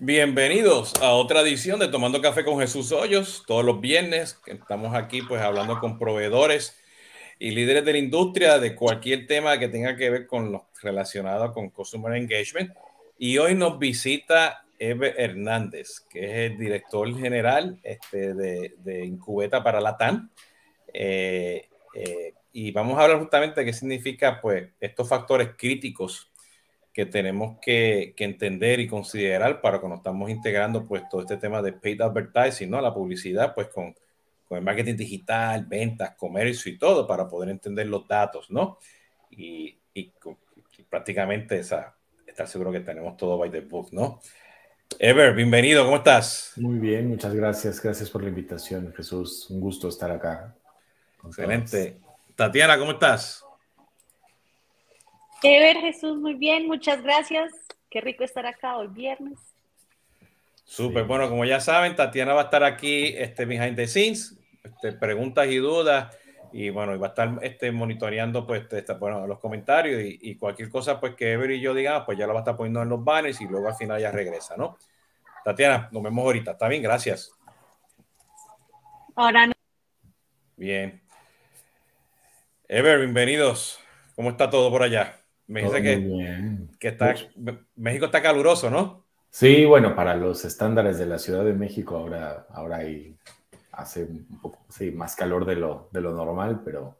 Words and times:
Bienvenidos 0.00 0.94
a 1.02 1.10
otra 1.14 1.40
edición 1.40 1.80
de 1.80 1.88
Tomando 1.88 2.22
Café 2.22 2.44
con 2.44 2.60
Jesús 2.60 2.92
Hoyos. 2.92 3.42
Todos 3.48 3.64
los 3.64 3.80
viernes 3.80 4.40
estamos 4.46 4.94
aquí 4.94 5.22
pues 5.22 5.42
hablando 5.42 5.80
con 5.80 5.98
proveedores 5.98 6.80
y 7.40 7.50
líderes 7.50 7.84
de 7.84 7.92
la 7.94 7.98
industria 7.98 8.60
de 8.60 8.76
cualquier 8.76 9.26
tema 9.26 9.58
que 9.58 9.66
tenga 9.66 9.96
que 9.96 10.08
ver 10.08 10.28
con 10.28 10.52
lo 10.52 10.68
relacionado 10.82 11.52
con 11.52 11.70
Customer 11.70 12.16
Engagement. 12.16 12.72
Y 13.18 13.38
hoy 13.38 13.56
nos 13.56 13.80
visita 13.80 14.64
Eve 14.78 15.14
Hernández, 15.18 16.06
que 16.08 16.24
es 16.26 16.52
el 16.52 16.58
director 16.58 17.18
general 17.18 17.80
este, 17.82 18.34
de, 18.34 19.04
Incubeta 19.04 19.64
para 19.64 19.80
la 19.80 19.96
TAN. 19.96 20.30
Eh, 20.94 21.68
eh, 21.94 22.34
y 22.52 22.70
vamos 22.70 22.96
a 22.98 23.02
hablar 23.02 23.18
justamente 23.18 23.60
de 23.60 23.66
qué 23.66 23.72
significa 23.72 24.40
pues 24.40 24.68
estos 24.78 25.08
factores 25.08 25.50
críticos 25.58 26.30
que 26.98 27.06
tenemos 27.06 27.58
que, 27.62 28.12
que, 28.16 28.24
entender 28.24 28.80
y 28.80 28.88
considerar 28.88 29.60
para 29.60 29.78
cuando 29.78 29.98
estamos 29.98 30.28
integrando 30.30 30.84
pues 30.84 31.08
todo 31.08 31.20
este 31.20 31.36
tema 31.36 31.62
de 31.62 31.72
paid 31.72 32.00
advertising, 32.00 32.68
¿no? 32.68 32.80
La 32.80 32.92
publicidad 32.92 33.54
pues 33.54 33.68
con, 33.68 33.94
con 34.48 34.58
el 34.58 34.64
marketing 34.64 34.96
digital, 34.96 35.64
ventas, 35.64 36.16
comercio 36.16 36.72
y 36.72 36.76
todo 36.76 37.06
para 37.06 37.28
poder 37.28 37.50
entender 37.50 37.86
los 37.86 38.08
datos, 38.08 38.50
¿no? 38.50 38.78
Y, 39.30 39.78
y, 39.94 40.12
y 40.76 40.82
prácticamente 40.90 41.60
esa, 41.60 41.94
estar 42.26 42.48
seguro 42.48 42.72
que 42.72 42.80
tenemos 42.80 43.16
todo 43.16 43.38
by 43.38 43.48
the 43.48 43.60
book, 43.60 43.90
¿no? 43.92 44.20
Ever, 44.98 45.36
bienvenido, 45.36 45.84
¿cómo 45.84 45.98
estás? 45.98 46.54
Muy 46.56 46.80
bien, 46.80 47.06
muchas 47.06 47.32
gracias. 47.32 47.80
Gracias 47.80 48.10
por 48.10 48.24
la 48.24 48.30
invitación, 48.30 48.92
Jesús. 48.92 49.48
Un 49.50 49.60
gusto 49.60 49.88
estar 49.88 50.10
acá. 50.10 50.52
Excelente. 51.24 52.00
Tatiana, 52.34 52.76
¿cómo 52.76 52.90
estás? 52.90 53.44
Ever, 55.42 55.76
Jesús, 55.78 56.18
muy 56.18 56.34
bien, 56.34 56.66
muchas 56.66 57.02
gracias. 57.02 57.52
Qué 57.90 58.00
rico 58.00 58.24
estar 58.24 58.44
acá 58.46 58.76
hoy 58.76 58.88
viernes. 58.88 59.38
Súper, 60.64 61.04
sí. 61.04 61.08
bueno, 61.08 61.28
como 61.28 61.44
ya 61.44 61.60
saben, 61.60 61.94
Tatiana 61.96 62.34
va 62.34 62.42
a 62.42 62.44
estar 62.44 62.64
aquí 62.64 63.14
este, 63.16 63.44
behind 63.44 63.76
the 63.76 63.86
scenes, 63.86 64.38
este, 64.62 64.92
preguntas 64.92 65.46
y 65.48 65.56
dudas, 65.56 66.14
y 66.52 66.70
bueno, 66.70 66.98
va 66.98 67.06
a 67.06 67.10
estar 67.10 67.38
este, 67.42 67.70
monitoreando 67.70 68.46
pues, 68.46 68.66
este, 68.70 68.94
bueno, 68.94 69.26
los 69.26 69.38
comentarios 69.38 70.02
y, 70.02 70.18
y, 70.20 70.36
cualquier 70.36 70.68
cosa 70.68 70.98
pues, 70.98 71.14
que 71.14 71.32
Ever 71.32 71.52
y 71.52 71.60
yo 71.60 71.72
digamos, 71.72 72.04
pues 72.04 72.18
ya 72.18 72.26
lo 72.26 72.34
va 72.34 72.40
a 72.40 72.42
estar 72.42 72.56
poniendo 72.56 72.82
en 72.82 72.88
los 72.88 73.02
banners 73.02 73.40
y 73.40 73.46
luego 73.46 73.68
al 73.68 73.76
final 73.76 74.00
ya 74.00 74.10
regresa, 74.10 74.56
¿no? 74.56 74.76
Tatiana, 75.44 75.88
nos 75.92 76.02
vemos 76.02 76.24
ahorita, 76.24 76.52
está 76.52 76.68
bien, 76.68 76.82
gracias. 76.82 77.32
Ahora 79.14 79.46
no. 79.46 79.52
Bien. 80.56 81.00
Ever, 82.68 82.98
bienvenidos. 82.98 83.80
¿Cómo 84.14 84.30
está 84.30 84.50
todo 84.50 84.70
por 84.70 84.82
allá? 84.82 85.17
Me 85.48 85.62
dice 85.62 85.82
que, 85.82 86.68
que 86.78 86.88
está, 86.88 87.14
México 87.76 88.06
está 88.06 88.22
caluroso, 88.22 88.70
¿no? 88.70 89.04
Sí, 89.30 89.64
bueno, 89.64 89.94
para 89.94 90.14
los 90.14 90.44
estándares 90.44 90.98
de 90.98 91.06
la 91.06 91.18
Ciudad 91.18 91.44
de 91.44 91.54
México 91.54 91.96
ahora, 91.96 92.46
ahora 92.50 92.76
hay, 92.78 93.16
hace 93.72 94.04
un 94.04 94.40
poco 94.40 94.58
sí, 94.68 94.90
más 94.90 95.16
calor 95.16 95.46
de 95.46 95.56
lo, 95.56 95.88
de 95.92 96.00
lo 96.00 96.12
normal, 96.12 96.60
pero 96.64 96.98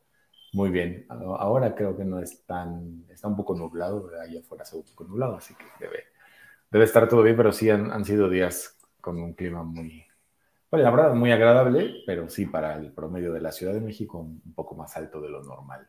muy 0.52 0.70
bien. 0.70 1.06
Ahora 1.08 1.74
creo 1.74 1.96
que 1.96 2.04
no 2.04 2.20
es 2.20 2.44
tan, 2.46 3.04
está 3.10 3.28
un 3.28 3.36
poco 3.36 3.54
nublado, 3.54 4.10
allá 4.20 4.40
afuera 4.40 4.64
está 4.64 4.76
un 4.76 4.84
poco 4.84 5.04
nublado, 5.04 5.36
así 5.36 5.54
que 5.54 5.64
debe, 5.78 6.04
debe 6.70 6.84
estar 6.84 7.06
todo 7.06 7.22
bien, 7.22 7.36
pero 7.36 7.52
sí 7.52 7.68
han, 7.68 7.92
han 7.92 8.04
sido 8.04 8.30
días 8.30 8.78
con 9.00 9.20
un 9.20 9.34
clima 9.34 9.62
muy, 9.62 10.06
bueno, 10.70 10.84
la 10.84 10.90
verdad, 10.90 11.14
muy 11.14 11.32
agradable, 11.32 12.02
pero 12.06 12.28
sí 12.30 12.46
para 12.46 12.76
el 12.76 12.92
promedio 12.92 13.32
de 13.32 13.40
la 13.42 13.52
Ciudad 13.52 13.74
de 13.74 13.80
México 13.80 14.20
un 14.20 14.54
poco 14.54 14.74
más 14.74 14.96
alto 14.96 15.20
de 15.20 15.28
lo 15.28 15.42
normal. 15.42 15.86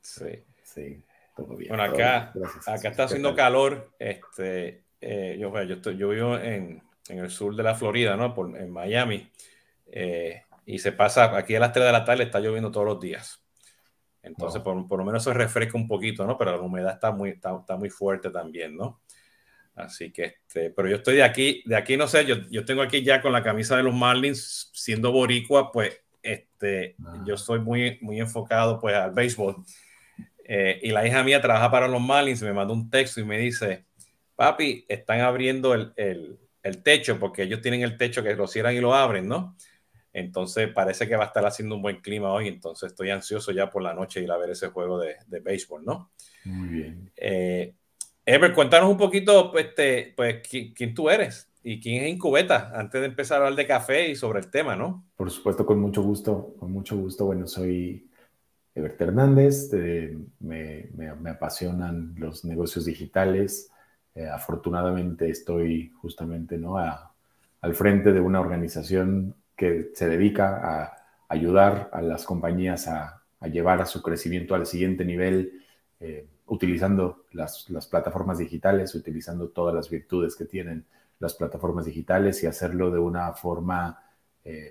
Sí. 0.00 0.44
Sí, 0.62 1.04
todo 1.36 1.56
bien. 1.56 1.68
Bueno, 1.68 1.82
acá, 1.82 2.32
acá 2.66 2.88
está 2.88 3.04
haciendo 3.04 3.34
calor. 3.34 3.92
Este, 3.98 4.84
eh, 5.00 5.36
yo, 5.38 5.52
yo, 5.62 5.74
estoy, 5.74 5.96
yo 5.96 6.08
vivo 6.10 6.36
en, 6.36 6.82
en, 7.08 7.18
el 7.18 7.30
sur 7.30 7.56
de 7.56 7.62
la 7.62 7.74
Florida, 7.74 8.16
¿no? 8.16 8.34
Por, 8.34 8.56
en 8.56 8.70
Miami. 8.70 9.30
Eh, 9.86 10.42
y 10.66 10.78
se 10.78 10.92
pasa, 10.92 11.36
aquí 11.36 11.54
a 11.54 11.60
las 11.60 11.72
3 11.72 11.86
de 11.86 11.92
la 11.92 12.04
tarde 12.04 12.24
está 12.24 12.40
lloviendo 12.40 12.70
todos 12.70 12.86
los 12.86 13.00
días. 13.00 13.42
Entonces, 14.22 14.60
por, 14.62 14.86
por, 14.86 14.98
lo 14.98 15.04
menos 15.04 15.24
se 15.24 15.32
refresca 15.32 15.78
un 15.78 15.88
poquito, 15.88 16.26
¿no? 16.26 16.36
Pero 16.36 16.52
la 16.52 16.60
humedad 16.60 16.94
está 16.94 17.10
muy, 17.10 17.30
está, 17.30 17.56
está 17.58 17.76
muy 17.76 17.88
fuerte 17.88 18.30
también, 18.30 18.76
¿no? 18.76 19.00
Así 19.74 20.12
que, 20.12 20.24
este, 20.24 20.70
pero 20.70 20.88
yo 20.88 20.96
estoy 20.96 21.16
de 21.16 21.22
aquí, 21.22 21.62
de 21.64 21.76
aquí 21.76 21.96
no 21.96 22.06
sé, 22.06 22.26
yo, 22.26 22.36
yo 22.50 22.64
tengo 22.64 22.82
aquí 22.82 23.02
ya 23.02 23.22
con 23.22 23.32
la 23.32 23.42
camisa 23.42 23.76
de 23.76 23.82
los 23.82 23.94
Marlins, 23.94 24.70
siendo 24.74 25.10
boricua, 25.12 25.72
pues, 25.72 25.98
este, 26.22 26.96
ah. 27.04 27.22
yo 27.26 27.36
soy 27.36 27.60
muy, 27.60 27.98
muy 28.02 28.20
enfocado, 28.20 28.78
pues, 28.78 28.94
al 28.94 29.12
béisbol. 29.12 29.56
Eh, 30.52 30.80
y 30.82 30.90
la 30.90 31.06
hija 31.06 31.22
mía 31.22 31.40
trabaja 31.40 31.70
para 31.70 31.86
los 31.86 32.00
Marlins, 32.00 32.42
me 32.42 32.52
mandó 32.52 32.74
un 32.74 32.90
texto 32.90 33.20
y 33.20 33.24
me 33.24 33.38
dice, 33.38 33.84
papi, 34.34 34.84
están 34.88 35.20
abriendo 35.20 35.74
el, 35.74 35.92
el, 35.94 36.40
el 36.64 36.82
techo, 36.82 37.20
porque 37.20 37.44
ellos 37.44 37.60
tienen 37.60 37.82
el 37.82 37.96
techo 37.96 38.20
que 38.20 38.34
lo 38.34 38.48
cierran 38.48 38.74
y 38.74 38.80
lo 38.80 38.92
abren, 38.92 39.28
¿no? 39.28 39.56
Entonces 40.12 40.68
parece 40.74 41.06
que 41.06 41.14
va 41.14 41.22
a 41.22 41.26
estar 41.28 41.46
haciendo 41.46 41.76
un 41.76 41.82
buen 41.82 42.00
clima 42.00 42.32
hoy, 42.32 42.48
entonces 42.48 42.90
estoy 42.90 43.10
ansioso 43.10 43.52
ya 43.52 43.70
por 43.70 43.80
la 43.80 43.94
noche 43.94 44.22
ir 44.22 44.32
a 44.32 44.38
ver 44.38 44.50
ese 44.50 44.70
juego 44.70 44.98
de, 44.98 45.14
de 45.28 45.38
béisbol, 45.38 45.84
¿no? 45.84 46.10
Muy 46.44 46.68
bien. 46.68 47.12
Eh, 47.14 47.72
Ever, 48.26 48.52
cuéntanos 48.52 48.90
un 48.90 48.98
poquito, 48.98 49.52
pues, 49.52 49.72
te, 49.72 50.12
pues 50.16 50.40
¿quién, 50.50 50.74
quién, 50.74 50.94
tú 50.94 51.08
eres 51.08 51.48
y 51.62 51.78
quién 51.80 52.02
es 52.02 52.10
Incubeta, 52.10 52.72
antes 52.74 53.00
de 53.00 53.06
empezar 53.06 53.36
a 53.36 53.44
hablar 53.44 53.56
de 53.56 53.68
café 53.68 54.08
y 54.08 54.16
sobre 54.16 54.40
el 54.40 54.50
tema, 54.50 54.74
¿no? 54.74 55.04
Por 55.14 55.30
supuesto, 55.30 55.64
con 55.64 55.78
mucho 55.78 56.02
gusto, 56.02 56.56
con 56.58 56.72
mucho 56.72 56.96
gusto. 56.96 57.26
Bueno, 57.26 57.46
soy 57.46 58.09
Ebert 58.80 59.00
Hernández, 59.00 59.72
eh, 59.74 60.16
me, 60.40 60.88
me, 60.96 61.30
apasionan 61.30 62.14
los 62.16 62.44
negocios 62.44 62.86
digitales. 62.86 63.70
Eh, 64.14 64.26
afortunadamente 64.26 65.28
estoy 65.30 65.92
justamente 66.00 66.58
¿no? 66.58 66.78
Al 66.78 67.74
frente 67.74 68.12
de 68.12 68.20
una 68.20 68.40
organización 68.40 69.34
que 69.54 69.90
se 69.94 70.08
dedica 70.08 70.60
a 70.62 70.96
ayudar 71.28 71.90
a 71.92 72.00
las 72.00 72.24
compañías 72.24 72.88
a, 72.88 73.22
llevar 73.50 73.80
a 73.80 73.86
su 73.86 74.02
crecimiento 74.02 74.54
al 74.54 74.66
siguiente 74.66 75.04
nivel. 75.04 75.62
Eh, 76.00 76.26
utilizando 76.46 77.26
las, 77.32 77.70
las, 77.70 77.86
plataformas 77.86 78.38
digitales, 78.38 78.94
utilizando 78.94 79.50
todas 79.50 79.72
las 79.74 79.88
virtudes 79.88 80.34
que 80.34 80.46
tienen 80.46 80.84
las 81.20 81.34
plataformas 81.34 81.84
digitales 81.84 82.42
y 82.42 82.46
hacerlo 82.46 82.90
de 82.90 82.98
una 82.98 83.32
forma, 83.34 84.02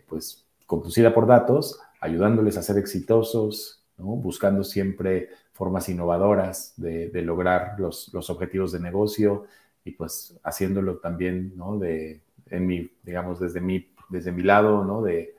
pues, 0.10 0.46
conducida 0.66 1.14
por 1.14 1.26
datos, 1.26 1.80
ayudándoles 2.02 2.58
a 2.58 2.64
ser 2.64 2.78
exitosos, 2.78 3.79
¿no? 4.00 4.06
buscando 4.06 4.64
siempre 4.64 5.30
formas 5.52 5.90
innovadoras 5.90 6.74
de, 6.78 7.10
de 7.10 7.22
lograr 7.22 7.76
los, 7.78 8.12
los, 8.14 8.30
objetivos 8.30 8.72
de 8.72 8.80
negocio 8.80 9.46
y 9.84 9.92
pues 9.92 10.40
haciéndolo 10.44 10.98
también, 10.98 11.54
¿no? 11.56 11.78
De, 11.78 12.22
en 12.50 12.66
mi, 12.66 12.90
digamos, 13.04 13.40
desde 13.40 13.62
mi, 13.62 13.92
desde 14.10 14.32
mi 14.32 14.44
lado, 14.44 14.84
¿no? 14.84 15.02
De, 15.02 15.36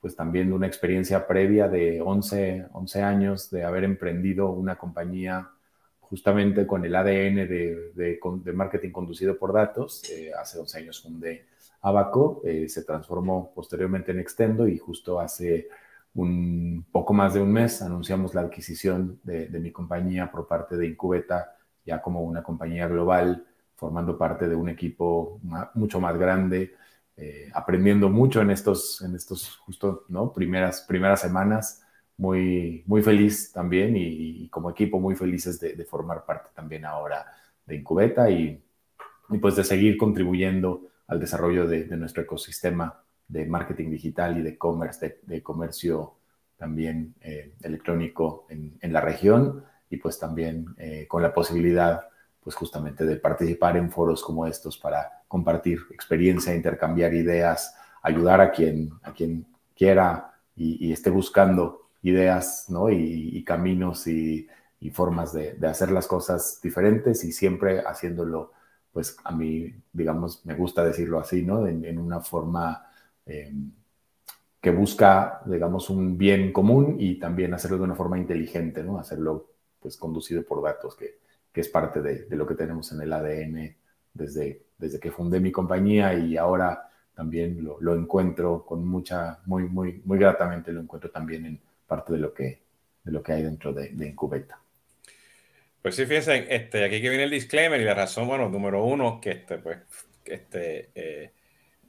pues 0.00 0.16
también 0.16 0.52
una 0.52 0.66
experiencia 0.66 1.26
previa 1.26 1.68
de 1.68 2.00
11, 2.00 2.66
11 2.72 3.02
años 3.02 3.50
de 3.50 3.64
haber 3.64 3.84
emprendido 3.84 4.50
una 4.50 4.76
compañía 4.76 5.50
justamente 6.00 6.66
con 6.66 6.84
el 6.84 6.94
ADN 6.94 7.48
de, 7.48 7.92
de, 7.94 8.20
de 8.22 8.52
marketing 8.52 8.90
conducido 8.90 9.38
por 9.38 9.52
datos. 9.52 10.02
Eh, 10.10 10.30
hace 10.38 10.58
11 10.58 10.78
años 10.78 11.02
fundé 11.02 11.46
Abaco, 11.80 12.40
eh, 12.44 12.68
se 12.68 12.82
transformó 12.84 13.52
posteriormente 13.54 14.12
en 14.12 14.20
Extendo 14.20 14.68
y 14.68 14.78
justo 14.78 15.20
hace 15.20 15.68
un 16.14 16.86
poco 16.92 17.12
más 17.12 17.34
de 17.34 17.40
un 17.40 17.52
mes 17.52 17.82
anunciamos 17.82 18.34
la 18.34 18.42
adquisición 18.42 19.20
de, 19.24 19.48
mi 19.60 19.72
compañía 19.72 20.30
por 20.30 20.46
parte 20.46 20.76
de 20.76 20.86
Incubeta, 20.86 21.56
ya 21.84 22.00
como 22.00 22.22
una 22.22 22.42
compañía 22.42 22.86
global, 22.86 23.46
formando 23.74 24.16
parte 24.16 24.48
de 24.48 24.54
un 24.54 24.68
equipo 24.68 25.40
mucho 25.74 26.00
más 26.00 26.16
grande, 26.16 26.74
eh, 27.16 27.50
aprendiendo 27.52 28.08
mucho 28.08 28.40
en 28.40 28.50
estos, 28.50 29.02
en 29.02 29.14
estos 29.14 29.56
justo, 29.56 30.04
¿no? 30.08 30.32
Primeras, 30.32 30.82
primeras 30.82 31.20
semanas 31.20 31.82
muy, 32.16 32.84
muy 32.86 33.02
feliz 33.02 33.52
también 33.52 33.94
y, 33.96 34.48
como 34.48 34.70
equipo 34.70 35.00
muy 35.00 35.16
felices 35.16 35.58
de, 35.60 35.84
formar 35.84 36.24
parte 36.24 36.50
también 36.54 36.84
ahora 36.84 37.26
de 37.66 37.76
Incubeta 37.76 38.30
y, 38.30 38.62
y 39.30 39.38
pues 39.38 39.56
de 39.56 39.64
seguir 39.64 39.96
contribuyendo 39.96 40.88
al 41.08 41.18
desarrollo 41.18 41.66
de, 41.66 41.84
de, 41.84 41.96
nuestro 41.96 42.22
ecosistema 42.22 43.03
de 43.28 43.46
marketing 43.46 43.90
digital 43.90 44.38
y 44.38 44.42
de 44.42 45.42
comercio 45.42 46.14
también 46.56 47.14
eh, 47.20 47.54
electrónico 47.62 48.46
en, 48.48 48.76
en, 48.80 48.92
la 48.92 49.00
región 49.00 49.64
y 49.90 49.96
pues 49.96 50.18
también 50.18 50.74
eh, 50.78 51.06
con 51.08 51.22
la 51.22 51.32
posibilidad 51.32 52.08
pues 52.42 52.56
justamente 52.56 53.04
de 53.04 53.16
participar 53.16 53.76
en 53.76 53.90
foros 53.90 54.22
como 54.22 54.46
estos 54.46 54.78
para 54.78 55.22
compartir 55.28 55.80
experiencia, 55.90 56.54
intercambiar 56.54 57.14
ideas, 57.14 57.74
ayudar 58.02 58.40
a 58.40 58.50
quien, 58.50 58.92
a 59.02 59.12
quien 59.12 59.46
quiera 59.74 60.34
y, 60.54 60.92
esté 60.92 61.10
buscando 61.10 61.88
ideas, 62.02 62.66
¿no? 62.68 62.90
Y, 62.90 63.42
caminos 63.44 64.06
y, 64.06 64.46
formas 64.92 65.32
de, 65.32 65.54
de, 65.54 65.66
hacer 65.66 65.90
las 65.90 66.06
cosas 66.06 66.60
diferentes 66.62 67.24
y 67.24 67.32
siempre 67.32 67.80
haciéndolo, 67.80 68.52
pues 68.92 69.16
a 69.24 69.32
mí, 69.32 69.74
digamos, 69.92 70.44
me 70.44 70.54
gusta 70.54 70.84
decirlo 70.84 71.18
así, 71.18 71.42
¿no? 71.42 71.66
En 71.66 71.98
una 71.98 72.20
forma 72.20 72.86
eh, 73.26 73.52
que 74.60 74.70
busca, 74.70 75.42
digamos, 75.44 75.90
un 75.90 76.16
bien 76.16 76.52
común 76.52 76.96
y 76.98 77.18
también 77.18 77.52
hacerlo 77.52 77.78
de 77.78 77.84
una 77.84 77.94
forma 77.94 78.18
inteligente, 78.18 78.82
¿no? 78.82 78.98
Hacerlo, 78.98 79.50
pues, 79.80 79.96
conducido 79.96 80.42
por 80.42 80.62
datos, 80.62 80.96
que, 80.96 81.18
que 81.52 81.60
es 81.60 81.68
parte 81.68 82.00
de, 82.00 82.24
de, 82.24 82.36
lo 82.36 82.46
que 82.46 82.54
tenemos 82.54 82.90
en 82.92 83.02
el 83.02 83.12
ADN 83.12 83.76
desde, 84.14 84.62
desde 84.78 84.98
que 84.98 85.10
fundé 85.10 85.40
mi 85.40 85.52
compañía 85.52 86.14
y 86.14 86.36
ahora 86.36 86.90
también 87.14 87.62
lo, 87.62 87.78
lo, 87.80 87.94
encuentro 87.94 88.64
con 88.64 88.86
mucha, 88.86 89.40
muy, 89.46 89.64
muy, 89.64 90.00
muy 90.04 90.18
gratamente 90.18 90.72
lo 90.72 90.80
encuentro 90.80 91.10
también 91.10 91.46
en 91.46 91.60
parte 91.86 92.14
de 92.14 92.18
lo 92.18 92.32
que, 92.32 92.62
de 93.04 93.12
lo 93.12 93.22
que 93.22 93.32
hay 93.32 93.42
dentro 93.42 93.72
de, 93.72 93.90
de 93.90 94.08
Incubeta. 94.08 94.58
Pues 95.82 95.96
sí, 95.96 96.06
fíjense, 96.06 96.46
este, 96.48 96.84
aquí 96.84 97.02
que 97.02 97.10
viene 97.10 97.24
el 97.24 97.30
disclaimer 97.30 97.78
y 97.80 97.84
la 97.84 97.94
razón, 97.94 98.26
bueno, 98.26 98.48
número 98.48 98.82
uno, 98.82 99.20
que 99.20 99.32
este, 99.32 99.58
pues, 99.58 99.78
este, 100.24 100.90
eh, 100.94 101.32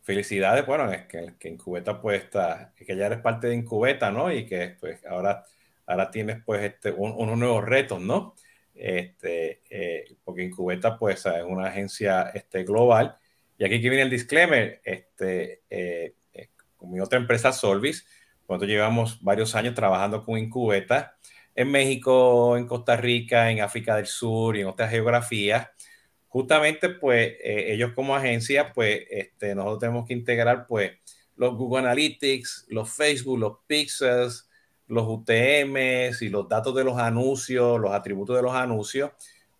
felicidades, 0.05 0.65
bueno, 0.67 0.91
es 0.91 1.07
que, 1.07 1.33
que 1.39 1.49
Incubeta 1.49 1.99
pues 1.99 2.23
está, 2.23 2.73
que 2.77 2.95
ya 2.95 3.07
eres 3.07 3.19
parte 3.19 3.47
de 3.47 3.55
Incubeta, 3.55 4.11
¿no? 4.11 4.31
Y 4.31 4.45
que 4.45 4.77
pues 4.79 5.03
ahora, 5.07 5.43
ahora 5.87 6.11
tienes 6.11 6.43
pues 6.45 6.61
este, 6.63 6.91
unos 6.91 7.37
nuevos 7.37 7.65
retos, 7.65 7.99
¿no? 7.99 8.35
Este, 8.75 9.63
eh, 9.67 10.15
porque 10.23 10.43
Incubeta 10.43 10.99
pues 10.99 11.25
es 11.25 11.43
una 11.43 11.67
agencia 11.69 12.29
este, 12.35 12.63
global. 12.63 13.17
Y 13.57 13.65
aquí 13.65 13.81
que 13.81 13.89
viene 13.89 14.03
el 14.03 14.11
disclaimer, 14.11 14.79
este, 14.83 15.63
eh, 15.71 16.13
eh, 16.33 16.49
con 16.77 16.91
mi 16.91 16.99
otra 16.99 17.17
empresa 17.17 17.51
Solvis, 17.51 18.05
nosotros 18.47 18.69
llevamos 18.69 19.23
varios 19.23 19.55
años 19.55 19.73
trabajando 19.73 20.23
con 20.23 20.37
Incubeta 20.37 21.17
en 21.55 21.71
México, 21.71 22.57
en 22.57 22.67
Costa 22.67 22.95
Rica, 22.95 23.49
en 23.49 23.61
África 23.61 23.95
del 23.95 24.05
Sur 24.05 24.55
y 24.55 24.61
en 24.61 24.67
otras 24.67 24.91
geografías 24.91 25.67
justamente 26.35 26.89
pues 26.89 27.37
eh, 27.41 27.71
ellos 27.71 27.93
como 27.93 28.13
agencia 28.13 28.73
pues 28.73 29.05
este, 29.09 29.55
nosotros 29.55 29.79
tenemos 29.79 30.05
que 30.05 30.13
integrar 30.13 30.67
pues 30.67 30.91
los 31.37 31.55
Google 31.55 31.79
Analytics, 31.79 32.65
los 32.67 32.91
Facebook, 32.93 33.39
los 33.39 33.59
Pixels, 33.65 34.49
los 34.85 35.05
UTMs 35.07 36.21
y 36.21 36.27
los 36.27 36.49
datos 36.49 36.75
de 36.75 36.83
los 36.83 36.97
anuncios, 36.97 37.79
los 37.79 37.93
atributos 37.93 38.35
de 38.35 38.41
los 38.41 38.53
anuncios, 38.53 39.11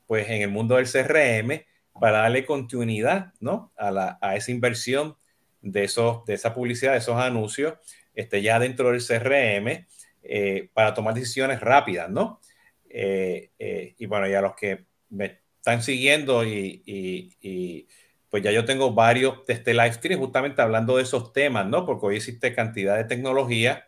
pues 0.06 0.28
en 0.30 0.42
el 0.42 0.50
mundo 0.50 0.76
del 0.76 0.86
CRM 0.86 1.64
para 1.98 2.24
darle 2.24 2.46
continuidad, 2.46 3.32
¿no? 3.40 3.72
A, 3.78 3.90
la, 3.90 4.18
a 4.20 4.36
esa 4.36 4.52
inversión 4.52 5.16
de, 5.62 5.86
esos, 5.86 6.26
de 6.26 6.34
esa 6.34 6.54
publicidad, 6.54 6.92
de 6.92 6.98
esos 6.98 7.16
anuncios, 7.16 7.76
este, 8.14 8.42
ya 8.42 8.60
dentro 8.60 8.92
del 8.92 9.02
CRM, 9.02 9.88
eh, 10.24 10.70
para 10.74 10.94
tomar 10.94 11.14
decisiones 11.14 11.62
rápidas, 11.62 12.10
¿no? 12.10 12.42
Eh, 12.90 13.52
y 13.98 14.06
bueno, 14.08 14.28
ya 14.28 14.42
los 14.42 14.58
que 14.58 14.84
me 15.08 15.45
están 15.66 15.82
siguiendo 15.82 16.46
y, 16.46 17.88
pues 18.30 18.44
ya 18.44 18.52
yo 18.52 18.66
tengo 18.66 18.94
varios 18.94 19.44
de 19.48 19.54
este 19.54 19.74
live 19.74 19.94
stream 19.94 20.20
justamente 20.20 20.62
hablando 20.62 20.98
de 20.98 21.04
esos 21.04 21.34
temas, 21.34 21.66
¿no? 21.66 21.88
Porque 21.88 22.06
hoy 22.06 22.18
existe 22.18 22.54
cantidad 22.54 22.96
de 22.98 23.06
tecnología 23.06 23.88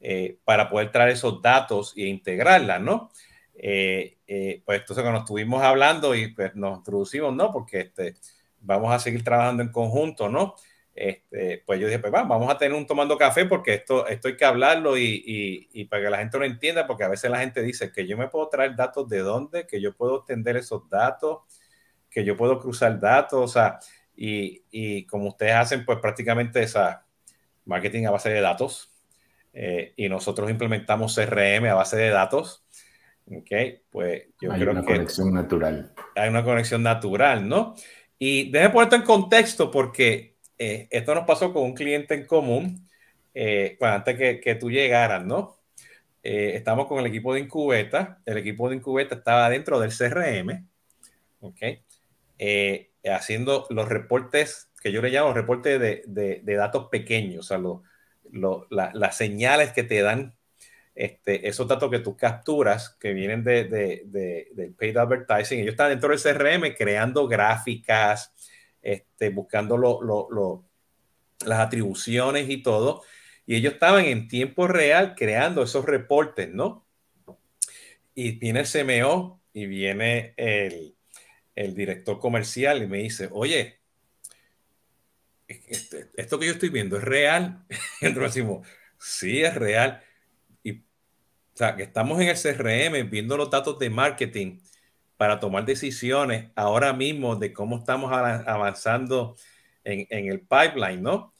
eh, 0.00 0.36
para 0.44 0.68
poder 0.68 0.92
traer 0.92 1.10
esos 1.10 1.40
datos 1.40 1.94
e 1.96 2.02
integrarlas, 2.08 2.80
¿no? 2.82 3.10
Eh, 3.54 4.18
eh, 4.26 4.62
pues 4.66 4.80
entonces 4.80 5.02
cuando 5.02 5.20
estuvimos 5.20 5.62
hablando 5.62 6.14
y 6.14 6.28
pues 6.34 6.54
nos 6.56 6.78
introducimos, 6.78 7.34
¿no? 7.34 7.50
Porque 7.52 7.80
este, 7.80 8.16
vamos 8.60 8.92
a 8.92 8.98
seguir 8.98 9.24
trabajando 9.24 9.62
en 9.62 9.70
conjunto, 9.70 10.28
¿no? 10.28 10.56
Este, 10.94 11.62
pues 11.66 11.80
yo 11.80 11.86
dije, 11.86 11.98
pues 11.98 12.12
vamos 12.12 12.48
a 12.48 12.56
tener 12.56 12.76
un 12.76 12.86
tomando 12.86 13.18
café 13.18 13.46
porque 13.46 13.74
esto, 13.74 14.06
esto 14.06 14.28
hay 14.28 14.36
que 14.36 14.44
hablarlo 14.44 14.96
y, 14.96 15.68
y, 15.72 15.84
para 15.86 16.04
que 16.04 16.10
la 16.10 16.18
gente 16.18 16.38
lo 16.38 16.44
entienda, 16.44 16.86
porque 16.86 17.02
a 17.02 17.08
veces 17.08 17.30
la 17.30 17.40
gente 17.40 17.62
dice 17.62 17.90
que 17.90 18.06
yo 18.06 18.16
me 18.16 18.28
puedo 18.28 18.48
traer 18.48 18.76
datos 18.76 19.08
de 19.08 19.18
dónde, 19.18 19.66
que 19.66 19.80
yo 19.80 19.96
puedo 19.96 20.14
obtener 20.14 20.56
esos 20.56 20.88
datos, 20.88 21.38
que 22.08 22.24
yo 22.24 22.36
puedo 22.36 22.60
cruzar 22.60 23.00
datos, 23.00 23.40
o 23.40 23.48
sea, 23.48 23.80
y, 24.16 24.62
y 24.70 25.04
como 25.06 25.28
ustedes 25.28 25.54
hacen, 25.54 25.84
pues 25.84 25.98
prácticamente 25.98 26.62
esa 26.62 27.04
marketing 27.64 28.06
a 28.06 28.10
base 28.10 28.30
de 28.30 28.40
datos 28.40 28.92
eh, 29.52 29.94
y 29.96 30.08
nosotros 30.08 30.50
implementamos 30.50 31.14
CRM 31.14 31.66
a 31.66 31.74
base 31.74 31.96
de 31.96 32.10
datos. 32.10 32.64
Ok, 33.26 33.50
pues 33.90 34.24
yo 34.40 34.52
hay 34.52 34.60
creo 34.60 34.72
una 34.72 34.84
conexión 34.84 35.32
natural. 35.32 35.92
Hay 36.14 36.28
una 36.28 36.44
conexión 36.44 36.82
natural, 36.82 37.48
¿no? 37.48 37.74
Y 38.18 38.50
déjeme 38.50 38.72
ponerte 38.72 38.96
en 38.96 39.02
contexto 39.02 39.70
porque 39.70 40.33
eh, 40.58 40.88
esto 40.90 41.14
nos 41.14 41.24
pasó 41.26 41.52
con 41.52 41.64
un 41.64 41.74
cliente 41.74 42.14
en 42.14 42.26
común, 42.26 42.88
eh, 43.34 43.76
antes 43.80 44.16
que, 44.16 44.40
que, 44.40 44.54
tú 44.54 44.70
llegaras, 44.70 45.24
¿no? 45.24 45.58
Eh, 46.22 46.52
estamos 46.54 46.86
con 46.86 46.98
el 47.00 47.06
equipo 47.06 47.34
de 47.34 47.40
Incubeta, 47.40 48.20
el 48.24 48.38
equipo 48.38 48.68
de 48.68 48.76
Incubeta 48.76 49.16
estaba 49.16 49.50
dentro 49.50 49.80
del 49.80 49.90
CRM, 49.90 50.66
¿ok? 51.40 51.62
haciendo 53.06 53.66
los 53.70 53.88
reportes, 53.88 54.70
que 54.82 54.90
yo 54.90 55.02
le 55.02 55.10
llamo 55.10 55.32
reportes 55.34 55.78
de, 55.78 56.02
de, 56.06 56.54
datos 56.54 56.88
pequeños, 56.90 57.50
o 57.50 57.82
sea, 58.30 58.70
las 58.70 59.16
señales 59.16 59.72
que 59.72 59.82
te 59.82 60.00
dan 60.00 60.34
este, 60.94 61.48
esos 61.48 61.66
datos 61.66 61.90
que 61.90 61.98
tú 61.98 62.16
capturas, 62.16 62.96
que 63.00 63.12
vienen 63.12 63.42
de, 63.42 63.64
de, 63.64 64.48
del 64.54 64.74
paid 64.74 64.96
advertising, 64.96 65.60
ellos 65.60 65.72
están 65.72 65.90
dentro 65.90 66.10
del 66.10 66.20
CRM 66.20 66.74
creando 66.76 67.26
gráficas, 67.26 68.32
este, 68.84 69.30
buscando 69.30 69.78
las 71.44 71.58
atribuciones 71.58 72.48
y 72.50 72.62
todo. 72.62 73.02
Y 73.46 73.56
ellos 73.56 73.74
estaban 73.74 74.04
en 74.04 74.28
tiempo 74.28 74.68
real 74.68 75.14
creando 75.16 75.62
esos 75.62 75.86
reportes, 75.86 76.50
¿no? 76.50 76.86
Y 78.14 78.32
viene 78.32 78.60
el 78.60 78.66
CMO 78.66 79.42
y 79.52 79.66
viene 79.66 80.34
el, 80.36 80.94
director 81.74 82.20
comercial 82.20 82.82
y 82.82 82.86
me 82.86 82.98
dice, 82.98 83.28
oye, 83.32 83.80
este, 85.48 86.10
esto 86.14 86.38
que 86.38 86.46
yo 86.46 86.52
estoy 86.52 86.68
viendo 86.68 86.98
es 86.98 87.04
real. 87.04 87.64
Y 88.00 88.06
entonces 88.06 88.34
decimos, 88.34 88.68
sí, 88.98 89.42
es 89.42 89.54
real. 89.54 90.02
Y, 90.62 90.72
o 90.72 91.54
sea, 91.54 91.74
que 91.74 91.84
estamos 91.84 92.20
en 92.20 92.28
el 92.28 92.36
CRM 92.36 93.10
viendo 93.10 93.36
los 93.36 93.50
datos 93.50 93.78
de 93.78 93.88
marketing 93.88 94.58
para 95.16 95.40
tomar 95.40 95.64
decisiones 95.64 96.50
ahora 96.54 96.92
mismo 96.92 97.36
de 97.36 97.52
cómo 97.52 97.78
estamos 97.78 98.12
avanzando 98.12 99.36
en, 99.84 100.28
el 100.28 100.40
pipeline, 100.40 101.02
¿no? 101.02 101.34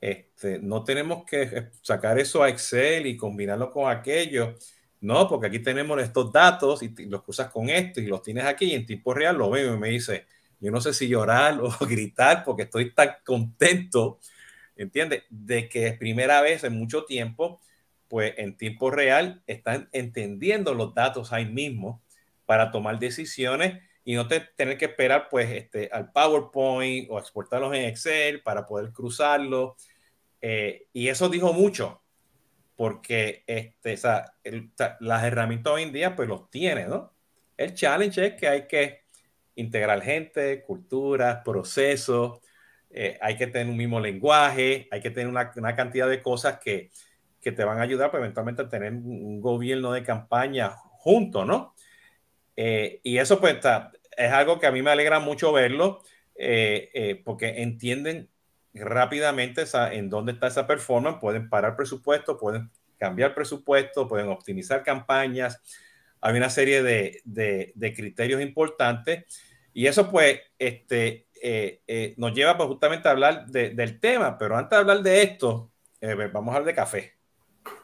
Este, 0.00 0.60
no 0.60 0.84
tenemos 0.84 1.24
que 1.24 1.70
sacar 1.82 2.18
eso 2.18 2.42
a 2.42 2.48
Excel 2.48 3.06
y 3.06 3.16
combinarlo 3.16 3.70
con 3.70 3.90
aquello, 3.90 4.54
no, 5.00 5.28
porque 5.28 5.46
aquí 5.46 5.60
tenemos 5.60 6.00
estos 6.00 6.32
datos 6.32 6.82
y 6.82 6.88
los 7.06 7.22
cruzas 7.22 7.50
con 7.50 7.68
esto 7.68 8.00
y 8.00 8.06
los 8.06 8.22
tienes 8.22 8.44
aquí 8.44 8.66
y 8.66 8.74
en 8.74 8.86
tiempo 8.86 9.14
real 9.14 9.36
lo 9.36 9.50
veo 9.50 9.74
y 9.74 9.78
me 9.78 9.88
dice, 9.88 10.26
yo 10.60 10.70
no 10.70 10.80
sé 10.80 10.92
si 10.92 11.08
llorar 11.08 11.58
o 11.62 11.70
gritar 11.86 12.44
porque 12.44 12.64
estoy 12.64 12.92
tan 12.92 13.10
contento, 13.24 14.20
¿entiendes? 14.76 15.24
De 15.30 15.68
que 15.68 15.88
es 15.88 15.98
primera 15.98 16.40
vez 16.40 16.64
en 16.64 16.74
mucho 16.74 17.04
tiempo, 17.04 17.60
pues 18.08 18.34
en 18.38 18.56
tiempo 18.56 18.90
real 18.90 19.42
están 19.46 19.88
entendiendo 19.92 20.74
los 20.74 20.94
datos 20.94 21.32
ahí 21.32 21.46
mismo 21.46 22.02
para 22.48 22.70
tomar 22.70 22.98
decisiones 22.98 23.82
y 24.04 24.14
no 24.14 24.26
tener 24.26 24.78
que 24.78 24.86
esperar 24.86 25.28
pues 25.28 25.50
este, 25.50 25.90
al 25.92 26.10
PowerPoint 26.10 27.10
o 27.10 27.18
exportarlos 27.18 27.74
en 27.74 27.84
Excel 27.84 28.40
para 28.40 28.64
poder 28.64 28.90
cruzarlo. 28.90 29.76
Eh, 30.40 30.86
y 30.94 31.08
eso 31.08 31.28
dijo 31.28 31.52
mucho, 31.52 32.00
porque 32.74 33.44
este, 33.46 33.96
las 35.00 35.24
herramientas 35.24 35.74
hoy 35.74 35.82
en 35.82 35.92
día 35.92 36.16
pues 36.16 36.26
los 36.26 36.48
tiene, 36.48 36.86
¿no? 36.86 37.12
El 37.54 37.74
challenge 37.74 38.28
es 38.28 38.34
que 38.36 38.48
hay 38.48 38.66
que 38.66 39.02
integrar 39.56 40.00
gente, 40.00 40.62
culturas, 40.62 41.42
procesos, 41.44 42.40
eh, 42.88 43.18
hay 43.20 43.36
que 43.36 43.48
tener 43.48 43.68
un 43.68 43.76
mismo 43.76 44.00
lenguaje, 44.00 44.88
hay 44.90 45.02
que 45.02 45.10
tener 45.10 45.28
una, 45.28 45.52
una 45.54 45.76
cantidad 45.76 46.08
de 46.08 46.22
cosas 46.22 46.58
que, 46.60 46.90
que, 47.42 47.52
te 47.52 47.62
van 47.62 47.78
a 47.78 47.82
ayudar 47.82 48.10
pues, 48.10 48.22
eventualmente 48.22 48.62
a 48.62 48.70
tener 48.70 48.94
un 48.94 49.38
gobierno 49.38 49.92
de 49.92 50.02
campaña 50.02 50.70
junto, 50.70 51.44
¿no? 51.44 51.74
Eh, 52.60 52.98
y 53.04 53.18
eso 53.18 53.38
pues 53.38 53.58
es 54.16 54.32
algo 54.32 54.58
que 54.58 54.66
a 54.66 54.72
mí 54.72 54.82
me 54.82 54.90
alegra 54.90 55.20
mucho 55.20 55.52
verlo, 55.52 56.02
eh, 56.34 56.90
eh, 56.92 57.22
porque 57.24 57.62
entienden 57.62 58.28
rápidamente 58.74 59.62
en 59.92 60.10
dónde 60.10 60.32
está 60.32 60.48
esa 60.48 60.66
performance, 60.66 61.20
pueden 61.20 61.48
parar 61.48 61.76
presupuesto, 61.76 62.36
pueden 62.36 62.68
cambiar 62.96 63.32
presupuesto, 63.32 64.08
pueden 64.08 64.26
optimizar 64.26 64.82
campañas. 64.82 65.62
Hay 66.20 66.36
una 66.36 66.50
serie 66.50 66.82
de, 66.82 67.22
de, 67.24 67.94
criterios 67.94 68.42
importantes 68.42 69.40
y 69.72 69.86
eso 69.86 70.10
pues 70.10 70.40
este, 70.58 71.28
nos 72.16 72.34
lleva 72.34 72.56
pues, 72.56 72.68
justamente 72.70 73.06
a 73.06 73.12
hablar 73.12 73.46
del 73.46 74.00
tema, 74.00 74.36
pero 74.36 74.56
antes 74.56 74.70
de 74.70 74.80
hablar 74.80 75.02
de 75.02 75.22
esto, 75.22 75.70
vamos 76.32 76.52
a 76.52 76.56
hablar 76.56 76.64
de 76.64 76.74
café. 76.74 77.12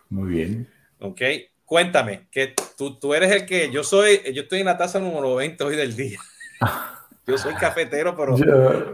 Muy 0.08 0.32
bien. 0.32 0.68
Ok, 0.98 1.22
cuéntame, 1.64 2.28
que 2.30 2.54
tú, 2.76 2.98
tú 2.98 3.14
eres 3.14 3.32
el 3.32 3.46
que, 3.46 3.70
yo 3.70 3.82
soy, 3.84 4.20
yo 4.32 4.42
estoy 4.42 4.60
en 4.60 4.66
la 4.66 4.76
taza 4.76 4.98
número 4.98 5.34
20 5.36 5.64
hoy 5.64 5.76
del 5.76 5.96
día. 5.96 6.20
Yo 7.26 7.38
soy 7.38 7.54
cafetero, 7.54 8.14
pero 8.14 8.36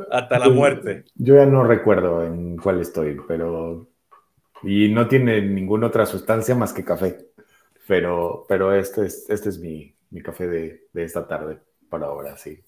hasta 0.08 0.38
la 0.38 0.48
muerte. 0.48 1.04
Yo 1.16 1.34
ya 1.34 1.46
no 1.46 1.64
recuerdo 1.64 2.24
en 2.24 2.56
cuál 2.58 2.80
estoy, 2.80 3.20
pero... 3.26 3.88
Y 4.62 4.88
no 4.88 5.08
tiene 5.08 5.42
ninguna 5.42 5.88
otra 5.88 6.06
sustancia 6.06 6.54
más 6.54 6.72
que 6.72 6.84
café. 6.84 7.18
Pero, 7.88 8.46
pero 8.48 8.72
este 8.72 9.06
es, 9.06 9.28
este 9.28 9.48
es 9.48 9.58
mi, 9.58 9.96
mi 10.10 10.22
café 10.22 10.46
de, 10.46 10.86
de, 10.92 11.02
esta 11.02 11.26
tarde, 11.26 11.58
para 11.88 12.06
ahora, 12.06 12.36
sí. 12.36 12.62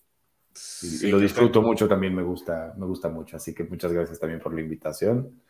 Y, 0.82 1.08
lo 1.08 1.20
disfruto 1.20 1.62
mucho, 1.62 1.86
también 1.86 2.12
me 2.12 2.24
gusta, 2.24 2.74
me 2.76 2.86
gusta 2.86 3.08
mucho. 3.08 3.36
Así 3.36 3.54
que 3.54 3.62
muchas 3.62 3.92
gracias 3.92 4.18
también 4.18 4.40
por 4.40 4.52
la 4.52 4.62
invitación. 4.62 5.40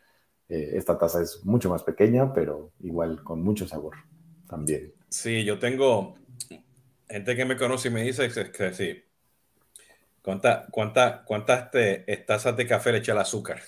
Eh, 0.47 0.73
esta 0.73 0.95
taza 0.95 1.23
es 1.23 1.43
mucho 1.43 1.71
más 1.71 1.81
pequeña, 1.81 2.31
pero 2.33 2.69
igual 2.81 3.23
con 3.23 3.41
mucho 3.41 3.67
sabor 3.67 3.95
también. 4.53 4.93
Sí, 5.09 5.43
yo 5.43 5.57
tengo 5.57 6.15
gente 7.09 7.35
que 7.35 7.45
me 7.45 7.57
conoce 7.57 7.87
y 7.87 7.91
me 7.91 8.03
dice 8.03 8.29
que, 8.29 8.73
sí. 8.73 9.03
¿Cuántas 10.21 10.69
cuánta, 10.69 11.23
cuántas 11.25 11.71
tazas 12.27 12.55
de 12.55 12.67
café 12.67 12.91
le 12.91 12.99
echa 12.99 13.13
el 13.13 13.17
azúcar? 13.17 13.61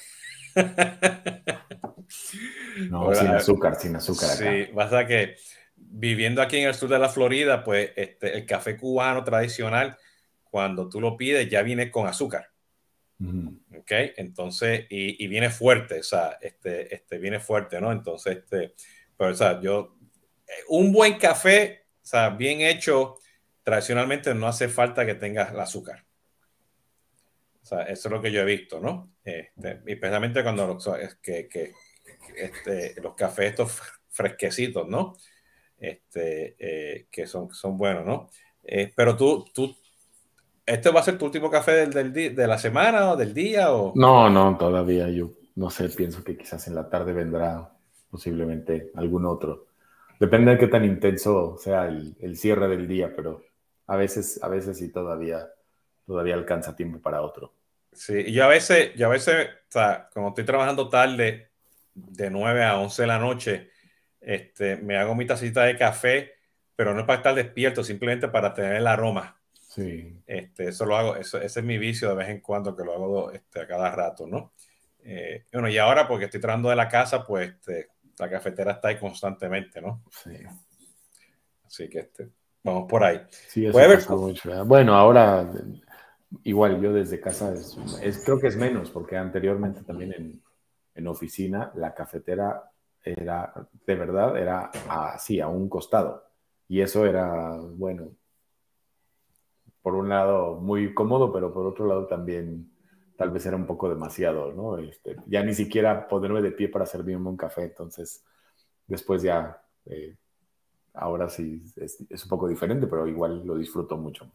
no, 2.89 3.13
sin 3.15 3.27
azúcar, 3.27 3.80
sin 3.80 3.96
azúcar. 3.96 4.30
Acá. 4.30 4.38
Sí, 4.38 4.72
pasa 4.74 5.08
que 5.08 5.36
viviendo 5.75 6.42
aquí 6.42 6.58
en 6.58 6.68
el 6.68 6.75
sur 6.75 6.89
de 6.89 7.00
la 7.00 7.10
Florida, 7.10 7.63
pues 7.63 7.92
este, 7.96 8.38
el 8.38 8.46
café 8.46 8.77
cubano 8.77 9.24
tradicional, 9.24 9.98
cuando 10.44 10.88
tú 10.88 11.01
lo 11.01 11.18
pides, 11.18 11.50
ya 11.50 11.63
viene 11.63 11.89
con 11.89 12.08
azúcar. 12.08 12.51
¿Ok? 13.75 13.92
Entonces, 14.18 14.86
y, 14.89 15.27
viene 15.27 15.50
fuerte, 15.50 16.00
o 16.00 16.04
sea, 16.04 16.38
este, 16.42 16.94
este, 16.94 17.18
viene 17.18 17.39
fuerte, 17.39 17.82
¿no? 17.82 17.92
Entonces, 17.92 18.38
este, 18.38 18.74
pero, 19.18 19.32
o 19.32 19.36
sea, 19.36 19.60
yo, 19.62 19.94
un 20.69 20.91
buen 20.91 21.17
café, 21.17 21.85
o 22.03 22.05
sea, 22.05 22.29
bien 22.29 22.62
hecho, 22.62 23.17
tradicionalmente 23.63 24.33
no 24.33 24.47
hace 24.47 24.67
falta 24.67 25.05
que 25.05 25.15
tenga 25.15 25.43
el 25.43 25.59
azúcar. 25.59 26.05
O 27.62 27.65
sea, 27.65 27.83
eso 27.83 28.07
es 28.07 28.12
lo 28.12 28.21
que 28.21 28.31
yo 28.31 28.41
he 28.41 28.45
visto, 28.45 28.79
¿no? 28.79 29.13
Este, 29.24 29.81
especialmente 29.88 30.43
cuando 30.43 30.67
los, 30.67 30.89
que, 31.21 31.47
que, 31.47 31.74
este, 32.35 33.01
los 33.01 33.15
cafés 33.15 33.51
estos 33.51 33.81
fresquecitos, 34.09 34.88
¿no? 34.88 35.15
Este, 35.79 36.55
eh, 36.59 37.07
que 37.09 37.25
son, 37.25 37.51
son 37.51 37.77
buenos, 37.77 38.05
¿no? 38.05 38.29
Eh, 38.63 38.91
pero 38.95 39.17
tú, 39.17 39.45
tú, 39.53 39.75
¿este 40.65 40.89
va 40.91 41.00
a 41.00 41.03
ser 41.03 41.17
tu 41.17 41.25
último 41.25 41.50
café 41.50 41.88
del, 41.88 42.13
del 42.13 42.35
de 42.35 42.47
la 42.47 42.57
semana 42.59 43.12
o 43.12 43.15
del 43.15 43.33
día? 43.33 43.74
O? 43.74 43.93
No, 43.95 44.29
no, 44.29 44.57
todavía 44.57 45.09
yo 45.09 45.31
no 45.55 45.69
sé, 45.69 45.89
pienso 45.89 46.24
que 46.24 46.38
quizás 46.38 46.67
en 46.67 46.75
la 46.75 46.89
tarde 46.89 47.13
vendrá 47.13 47.71
posiblemente 48.09 48.91
algún 48.95 49.25
otro. 49.25 49.67
Depende 50.19 50.51
de 50.51 50.57
qué 50.57 50.67
tan 50.67 50.86
intenso 50.86 51.57
sea 51.57 51.88
el, 51.88 52.15
el 52.19 52.38
cierre 52.38 52.67
del 52.67 52.88
día, 52.88 53.13
pero 53.15 53.43
a 53.88 53.95
veces, 53.95 54.41
a 54.41 54.48
veces 54.48 54.77
sí 54.77 54.91
todavía, 54.91 55.48
todavía 56.05 56.36
alcanza 56.36 56.75
tiempo 56.75 57.00
para 57.00 57.22
otro. 57.22 57.53
Sí, 57.91 58.24
y 58.27 58.34
yo 58.34 58.43
a 58.43 58.48
veces, 58.48 58.93
yo 58.95 59.07
a 59.07 59.10
veces, 59.10 59.48
o 59.48 59.72
sea, 59.72 60.10
como 60.13 60.29
estoy 60.29 60.43
trabajando 60.43 60.89
tarde, 60.89 61.50
de 61.93 62.29
9 62.29 62.63
a 62.63 62.77
11 62.77 63.01
de 63.01 63.07
la 63.07 63.19
noche, 63.19 63.69
este, 64.19 64.75
me 64.77 64.98
hago 64.98 65.15
mi 65.15 65.25
tacita 65.25 65.63
de 65.63 65.77
café, 65.77 66.34
pero 66.75 66.93
no 66.93 67.00
es 67.00 67.05
para 67.05 67.17
estar 67.17 67.36
despierto, 67.36 67.84
simplemente 67.84 68.27
para 68.27 68.53
tener 68.53 68.75
el 68.75 68.88
aroma. 68.88 69.39
Sí. 69.53 70.22
Este, 70.27 70.69
eso 70.69 70.86
lo 70.86 70.98
hago, 70.98 71.15
eso, 71.15 71.38
ese 71.41 71.60
es 71.60 71.65
mi 71.65 71.77
vicio 71.77 72.10
de 72.10 72.15
vez 72.15 72.29
en 72.29 72.41
cuando, 72.41 72.75
que 72.75 72.84
lo 72.84 72.93
hago 72.93 73.31
este, 73.31 73.62
a 73.62 73.67
cada 73.67 73.91
rato, 73.91 74.27
¿no? 74.27 74.53
Eh, 75.03 75.45
bueno, 75.53 75.69
y 75.69 75.77
ahora 75.77 76.07
porque 76.07 76.25
estoy 76.25 76.41
trabajando 76.41 76.69
de 76.69 76.75
la 76.75 76.89
casa, 76.89 77.24
pues 77.24 77.50
este, 77.50 77.89
la 78.17 78.29
cafetera 78.29 78.74
está 78.74 78.89
ahí 78.89 79.00
constantemente, 79.00 79.81
¿no? 79.81 80.03
Sí. 80.10 80.31
Así 81.65 81.89
que 81.89 82.00
este, 82.00 82.29
vamos 82.63 82.89
por 82.89 83.03
ahí. 83.03 83.22
Sí, 83.29 83.65
eso 83.65 84.17
mucho. 84.17 84.65
Bueno, 84.65 84.95
ahora 84.95 85.51
igual 86.43 86.81
yo 86.81 86.93
desde 86.93 87.19
casa 87.19 87.53
es, 88.01 88.22
creo 88.24 88.39
que 88.39 88.48
es 88.48 88.55
menos, 88.55 88.89
porque 88.89 89.17
anteriormente 89.17 89.84
también 89.84 90.13
en, 90.13 90.41
en 90.93 91.07
oficina 91.07 91.72
la 91.75 91.93
cafetera 91.93 92.72
era, 93.03 93.53
de 93.86 93.95
verdad, 93.95 94.38
era 94.38 94.72
así, 94.89 95.39
a 95.39 95.48
un 95.48 95.69
costado. 95.69 96.24
Y 96.67 96.81
eso 96.81 97.05
era, 97.05 97.57
bueno, 97.57 98.10
por 99.81 99.93
un 99.93 100.10
lado 100.10 100.55
muy 100.55 100.93
cómodo, 100.93 101.31
pero 101.31 101.53
por 101.53 101.67
otro 101.67 101.86
lado 101.86 102.07
también 102.07 102.75
tal 103.17 103.31
vez 103.31 103.45
era 103.45 103.55
un 103.55 103.65
poco 103.65 103.89
demasiado, 103.89 104.51
¿no? 104.53 104.77
Este, 104.77 105.15
ya 105.27 105.43
ni 105.43 105.53
siquiera 105.53 106.07
ponerme 106.07 106.41
de 106.41 106.51
pie 106.51 106.69
para 106.69 106.86
servirme 106.86 107.29
un 107.29 107.38
café, 107.38 107.63
entonces 107.63 108.24
después 108.88 109.22
ya, 109.22 109.62
eh, 109.86 110.15
ahora 110.93 111.29
sí 111.29 111.63
es, 111.77 112.24
un 112.24 112.29
poco 112.29 112.48
diferente, 112.48 112.88
pero 112.88 113.07
igual 113.07 113.45
lo 113.45 113.57
disfruto 113.57 113.98
mucho. 113.98 114.31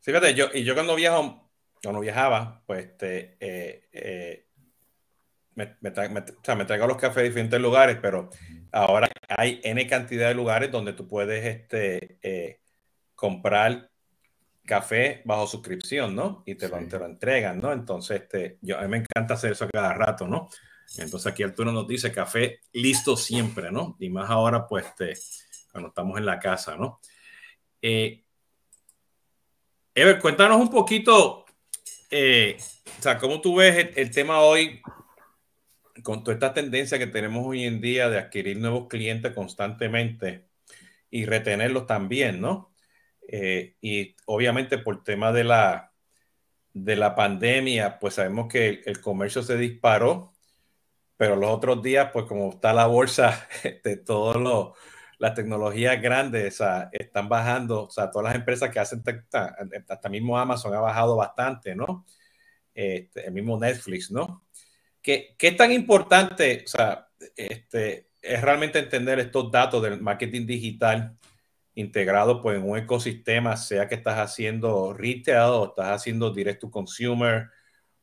Fíjate, 0.00 0.34
yo, 0.34 0.46
y 0.52 0.64
yo 0.64 0.74
cuando 0.74 0.94
viajo, 0.94 1.50
cuando 1.82 2.00
viajaba, 2.00 2.62
pues 2.66 2.86
este, 2.86 3.36
eh, 3.40 3.88
eh, 3.92 4.46
me, 5.54 5.76
me, 5.80 5.90
o 5.90 6.42
sea, 6.42 6.54
me, 6.56 6.64
traigo 6.64 6.86
los 6.86 6.96
cafés 6.96 7.22
de 7.22 7.28
diferentes 7.28 7.60
lugares, 7.60 7.98
pero 8.00 8.28
ahora 8.72 9.08
hay 9.28 9.60
N 9.62 9.86
cantidad 9.86 10.28
de 10.28 10.34
lugares 10.34 10.70
donde 10.70 10.92
tú 10.92 11.06
puedes 11.08 11.44
este, 11.44 12.18
eh, 12.22 12.60
comprar 13.14 13.90
café 14.64 15.22
bajo 15.24 15.46
suscripción, 15.46 16.14
¿no? 16.14 16.42
Y 16.46 16.54
te, 16.54 16.68
lo, 16.68 16.78
te 16.86 16.98
lo 16.98 17.06
entregan, 17.06 17.60
¿no? 17.60 17.72
Entonces, 17.72 18.22
este, 18.22 18.58
yo, 18.60 18.78
a 18.78 18.82
mí 18.82 18.88
me 18.88 18.98
encanta 18.98 19.34
hacer 19.34 19.52
eso 19.52 19.64
a 19.64 19.68
cada 19.68 19.94
rato, 19.94 20.26
¿no? 20.26 20.48
Entonces 20.98 21.32
aquí 21.32 21.42
Arturo 21.42 21.72
nos 21.72 21.88
dice 21.88 22.12
café 22.12 22.60
listo 22.72 23.16
siempre, 23.16 23.70
¿no? 23.70 23.96
Y 23.98 24.10
más 24.10 24.30
ahora, 24.30 24.66
pues, 24.66 24.86
este, 24.86 25.14
cuando 25.72 25.88
estamos 25.88 26.18
en 26.18 26.26
la 26.26 26.38
casa, 26.38 26.76
¿no? 26.76 27.00
Eh, 27.82 28.24
Ever, 29.96 30.18
cuéntanos 30.18 30.60
un 30.60 30.70
poquito, 30.70 31.44
eh, 32.10 32.56
o 32.98 33.02
sea, 33.02 33.16
cómo 33.16 33.40
tú 33.40 33.56
ves 33.56 33.90
el 33.94 34.10
tema 34.10 34.40
hoy 34.40 34.82
con 36.02 36.24
toda 36.24 36.34
esta 36.34 36.52
tendencia 36.52 36.98
que 36.98 37.06
tenemos 37.06 37.46
hoy 37.46 37.62
en 37.62 37.80
día 37.80 38.08
de 38.08 38.18
adquirir 38.18 38.58
nuevos 38.58 38.88
clientes 38.88 39.32
constantemente 39.32 40.48
y 41.10 41.26
retenerlos 41.26 41.86
también, 41.86 42.40
¿no? 42.40 42.73
Eh, 43.28 43.76
y 43.80 44.14
obviamente 44.26 44.78
por 44.78 45.02
tema 45.02 45.32
de 45.32 45.44
la, 45.44 45.92
de 46.72 46.96
la 46.96 47.14
pandemia, 47.14 47.98
pues 47.98 48.14
sabemos 48.14 48.48
que 48.48 48.82
el, 48.84 49.00
comercio 49.00 49.42
se 49.42 49.56
disparó, 49.56 50.32
pero 51.16 51.36
los 51.36 51.50
otros 51.50 51.82
días, 51.82 52.10
pues 52.12 52.26
como 52.26 52.50
está 52.50 52.72
la 52.72 52.86
bolsa 52.86 53.48
de 53.84 53.96
todas 53.96 54.36
las 55.18 55.34
tecnologías 55.34 56.00
grandes, 56.02 56.54
o 56.54 56.64
sea, 56.64 56.88
están 56.92 57.28
bajando, 57.28 57.84
o 57.84 57.90
sea, 57.90 58.10
todas 58.10 58.28
las 58.28 58.34
empresas 58.34 58.70
que 58.70 58.80
hacen, 58.80 59.02
hasta 59.88 60.08
mismo 60.08 60.38
Amazon 60.38 60.74
ha 60.74 60.80
bajado 60.80 61.16
bastante, 61.16 61.74
¿no? 61.74 62.04
Este, 62.74 63.26
el 63.26 63.32
mismo 63.32 63.58
Netflix, 63.58 64.10
¿no? 64.10 64.44
¿Qué, 65.00 65.36
¿Qué, 65.38 65.52
tan 65.52 65.70
importante 65.70 66.62
o 66.64 66.68
sea, 66.68 67.08
este, 67.36 68.08
es 68.20 68.40
realmente 68.40 68.78
entender 68.78 69.20
estos 69.20 69.50
datos 69.52 69.82
del 69.82 70.00
marketing 70.00 70.46
digital 70.46 71.16
integrado 71.74 72.40
pues, 72.40 72.58
en 72.58 72.68
un 72.68 72.78
ecosistema, 72.78 73.56
sea 73.56 73.88
que 73.88 73.94
estás 73.94 74.18
haciendo 74.18 74.92
retail 74.92 75.50
o 75.50 75.64
estás 75.66 75.88
haciendo 75.88 76.32
direct 76.32 76.60
to 76.60 76.70
consumer 76.70 77.48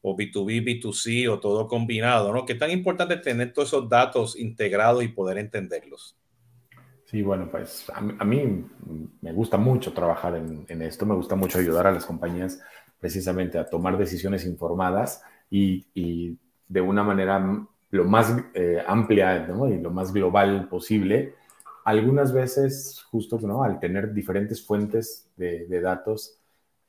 o 0.02 0.16
B2B, 0.16 0.82
B2C 0.82 1.30
o 1.30 1.40
todo 1.40 1.68
combinado, 1.68 2.34
¿no? 2.34 2.46
¿Qué 2.46 2.56
tan 2.56 2.72
importante 2.72 3.16
es 3.16 3.22
tener 3.22 3.54
todos 3.54 3.70
esos 3.70 3.88
datos 3.88 4.38
integrados 4.38 5.04
y 5.04 5.10
poder 5.10 5.38
entenderlos? 5.38 6.18
Sí, 7.06 7.22
bueno, 7.22 7.50
pues 7.52 7.92
a, 7.94 8.02
mí 8.02 8.66
me 9.22 9.34
gusta 9.34 9.58
mucho 9.58 9.94
trabajar 9.94 10.36
en, 10.38 10.66
en, 10.70 10.82
esto, 10.82 11.06
me 11.06 11.14
gusta 11.14 11.36
mucho 11.36 11.60
ayudar 11.60 11.86
a 11.88 11.92
las 11.92 12.06
compañías 12.06 12.62
precisamente 13.00 13.58
a 13.58 13.70
tomar 13.70 13.98
decisiones 13.98 14.46
informadas 14.46 15.22
y, 15.50 15.86
y 15.94 16.38
de 16.68 16.82
una 16.82 17.04
manera 17.04 17.68
lo 17.92 18.06
más 18.06 18.34
eh, 18.54 18.82
amplia 18.88 19.46
y 19.46 19.80
lo 19.80 19.92
más 19.92 20.14
global 20.14 20.68
posible. 20.70 21.36
Algunas 21.84 22.32
veces, 22.32 23.02
justo 23.10 23.40
¿no? 23.40 23.64
al 23.64 23.80
tener 23.80 24.14
diferentes 24.14 24.66
fuentes 24.66 25.30
de, 25.36 25.82
datos 25.82 26.40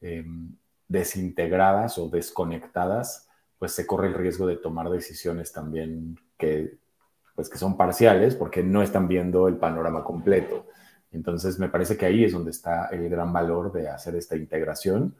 em, 0.01 0.55
desintegradas 0.89 1.99
o 1.99 2.09
desconectadas, 2.09 3.29
pues 3.59 3.73
se 3.73 3.87
corre 3.87 4.09
el 4.09 4.15
riesgo 4.15 4.47
de 4.47 4.57
tomar 4.57 4.91
decisiones 4.91 5.53
también 5.53 6.19
que, 6.37 6.79
pues 7.35 7.49
que 7.49 7.59
son 7.59 7.77
parciales 7.77 8.35
porque 8.35 8.63
no 8.63 8.83
están 8.83 9.09
viendo 9.09 9.49
el 9.49 9.57
panorama 9.57 10.05
completo. 10.05 10.67
Entonces, 11.13 11.59
me 11.59 11.69
parece 11.69 11.97
que 11.97 12.07
ahí 12.07 12.25
es 12.25 12.33
donde 12.33 12.51
está 12.51 12.87
el 12.87 13.09
gran 13.09 13.33
valor 13.33 13.73
de 13.73 13.89
hacer 13.89 14.17
esta 14.17 14.37
integración, 14.37 15.15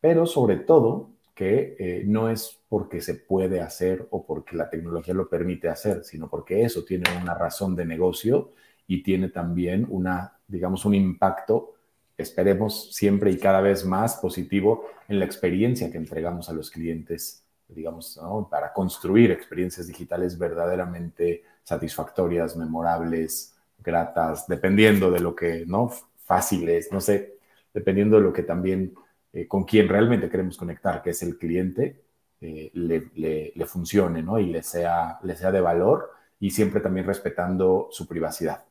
pero 0.00 0.26
sobre 0.26 0.56
todo 0.56 1.10
que 1.34 1.76
eh, 1.78 2.04
no 2.06 2.30
es 2.30 2.60
porque 2.68 3.00
se 3.00 3.14
puede 3.14 3.60
hacer 3.60 4.06
o 4.10 4.24
porque 4.24 4.56
la 4.56 4.70
tecnología 4.70 5.14
lo 5.14 5.28
permite 5.28 5.68
hacer, 5.68 6.04
sino 6.04 6.28
porque 6.28 6.62
eso 6.62 6.84
tiene 6.84 7.04
una 7.20 7.34
razón 7.34 7.74
de 7.74 7.84
negocio 7.84 8.52
y 8.86 9.02
tiene 9.02 9.28
también 9.28 9.86
una, 9.88 10.38
digamos, 10.46 10.84
un 10.84 10.94
impacto, 10.94 11.74
esperemos 12.16 12.94
siempre 12.94 13.30
y 13.30 13.38
cada 13.38 13.60
vez 13.60 13.84
más 13.84 14.16
positivo 14.16 14.86
en 15.08 15.18
la 15.18 15.24
experiencia 15.24 15.90
que 15.90 15.98
entregamos 15.98 16.48
a 16.48 16.52
los 16.52 16.70
clientes, 16.70 17.44
digamos, 17.68 18.20
para 18.50 18.72
construir 18.72 19.30
experiencias 19.30 19.86
digitales 19.86 20.38
verdaderamente 20.38 21.42
satisfactorias, 21.62 22.56
memorables, 22.56 23.54
gratas, 23.82 24.46
dependiendo 24.46 25.10
de 25.10 25.20
lo 25.20 25.34
que, 25.34 25.64
¿no? 25.66 25.90
Fáciles, 26.24 26.90
no 26.92 27.00
sé, 27.00 27.38
dependiendo 27.72 28.16
de 28.16 28.22
lo 28.22 28.32
que 28.32 28.44
también 28.44 28.94
eh, 29.32 29.48
con 29.48 29.64
quien 29.64 29.88
realmente 29.88 30.30
queremos 30.30 30.56
conectar, 30.56 31.02
que 31.02 31.10
es 31.10 31.22
el 31.22 31.36
cliente, 31.36 32.04
eh, 32.40 32.70
le, 32.74 33.66
funcione 33.66 34.22
¿no? 34.22 34.38
y 34.38 34.46
le 34.46 34.62
sea, 34.62 35.18
le 35.22 35.34
sea 35.34 35.50
de 35.50 35.60
valor 35.60 36.12
y 36.38 36.50
siempre 36.50 36.80
también 36.80 37.06
respetando 37.06 37.88
su 37.90 38.06
privacidad. 38.06 38.64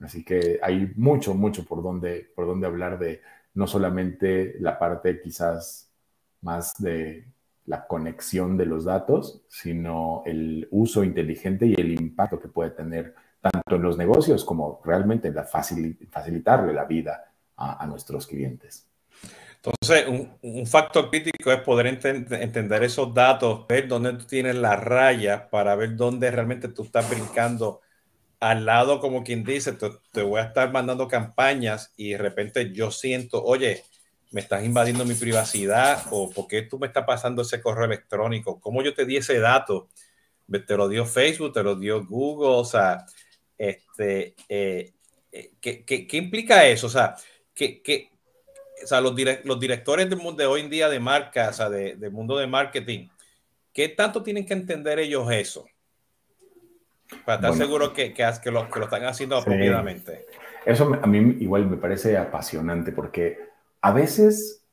Así 0.00 0.24
que 0.24 0.58
hay 0.62 0.92
mucho, 0.96 1.34
mucho 1.34 1.64
por 1.64 1.82
donde, 1.82 2.30
por 2.34 2.46
donde 2.46 2.66
hablar 2.66 2.98
de 2.98 3.22
no 3.54 3.66
solamente 3.66 4.56
la 4.60 4.78
parte 4.78 5.20
quizás 5.20 5.90
más 6.42 6.74
de 6.80 7.24
la 7.64 7.86
conexión 7.86 8.56
de 8.56 8.66
los 8.66 8.84
datos, 8.84 9.42
sino 9.48 10.22
el 10.26 10.68
uso 10.70 11.02
inteligente 11.02 11.66
y 11.66 11.74
el 11.74 11.92
impacto 11.92 12.38
que 12.38 12.48
puede 12.48 12.70
tener 12.70 13.14
tanto 13.40 13.76
en 13.76 13.82
los 13.82 13.96
negocios 13.96 14.44
como 14.44 14.80
realmente 14.84 15.32
la 15.32 15.44
facilitarle 15.44 16.72
la 16.72 16.84
vida 16.84 17.32
a 17.56 17.86
nuestros 17.86 18.26
clientes. 18.26 18.86
Entonces, 19.66 20.06
un, 20.42 20.66
factor 20.66 21.10
crítico 21.10 21.50
es 21.50 21.60
poder 21.60 21.86
entender 21.86 22.84
esos 22.84 23.12
datos, 23.12 23.66
ver 23.66 23.88
dónde 23.88 24.12
tú 24.12 24.24
tienes 24.24 24.54
la 24.54 24.76
raya 24.76 25.50
para 25.50 25.74
ver 25.74 25.96
dónde 25.96 26.30
realmente 26.30 26.68
tú 26.68 26.84
estás 26.84 27.08
brincando 27.10 27.80
al 28.40 28.66
lado, 28.66 29.00
como 29.00 29.24
quien 29.24 29.44
dice, 29.44 29.72
te, 30.12 30.22
voy 30.22 30.40
a 30.40 30.44
estar 30.44 30.72
mandando 30.72 31.08
campañas 31.08 31.92
y 31.96 32.10
de 32.10 32.18
repente 32.18 32.72
yo 32.72 32.90
siento, 32.90 33.42
oye, 33.42 33.82
me 34.30 34.40
estás 34.40 34.64
invadiendo 34.64 35.04
mi 35.04 35.14
privacidad 35.14 36.04
o 36.10 36.30
por 36.30 36.46
qué 36.46 36.62
tú 36.62 36.78
me 36.78 36.88
estás 36.88 37.04
pasando 37.06 37.42
ese 37.42 37.60
correo 37.60 37.86
electrónico, 37.86 38.60
cómo 38.60 38.82
yo 38.82 38.94
te 38.94 39.06
di 39.06 39.16
ese 39.16 39.38
dato, 39.38 39.88
te 40.66 40.76
lo 40.76 40.88
dio 40.88 41.06
Facebook, 41.06 41.52
te 41.52 41.62
lo 41.62 41.76
dio 41.76 42.04
Google, 42.04 42.48
o 42.48 42.64
sea, 42.64 43.06
este, 43.56 44.34
eh, 44.48 44.92
eh, 45.32 45.52
¿qué, 45.60 45.84
qué, 45.84 46.06
qué, 46.06 46.16
implica 46.16 46.66
eso? 46.66 46.88
O 46.88 46.90
sea, 46.90 47.16
¿qué, 47.54 48.10
o 48.82 48.86
sea, 48.86 49.00
los, 49.00 49.14
directores 49.14 50.08
del 50.08 50.18
mundo 50.18 50.42
de 50.42 50.46
hoy 50.46 50.60
en 50.60 50.70
día 50.70 50.88
de 50.88 51.00
marca, 51.00 51.48
o 51.48 51.52
sea, 51.52 51.70
de, 51.70 51.96
del 51.96 52.10
mundo 52.10 52.36
de 52.36 52.46
marketing, 52.46 53.08
¿qué 53.72 53.88
tanto 53.88 54.22
tienen 54.22 54.46
que 54.46 54.54
entender 54.54 54.98
ellos 54.98 55.30
eso? 55.30 55.66
Para 57.24 57.36
estar 57.36 57.54
seguro 57.54 57.92
que, 57.92 58.12
que, 58.12 58.28
que, 58.42 58.50
lo, 58.50 58.68
que 58.68 58.78
lo 58.78 58.84
están 58.86 59.04
haciendo 59.04 59.36
apropiadamente. 59.36 60.26
Eso 60.64 60.98
a 61.00 61.06
mí 61.06 61.36
igual 61.40 61.70
me 61.70 61.76
parece 61.76 62.16
apasionante 62.16 62.90
porque 62.90 63.38
a 63.80 63.92
veces, 63.92 64.64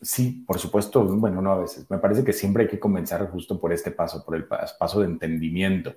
sí, 0.00 0.44
por 0.46 0.58
supuesto, 0.58 1.02
bueno, 1.04 1.42
no 1.42 1.52
a 1.52 1.58
veces, 1.58 1.90
me 1.90 1.98
parece 1.98 2.22
que 2.22 2.32
siempre 2.32 2.64
hay 2.64 2.68
que 2.68 2.78
comenzar 2.78 3.28
justo 3.30 3.60
por 3.60 3.72
este 3.72 3.90
paso, 3.90 4.24
por 4.24 4.36
el 4.36 4.44
paso 4.46 5.00
de 5.00 5.06
entendimiento. 5.06 5.96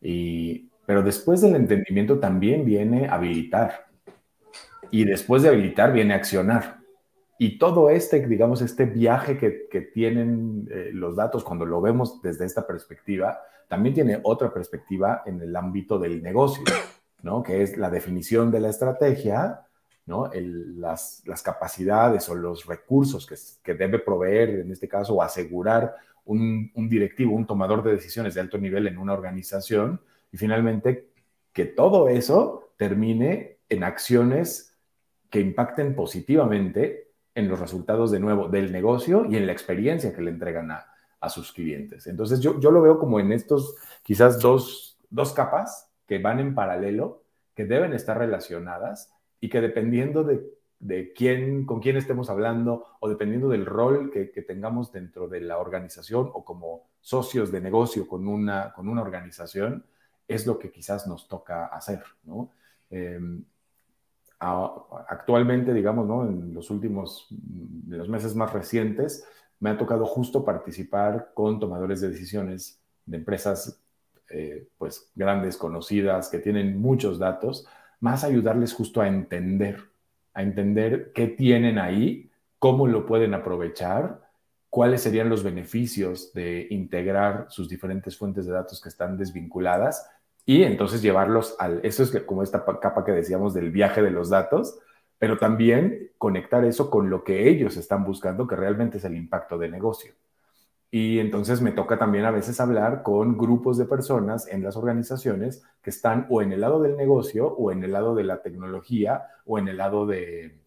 Y, 0.00 0.70
pero 0.86 1.02
después 1.02 1.42
del 1.42 1.56
entendimiento 1.56 2.18
también 2.18 2.64
viene 2.64 3.06
habilitar. 3.08 3.86
Y 4.90 5.04
después 5.04 5.42
de 5.42 5.50
habilitar 5.50 5.92
viene 5.92 6.14
accionar. 6.14 6.78
Y 7.38 7.58
todo 7.58 7.90
este, 7.90 8.26
digamos, 8.26 8.62
este 8.62 8.86
viaje 8.86 9.36
que, 9.36 9.68
que 9.70 9.82
tienen 9.82 10.68
eh, 10.70 10.90
los 10.92 11.16
datos 11.16 11.44
cuando 11.44 11.64
lo 11.64 11.80
vemos 11.80 12.20
desde 12.22 12.44
esta 12.44 12.66
perspectiva, 12.66 13.40
también 13.70 13.94
tiene 13.94 14.18
otra 14.24 14.52
perspectiva 14.52 15.22
en 15.24 15.40
el 15.40 15.54
ámbito 15.54 15.96
del 15.96 16.20
negocio, 16.24 16.64
¿no? 17.22 17.40
Que 17.40 17.62
es 17.62 17.76
la 17.76 17.88
definición 17.88 18.50
de 18.50 18.58
la 18.58 18.68
estrategia, 18.68 19.64
¿no? 20.06 20.28
las, 20.34 21.22
capacidades 21.44 22.28
o 22.28 22.34
los 22.34 22.66
recursos 22.66 23.24
que, 23.24 23.36
que, 23.62 23.78
debe 23.78 24.00
proveer, 24.00 24.58
en 24.58 24.72
este 24.72 24.88
caso, 24.88 25.14
o 25.14 25.22
asegurar 25.22 25.94
un, 26.24 26.72
un 26.74 26.88
directivo, 26.88 27.32
un 27.32 27.46
tomador 27.46 27.84
de 27.84 27.92
decisiones 27.92 28.34
de 28.34 28.40
alto 28.40 28.58
nivel 28.58 28.88
en 28.88 28.98
una 28.98 29.12
organización. 29.12 30.00
Y 30.32 30.36
finalmente, 30.36 31.12
que 31.52 31.66
todo 31.66 32.08
eso 32.08 32.72
termine 32.76 33.58
en 33.68 33.84
acciones 33.84 34.76
que 35.30 35.38
impacten 35.38 35.94
positivamente 35.94 37.12
en 37.36 37.46
los 37.46 37.60
resultados 37.60 38.10
de 38.10 38.18
nuevo 38.18 38.48
del 38.48 38.72
negocio 38.72 39.26
y 39.30 39.36
en 39.36 39.46
la 39.46 39.52
experiencia 39.52 40.12
que 40.12 40.22
le 40.22 40.32
entregan 40.32 40.72
a, 40.72 40.89
sus 41.28 41.52
clientes. 41.52 42.06
Entonces 42.06 42.40
yo, 42.40 42.58
yo 42.60 42.70
lo 42.70 42.80
veo 42.80 42.98
como 42.98 43.20
en 43.20 43.32
estos 43.32 43.76
quizás 44.02 44.40
dos, 44.40 44.98
dos 45.10 45.32
capas 45.32 45.90
que 46.06 46.18
van 46.18 46.40
en 46.40 46.54
paralelo, 46.54 47.24
que 47.54 47.64
deben 47.66 47.92
estar 47.92 48.16
relacionadas 48.18 49.12
y 49.40 49.48
que 49.48 49.60
dependiendo 49.60 50.24
de, 50.24 50.42
de 50.78 51.12
quién, 51.12 51.66
con 51.66 51.80
quién 51.80 51.96
estemos 51.96 52.30
hablando 52.30 52.86
o 53.00 53.08
dependiendo 53.08 53.48
del 53.48 53.66
rol 53.66 54.10
que, 54.10 54.30
que, 54.30 54.42
tengamos 54.42 54.92
dentro 54.92 55.28
de 55.28 55.40
la 55.40 55.58
organización 55.58 56.30
o 56.32 56.44
como 56.44 56.88
socios 57.00 57.52
de 57.52 57.60
negocio 57.60 58.08
con 58.08 58.26
una, 58.26 58.72
con 58.72 58.88
una 58.88 59.02
organización, 59.02 59.84
es 60.26 60.46
lo 60.46 60.58
que 60.58 60.70
quizás 60.70 61.06
nos 61.06 61.28
toca 61.28 61.66
hacer, 61.66 62.02
¿no? 62.24 62.50
Em, 62.88 63.44
actualmente, 64.40 65.74
digamos, 65.74 66.06
¿no? 66.06 66.26
en 66.26 66.54
los 66.54 66.70
últimos, 66.70 67.28
en 67.30 67.98
los 67.98 68.08
meses 68.08 68.34
más 68.34 68.52
recientes, 68.52 69.26
me 69.60 69.70
ha 69.70 69.78
tocado 69.78 70.06
justo 70.06 70.44
participar 70.44 71.30
con 71.34 71.60
tomadores 71.60 72.00
de 72.00 72.08
decisiones 72.08 72.80
de 73.06 73.18
empresas 73.18 73.80
eh, 74.30 74.68
pues 74.78 75.10
grandes, 75.14 75.56
conocidas, 75.56 76.28
que 76.28 76.38
tienen 76.38 76.80
muchos 76.80 77.18
datos, 77.18 77.66
más 78.00 78.24
ayudarles 78.24 78.72
justo 78.72 79.00
a 79.00 79.08
entender, 79.08 79.90
a 80.34 80.42
entender 80.42 81.12
qué 81.14 81.26
tienen 81.26 81.78
ahí, 81.78 82.30
cómo 82.58 82.86
lo 82.86 83.06
pueden 83.06 83.34
aprovechar, 83.34 84.30
cuáles 84.70 85.02
serían 85.02 85.28
los 85.28 85.42
beneficios 85.42 86.32
de 86.32 86.68
integrar 86.70 87.46
sus 87.50 87.68
diferentes 87.68 88.16
fuentes 88.16 88.46
de 88.46 88.52
datos 88.52 88.80
que 88.80 88.88
están 88.88 89.16
desvinculadas 89.16 90.08
y 90.46 90.62
entonces 90.62 91.02
llevarlos 91.02 91.56
al, 91.58 91.80
eso 91.82 92.02
es 92.02 92.10
como 92.22 92.42
esta 92.42 92.64
capa 92.80 93.04
que 93.04 93.12
decíamos 93.12 93.52
del 93.52 93.70
viaje 93.70 94.00
de 94.00 94.10
los 94.10 94.30
datos, 94.30 94.78
pero 95.20 95.36
también 95.36 96.12
conectar 96.16 96.64
eso 96.64 96.90
con 96.90 97.10
lo 97.10 97.24
que 97.24 97.50
ellos 97.50 97.76
están 97.76 98.04
buscando, 98.04 98.46
que 98.46 98.56
realmente 98.56 98.96
es 98.96 99.04
el 99.04 99.14
impacto 99.14 99.58
de 99.58 99.68
negocio. 99.68 100.14
Y 100.90 101.18
entonces 101.18 101.60
me 101.60 101.72
toca 101.72 101.98
también 101.98 102.24
a 102.24 102.30
veces 102.30 102.58
hablar 102.58 103.02
con 103.02 103.36
grupos 103.36 103.76
de 103.76 103.84
personas 103.84 104.48
en 104.48 104.62
las 104.62 104.76
organizaciones 104.76 105.62
que 105.82 105.90
están 105.90 106.26
o 106.30 106.40
en 106.40 106.52
el 106.52 106.62
lado 106.62 106.80
del 106.80 106.96
negocio 106.96 107.48
o 107.48 107.70
en 107.70 107.84
el 107.84 107.92
lado 107.92 108.14
de 108.14 108.24
la 108.24 108.40
tecnología 108.40 109.24
o 109.44 109.58
en 109.58 109.68
el 109.68 109.76
lado 109.76 110.06
de 110.06 110.58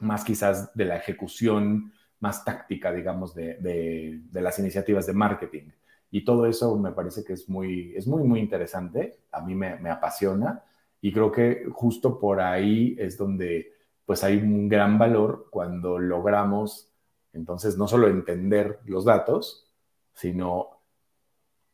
más 0.00 0.24
quizás 0.24 0.74
de 0.74 0.86
la 0.86 0.96
ejecución 0.96 1.92
más 2.18 2.44
táctica, 2.44 2.90
digamos, 2.90 3.32
de, 3.32 3.58
de, 3.58 4.22
de 4.28 4.40
las 4.42 4.58
iniciativas 4.58 5.06
de 5.06 5.12
marketing. 5.12 5.70
Y 6.10 6.24
todo 6.24 6.46
eso 6.46 6.76
me 6.78 6.90
parece 6.90 7.22
que 7.22 7.34
es 7.34 7.48
muy, 7.48 7.94
es 7.94 8.08
muy, 8.08 8.24
muy 8.24 8.40
interesante. 8.40 9.20
A 9.30 9.40
mí 9.40 9.54
me, 9.54 9.76
me 9.78 9.90
apasiona 9.90 10.64
y 11.00 11.12
creo 11.12 11.30
que 11.30 11.66
justo 11.72 12.18
por 12.18 12.40
ahí 12.40 12.96
es 12.98 13.16
donde 13.16 13.72
pues 14.06 14.24
hay 14.24 14.36
un 14.36 14.68
gran 14.68 14.98
valor 14.98 15.48
cuando 15.50 15.98
logramos 15.98 16.94
entonces 17.34 17.76
no 17.76 17.86
solo 17.88 18.08
entender 18.08 18.80
los 18.86 19.04
datos, 19.04 19.68
sino 20.14 20.80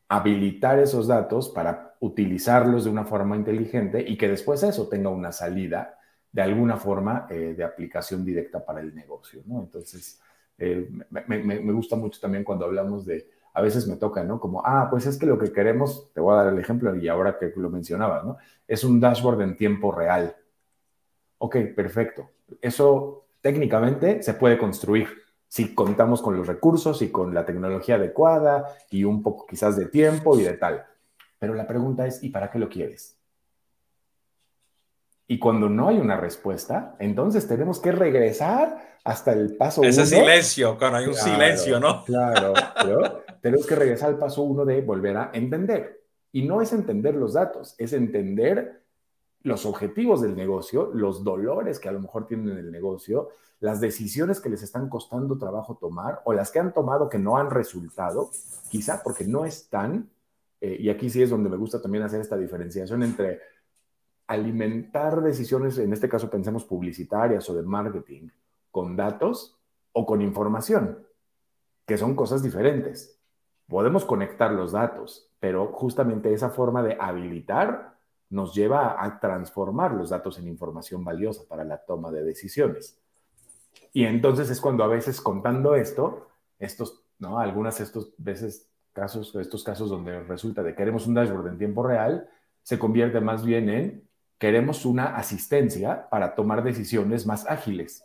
habilitar 0.08 0.78
esos 0.78 1.06
datos 1.06 1.50
para 1.50 1.96
utilizarlos 2.00 2.84
de 2.84 2.90
una 2.90 3.04
forma 3.04 3.36
inteligente 3.36 4.02
y 4.06 4.16
que 4.16 4.28
después 4.28 4.62
eso 4.62 4.88
tenga 4.88 5.10
una 5.10 5.32
salida 5.32 5.98
de 6.32 6.42
alguna 6.42 6.76
forma 6.76 7.26
eh, 7.30 7.54
de 7.56 7.62
aplicación 7.62 8.24
directa 8.24 8.64
para 8.64 8.80
el 8.80 8.94
negocio, 8.94 9.42
¿no? 9.46 9.60
Entonces, 9.60 10.20
eh, 10.58 10.88
me, 11.10 11.38
me, 11.38 11.72
gusta 11.72 11.96
mucho 11.96 12.20
también 12.20 12.44
cuando 12.44 12.64
hablamos 12.64 13.04
de 13.04 13.30
a 13.52 13.60
veces 13.60 13.86
me 13.88 13.96
toca, 13.96 14.22
¿no? 14.22 14.38
Como, 14.38 14.62
ah, 14.64 14.88
pues 14.90 15.06
es 15.06 15.18
que 15.18 15.26
lo 15.26 15.38
que 15.38 15.52
queremos, 15.52 16.12
te 16.14 16.20
voy 16.20 16.34
a 16.34 16.44
dar 16.44 16.52
el 16.52 16.58
ejemplo 16.58 16.94
y 16.94 17.08
ahora 17.08 17.36
que 17.38 17.52
lo 17.56 17.68
mencionabas, 17.68 18.24
¿no? 18.24 18.38
Es 18.66 18.84
un 18.84 19.00
dashboard 19.00 19.42
en 19.42 19.56
tiempo 19.56 19.92
real. 19.92 20.36
Ok, 21.42 21.56
perfecto. 21.74 22.30
Eso 22.60 23.26
técnicamente 23.40 24.22
se 24.22 24.34
puede 24.34 24.58
construir 24.58 25.08
si 25.48 25.74
contamos 25.74 26.20
con 26.20 26.36
los 26.36 26.46
recursos 26.46 27.00
y 27.02 27.10
con 27.10 27.34
la 27.34 27.46
tecnología 27.46 27.94
adecuada 27.94 28.76
y 28.90 29.04
un 29.04 29.22
poco 29.22 29.46
quizás 29.46 29.76
de 29.76 29.86
tiempo 29.86 30.38
y 30.38 30.42
de 30.42 30.52
tal. 30.52 30.84
Pero 31.38 31.54
la 31.54 31.66
pregunta 31.66 32.06
es, 32.06 32.22
¿y 32.22 32.28
para 32.28 32.50
qué 32.50 32.58
lo 32.58 32.68
quieres? 32.68 33.16
Y 35.26 35.38
cuando 35.38 35.68
no 35.70 35.88
hay 35.88 35.98
una 35.98 36.18
respuesta, 36.18 36.94
entonces 36.98 37.48
tenemos 37.48 37.80
que 37.80 37.92
regresar 37.92 38.98
hasta 39.02 39.32
el 39.32 39.56
paso 39.56 39.82
Ese 39.82 40.04
silencio, 40.04 40.76
cuando 40.76 40.98
hay 40.98 41.06
un 41.06 41.14
silencio, 41.14 41.80
¿no? 41.80 42.04
Claro, 42.04 42.52
pero 42.82 43.24
tenemos 43.40 43.66
que 43.66 43.76
regresar 43.76 44.10
al 44.10 44.18
paso 44.18 44.42
uno 44.42 44.66
de 44.66 44.82
volver 44.82 45.16
a 45.16 45.30
entender. 45.32 46.02
Y 46.32 46.42
no 46.42 46.60
es 46.60 46.72
entender 46.74 47.14
los 47.14 47.32
datos, 47.32 47.74
es 47.78 47.94
entender 47.94 48.82
los 49.42 49.64
objetivos 49.66 50.20
del 50.20 50.36
negocio, 50.36 50.90
los 50.92 51.24
dolores 51.24 51.78
que 51.78 51.88
a 51.88 51.92
lo 51.92 52.00
mejor 52.00 52.26
tienen 52.26 52.50
en 52.50 52.58
el 52.58 52.70
negocio, 52.70 53.30
las 53.60 53.80
decisiones 53.80 54.40
que 54.40 54.48
les 54.48 54.62
están 54.62 54.88
costando 54.88 55.38
trabajo 55.38 55.76
tomar 55.76 56.20
o 56.24 56.32
las 56.32 56.50
que 56.50 56.58
han 56.58 56.72
tomado 56.72 57.08
que 57.08 57.18
no 57.18 57.36
han 57.36 57.50
resultado, 57.50 58.30
quizá 58.70 59.02
porque 59.02 59.24
no 59.24 59.44
están, 59.44 60.10
eh, 60.60 60.76
y 60.80 60.90
aquí 60.90 61.08
sí 61.10 61.22
es 61.22 61.30
donde 61.30 61.50
me 61.50 61.56
gusta 61.56 61.80
también 61.80 62.04
hacer 62.04 62.20
esta 62.20 62.36
diferenciación 62.36 63.02
entre 63.02 63.40
alimentar 64.26 65.22
decisiones, 65.22 65.76
en 65.78 65.92
este 65.92 66.08
caso 66.08 66.30
pensemos 66.30 66.64
publicitarias 66.64 67.48
o 67.50 67.54
de 67.54 67.62
marketing, 67.62 68.28
con 68.70 68.96
datos 68.96 69.58
o 69.92 70.06
con 70.06 70.22
información, 70.22 71.04
que 71.86 71.98
son 71.98 72.14
cosas 72.14 72.42
diferentes. 72.42 73.18
Podemos 73.66 74.04
conectar 74.04 74.52
los 74.52 74.72
datos, 74.72 75.30
pero 75.40 75.66
justamente 75.72 76.32
esa 76.32 76.50
forma 76.50 76.82
de 76.82 76.96
habilitar 77.00 77.89
nos 78.30 78.54
lleva 78.54 79.02
a 79.02 79.20
transformar 79.20 79.92
los 79.92 80.10
datos 80.10 80.38
en 80.38 80.48
información 80.48 81.04
valiosa 81.04 81.42
para 81.48 81.64
la 81.64 81.78
toma 81.78 82.10
de 82.10 82.22
decisiones. 82.22 82.96
Y 83.92 84.04
entonces 84.04 84.48
es 84.50 84.60
cuando 84.60 84.84
a 84.84 84.86
veces 84.86 85.20
contando 85.20 85.74
esto, 85.74 86.28
estos, 86.58 87.02
¿no? 87.18 87.38
Algunas 87.38 87.80
estos 87.80 88.12
veces 88.18 88.68
casos, 88.92 89.34
estos 89.34 89.64
casos 89.64 89.90
donde 89.90 90.20
resulta 90.22 90.62
de 90.62 90.74
queremos 90.74 91.06
un 91.06 91.14
dashboard 91.14 91.48
en 91.48 91.58
tiempo 91.58 91.82
real, 91.82 92.28
se 92.62 92.78
convierte 92.78 93.20
más 93.20 93.44
bien 93.44 93.68
en 93.68 94.08
queremos 94.38 94.86
una 94.86 95.16
asistencia 95.16 96.08
para 96.08 96.34
tomar 96.34 96.62
decisiones 96.62 97.26
más 97.26 97.46
ágiles. 97.48 98.04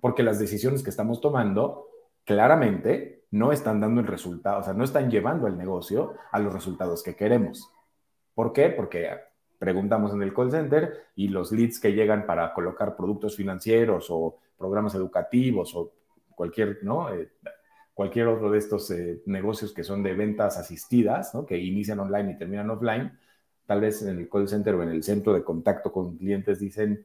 Porque 0.00 0.22
las 0.22 0.38
decisiones 0.38 0.82
que 0.82 0.90
estamos 0.90 1.20
tomando 1.20 1.88
claramente 2.24 3.24
no 3.30 3.52
están 3.52 3.80
dando 3.80 4.00
el 4.00 4.06
resultado, 4.06 4.60
o 4.60 4.62
sea, 4.62 4.74
no 4.74 4.84
están 4.84 5.10
llevando 5.10 5.46
al 5.46 5.56
negocio 5.56 6.14
a 6.30 6.38
los 6.38 6.52
resultados 6.52 7.02
que 7.02 7.16
queremos. 7.16 7.70
¿Por 8.38 8.52
qué? 8.52 8.68
Porque 8.68 9.10
preguntamos 9.58 10.12
en 10.12 10.22
el 10.22 10.32
call 10.32 10.52
center 10.52 11.06
y 11.16 11.26
los 11.26 11.50
leads 11.50 11.80
que 11.80 11.92
llegan 11.92 12.24
para 12.24 12.54
colocar 12.54 12.94
productos 12.94 13.34
financieros 13.34 14.06
o 14.10 14.38
programas 14.56 14.94
educativos 14.94 15.74
o 15.74 15.92
cualquier, 16.36 16.78
¿no? 16.82 17.12
Eh, 17.12 17.32
cualquier 17.92 18.28
otro 18.28 18.48
de 18.52 18.58
estos 18.58 18.92
eh, 18.92 19.22
negocios 19.26 19.72
que 19.72 19.82
son 19.82 20.04
de 20.04 20.14
ventas 20.14 20.56
asistidas, 20.56 21.34
¿no? 21.34 21.44
que 21.44 21.58
inician 21.58 21.98
online 21.98 22.30
y 22.30 22.38
terminan 22.38 22.70
offline, 22.70 23.18
tal 23.66 23.80
vez 23.80 24.02
en 24.02 24.16
el 24.16 24.28
call 24.28 24.46
center 24.46 24.76
o 24.76 24.84
en 24.84 24.90
el 24.90 25.02
centro 25.02 25.32
de 25.32 25.42
contacto 25.42 25.90
con 25.90 26.16
clientes 26.16 26.60
dicen, 26.60 27.04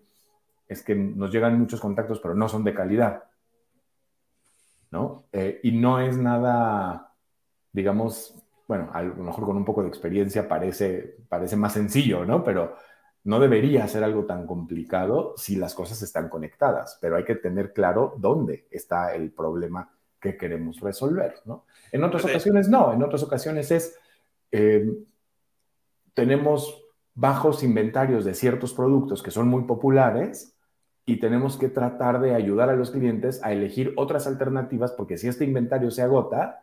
es 0.68 0.84
que 0.84 0.94
nos 0.94 1.32
llegan 1.32 1.60
muchos 1.60 1.82
contactos, 1.82 2.20
pero 2.20 2.36
no 2.36 2.48
son 2.48 2.64
de 2.64 2.76
calidad. 2.76 3.24
¿no? 4.92 5.26
Eh, 5.32 5.62
y 5.64 5.72
no 5.72 6.00
es 6.00 6.16
nada, 6.16 7.12
digamos, 7.72 8.36
bueno, 8.68 8.90
a 8.94 9.02
lo 9.02 9.16
mejor 9.16 9.46
con 9.46 9.58
un 9.58 9.66
poco 9.66 9.82
de 9.82 9.90
experiencia 9.90 10.48
parece, 10.48 11.18
parece 11.28 11.56
más 11.56 11.74
sencillo, 11.74 12.26
¿no? 12.26 12.44
Pero 12.44 12.76
no 13.26 13.40
debería 13.40 13.88
ser 13.88 14.04
algo 14.04 14.26
tan 14.26 14.46
complicado 14.46 15.34
si 15.38 15.56
las 15.56 15.74
cosas 15.74 16.02
están 16.02 16.30
conectadas, 16.30 16.98
pero 17.02 17.16
hay 17.16 17.24
que 17.24 17.36
tener 17.36 17.74
claro 17.74 18.16
dónde 18.18 18.68
está 18.70 19.14
el 19.16 19.32
problema 19.32 19.90
que 20.20 20.38
queremos 20.38 20.80
resolver, 20.80 21.36
¿no? 21.46 21.66
En 21.92 22.04
otras 22.04 22.26
ocasiones 22.26 22.70
no, 22.70 22.94
en 22.94 23.04
otras 23.04 23.24
ocasiones 23.24 23.72
es, 23.72 23.98
eh, 24.52 24.90
tenemos 26.14 26.84
bajos 27.14 27.64
inventarios 27.64 28.26
de 28.26 28.34
ciertos 28.34 28.74
productos 28.74 29.22
que 29.22 29.32
son 29.32 29.48
muy 29.48 29.64
populares 29.64 30.58
y 31.06 31.20
tenemos 31.20 31.58
que 31.58 31.70
tratar 31.70 32.22
de 32.22 32.34
ayudar 32.34 32.70
a 32.70 32.76
los 32.76 32.92
clientes 32.92 33.44
a 33.44 33.52
elegir 33.52 33.94
otras 33.98 34.26
alternativas 34.26 34.92
porque 34.94 35.18
si 35.18 35.28
este 35.28 35.44
inventario 35.44 35.92
se 35.92 36.02
agota, 36.02 36.63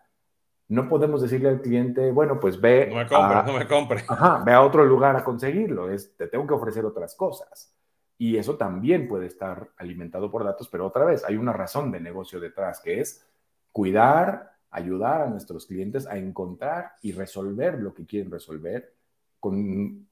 no 0.70 0.88
podemos 0.88 1.20
decirle 1.20 1.48
al 1.48 1.61
cliente, 1.61 2.12
bueno, 2.12 2.38
pues 2.38 2.61
ve. 2.61 2.87
No 2.88 2.96
me 2.96 3.06
compre, 3.09 3.42
no 3.44 3.59
me 3.59 3.66
compre. 3.66 4.04
Ajá, 4.06 4.40
ve 4.46 4.52
a 4.52 4.62
otro 4.62 4.85
lugar 4.85 5.16
a 5.16 5.24
conseguirlo. 5.24 5.90
Es, 5.90 6.16
te 6.16 6.28
tengo 6.28 6.46
que 6.46 6.54
ofrecer 6.54 6.85
otras 6.87 7.16
cosas. 7.16 7.74
Y 8.16 8.37
eso 8.37 8.56
también 8.56 9.09
puede 9.09 9.26
estar 9.26 9.70
alimentado 9.76 10.30
por 10.30 10.44
datos, 10.44 10.68
pero 10.68 10.87
otra 10.87 11.04
vez, 11.04 11.24
hay 11.24 11.37
una 11.37 11.52
razón 11.52 11.90
de 11.90 11.98
negocio 11.98 12.38
detrás, 12.38 12.80
que 12.80 13.00
es 13.00 13.26
cuidar, 13.72 14.52
ayudar 14.70 15.22
a 15.22 15.26
nuestros 15.26 15.66
clientes 15.66 16.06
a 16.06 16.16
encontrar 16.16 16.92
y 17.02 17.12
resolver 17.12 17.80
lo 17.80 17.92
que 17.92 18.06
quieren 18.06 18.30
resolver 18.30 18.94
con, 19.40 20.06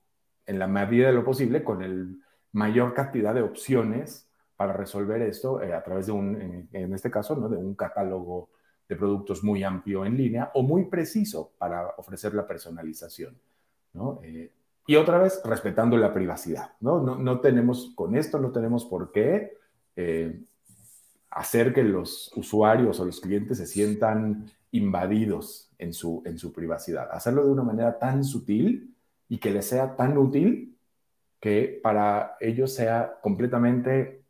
en 0.44 0.58
la 0.58 0.66
medida 0.66 1.06
de 1.06 1.12
lo 1.12 1.22
posible, 1.22 1.62
con 1.62 1.82
el 1.82 2.20
mayor 2.50 2.94
cantidad 2.94 3.32
de 3.32 3.42
opciones 3.42 4.28
para 4.56 4.72
resolver 4.72 5.22
esto 5.22 5.62
eh, 5.62 5.72
a 5.72 5.84
través 5.84 6.06
de 6.06 6.12
un, 6.12 6.40
en, 6.40 6.68
en, 6.72 6.94
este 6.94 7.12
caso, 7.12 7.36
¿no? 7.36 7.48
de 7.48 7.56
un 7.56 7.76
catálogo 7.76 8.50
de 8.88 8.96
productos 8.96 9.44
muy 9.44 9.62
amplio 9.62 10.04
en 10.06 10.16
línea 10.16 10.50
o 10.54 10.62
muy 10.62 10.86
preciso 10.86 11.52
para 11.58 11.88
ofrecer 11.98 12.34
la 12.34 12.46
personalización. 12.46 13.36
¿no? 13.92 14.20
Eh, 14.22 14.50
y 14.86 14.96
otra 14.96 15.18
vez, 15.18 15.42
respetando 15.44 15.96
la 15.98 16.14
privacidad. 16.14 16.72
¿no? 16.80 17.00
No, 17.00 17.16
no, 17.16 17.40
tenemos, 17.40 17.92
con 17.94 18.16
esto 18.16 18.38
no 18.38 18.50
tenemos 18.50 18.86
por 18.86 19.12
qué 19.12 19.58
eh, 19.94 20.40
hacer 21.30 21.74
que 21.74 21.82
los 21.82 22.32
usuarios 22.34 22.98
o 22.98 23.04
los 23.04 23.20
clientes 23.20 23.58
se 23.58 23.66
sientan 23.66 24.50
invadidos 24.70 25.70
en 25.78 25.92
su, 25.92 26.22
en 26.24 26.38
su 26.38 26.52
privacidad. 26.52 27.10
Hacerlo 27.12 27.44
de 27.44 27.52
una 27.52 27.62
manera 27.62 27.98
tan 27.98 28.24
sutil 28.24 28.94
y 29.28 29.38
que 29.38 29.50
les 29.50 29.66
sea 29.66 29.96
tan 29.96 30.16
útil 30.16 30.78
que 31.40 31.78
para 31.82 32.36
ellos 32.40 32.74
sea 32.74 33.18
completamente, 33.22 34.24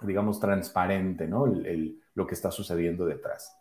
digamos, 0.00 0.38
transparente, 0.38 1.26
¿no? 1.26 1.46
El, 1.46 1.66
el, 1.66 2.00
lo 2.14 2.26
que 2.26 2.34
está 2.34 2.50
sucediendo 2.50 3.04
detrás. 3.04 3.59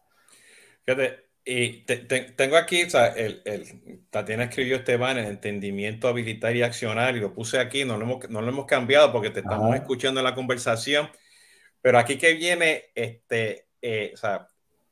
Fíjate, 0.90 1.30
y 1.46 1.84
te, 1.84 1.98
te, 1.98 2.22
tengo 2.32 2.58
aquí, 2.58 2.82
o 2.82 2.90
sea, 2.90 3.10
el, 3.10 3.44
el, 3.46 4.08
Tatiana 4.10 4.46
escribió 4.46 4.78
Esteban, 4.78 5.20
el 5.20 5.28
entendimiento 5.28 6.08
habilitar 6.08 6.56
y 6.56 6.64
accionar, 6.64 7.16
y 7.16 7.20
lo 7.20 7.32
puse 7.32 7.60
aquí, 7.60 7.86
no 7.86 7.96
lo 7.98 8.06
hemos, 8.06 8.30
no 8.32 8.42
lo 8.42 8.50
hemos 8.50 8.66
cambiado 8.66 9.12
porque 9.12 9.30
te 9.30 9.42
estamos 9.42 9.68
Ajá. 9.68 9.76
escuchando 9.76 10.20
en 10.20 10.24
la 10.24 10.34
conversación, 10.34 11.08
pero 11.80 12.00
aquí 12.00 12.18
que 12.18 12.34
viene, 12.34 12.86
este, 12.96 13.68
eh, 13.84 14.12
o 14.16 14.18
sea, 14.18 14.48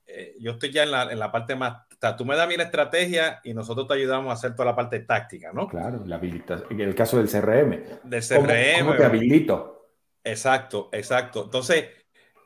eh, 0.06 0.36
yo 0.40 0.52
estoy 0.52 0.72
ya 0.72 0.84
en 0.84 0.92
la, 0.92 1.12
en 1.12 1.18
la 1.18 1.32
parte 1.32 1.56
más, 1.56 1.74
o 1.74 1.96
sea, 2.00 2.16
tú 2.16 2.26
me 2.26 2.36
das 2.36 2.46
a 2.46 2.48
mí 2.48 2.56
la 2.58 2.66
estrategia 2.66 3.42
y 3.44 3.56
nosotros 3.56 3.88
te 3.88 3.96
ayudamos 3.96 4.30
a 4.30 4.34
hacer 4.34 4.54
toda 4.54 4.66
la 4.66 4.76
parte 4.76 5.00
táctica, 5.00 5.52
¿no? 5.52 5.68
Claro, 5.68 6.04
la 6.06 6.18
habilitación, 6.18 6.72
en 6.74 6.82
el 6.82 6.94
caso 6.94 7.18
del 7.18 7.28
CRM. 7.28 8.02
Del 8.04 8.22
CRM. 8.22 8.78
¿Cómo, 8.78 8.90
cómo 8.92 8.96
te 8.98 9.04
habilito? 9.04 9.90
Exacto, 10.24 10.90
exacto. 10.92 11.46
Entonces, 11.46 11.88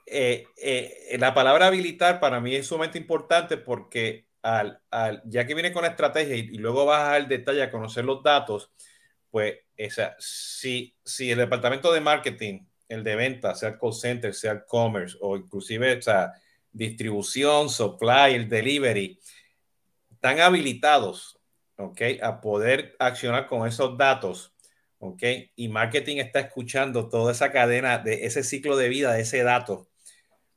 eh, 0.06 0.46
eh, 0.58 1.18
la 1.20 1.34
palabra 1.34 1.68
habilitar 1.68 2.20
para 2.20 2.40
mí 2.40 2.56
es 2.56 2.68
sumamente 2.68 2.98
importante 2.98 3.58
porque 3.58 4.28
al, 4.42 4.82
al, 4.90 5.22
ya 5.26 5.46
que 5.46 5.54
viene 5.54 5.72
con 5.72 5.84
la 5.84 5.90
estrategia 5.90 6.36
y, 6.36 6.40
y, 6.40 6.58
luego 6.58 6.86
vas 6.86 7.14
al 7.14 7.28
detalle 7.28 7.62
a 7.62 7.72
conocer 7.72 8.06
los 8.06 8.24
datos, 8.24 8.72
pues 9.30 9.60
esa, 9.78 10.16
si, 10.20 10.96
si 11.04 11.32
el 11.32 11.38
departamento 11.38 11.94
de 11.94 12.02
marketing, 12.02 12.66
el 12.88 13.04
de 13.04 13.16
ventas, 13.16 13.60
sea 13.60 13.70
el 13.70 13.80
call 13.80 13.94
center, 13.94 14.34
sea 14.34 14.52
el 14.52 14.66
commerce 14.66 15.18
o 15.22 15.38
inclusive 15.38 15.98
o 15.98 16.02
sea, 16.02 16.34
distribución, 16.72 17.70
supply, 17.70 18.34
el 18.34 18.50
delivery, 18.50 19.20
están 20.12 20.40
habilitados 20.40 21.40
okay, 21.78 22.20
a 22.22 22.42
poder 22.42 22.96
accionar 23.00 23.48
con 23.48 23.68
esos 23.68 23.98
datos. 23.98 24.54
Okay, 25.04 25.52
y 25.56 25.68
marketing 25.68 26.18
está 26.18 26.42
escuchando 26.42 27.10
toda 27.10 27.32
esa 27.32 27.52
cadena 27.52 27.98
de 27.98 28.26
ese 28.26 28.44
ciclo 28.44 28.78
de 28.78 28.88
vida 28.88 29.14
de 29.14 29.22
ese 29.22 29.42
dato 29.42 29.90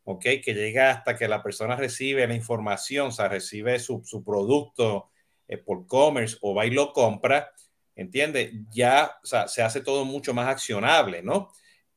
¿ok? 0.04 0.22
Que 0.44 0.54
llega 0.54 0.90
hasta 0.90 1.16
que 1.16 1.28
la 1.28 1.42
persona 1.42 1.76
recibe 1.76 2.26
la 2.26 2.34
información, 2.34 3.08
o 3.08 3.12
sea, 3.12 3.28
recibe 3.28 3.78
su, 3.78 4.02
su 4.04 4.22
producto 4.22 5.10
eh, 5.48 5.58
por 5.58 5.86
commerce 5.86 6.36
o 6.40 6.54
va 6.54 6.66
y 6.66 6.70
lo 6.70 6.92
compra, 6.92 7.50
¿entiende? 7.94 8.52
Ya, 8.70 9.18
o 9.22 9.26
sea, 9.26 9.48
se 9.48 9.62
hace 9.62 9.80
todo 9.80 10.04
mucho 10.04 10.34
más 10.34 10.48
accionable, 10.48 11.22
¿no? 11.22 11.50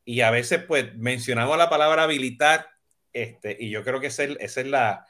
Y 0.06 0.22
a 0.22 0.32
veces, 0.32 0.63
pues, 0.63 0.96
mencionamos 0.96 1.58
la 1.58 1.70
palabra 1.70 2.04
habilitar, 2.04 2.67
este, 3.12 3.58
y 3.60 3.70
yo 3.70 3.84
creo 3.84 4.00
que 4.00 4.08
esa 4.08 4.24
es, 4.24 4.38
esa 4.39 4.62
es 4.62 4.67
la, 4.67 5.06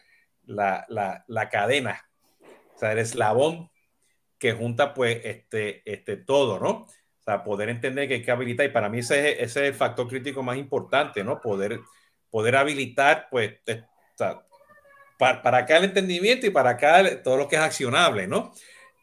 la, 0.45 0.85
la, 0.89 1.23
la, 1.27 1.49
cadena, 1.49 2.09
o 2.75 2.79
sea, 2.79 2.93
el 2.93 2.99
eslabón 2.99 3.69
que 4.39 4.53
junta, 4.53 4.93
pues, 4.93 5.19
este, 5.23 5.81
este, 5.91 6.17
todo, 6.17 6.59
¿no? 6.59 6.69
O 6.69 7.23
sea, 7.23 7.43
poder 7.43 7.69
entender 7.69 8.07
que 8.07 8.15
hay 8.15 8.23
que 8.23 8.31
habilitar, 8.31 8.65
y 8.65 8.69
para 8.69 8.89
mí 8.89 8.99
ese, 8.99 9.31
ese 9.31 9.43
es 9.43 9.55
el 9.57 9.73
factor 9.73 10.07
crítico 10.07 10.41
más 10.41 10.57
importante, 10.57 11.23
¿no? 11.23 11.41
Poder 11.41 11.79
poder 12.37 12.55
habilitar, 12.55 13.29
pues, 13.31 13.55
para, 15.17 15.41
para, 15.41 15.57
acá 15.57 15.77
el 15.77 15.85
entendimiento 15.85 16.45
y 16.45 16.51
para 16.51 16.69
acá 16.69 17.23
todo 17.23 17.35
lo 17.35 17.47
que 17.47 17.55
es 17.55 17.61
accionable, 17.63 18.27
¿no? 18.27 18.53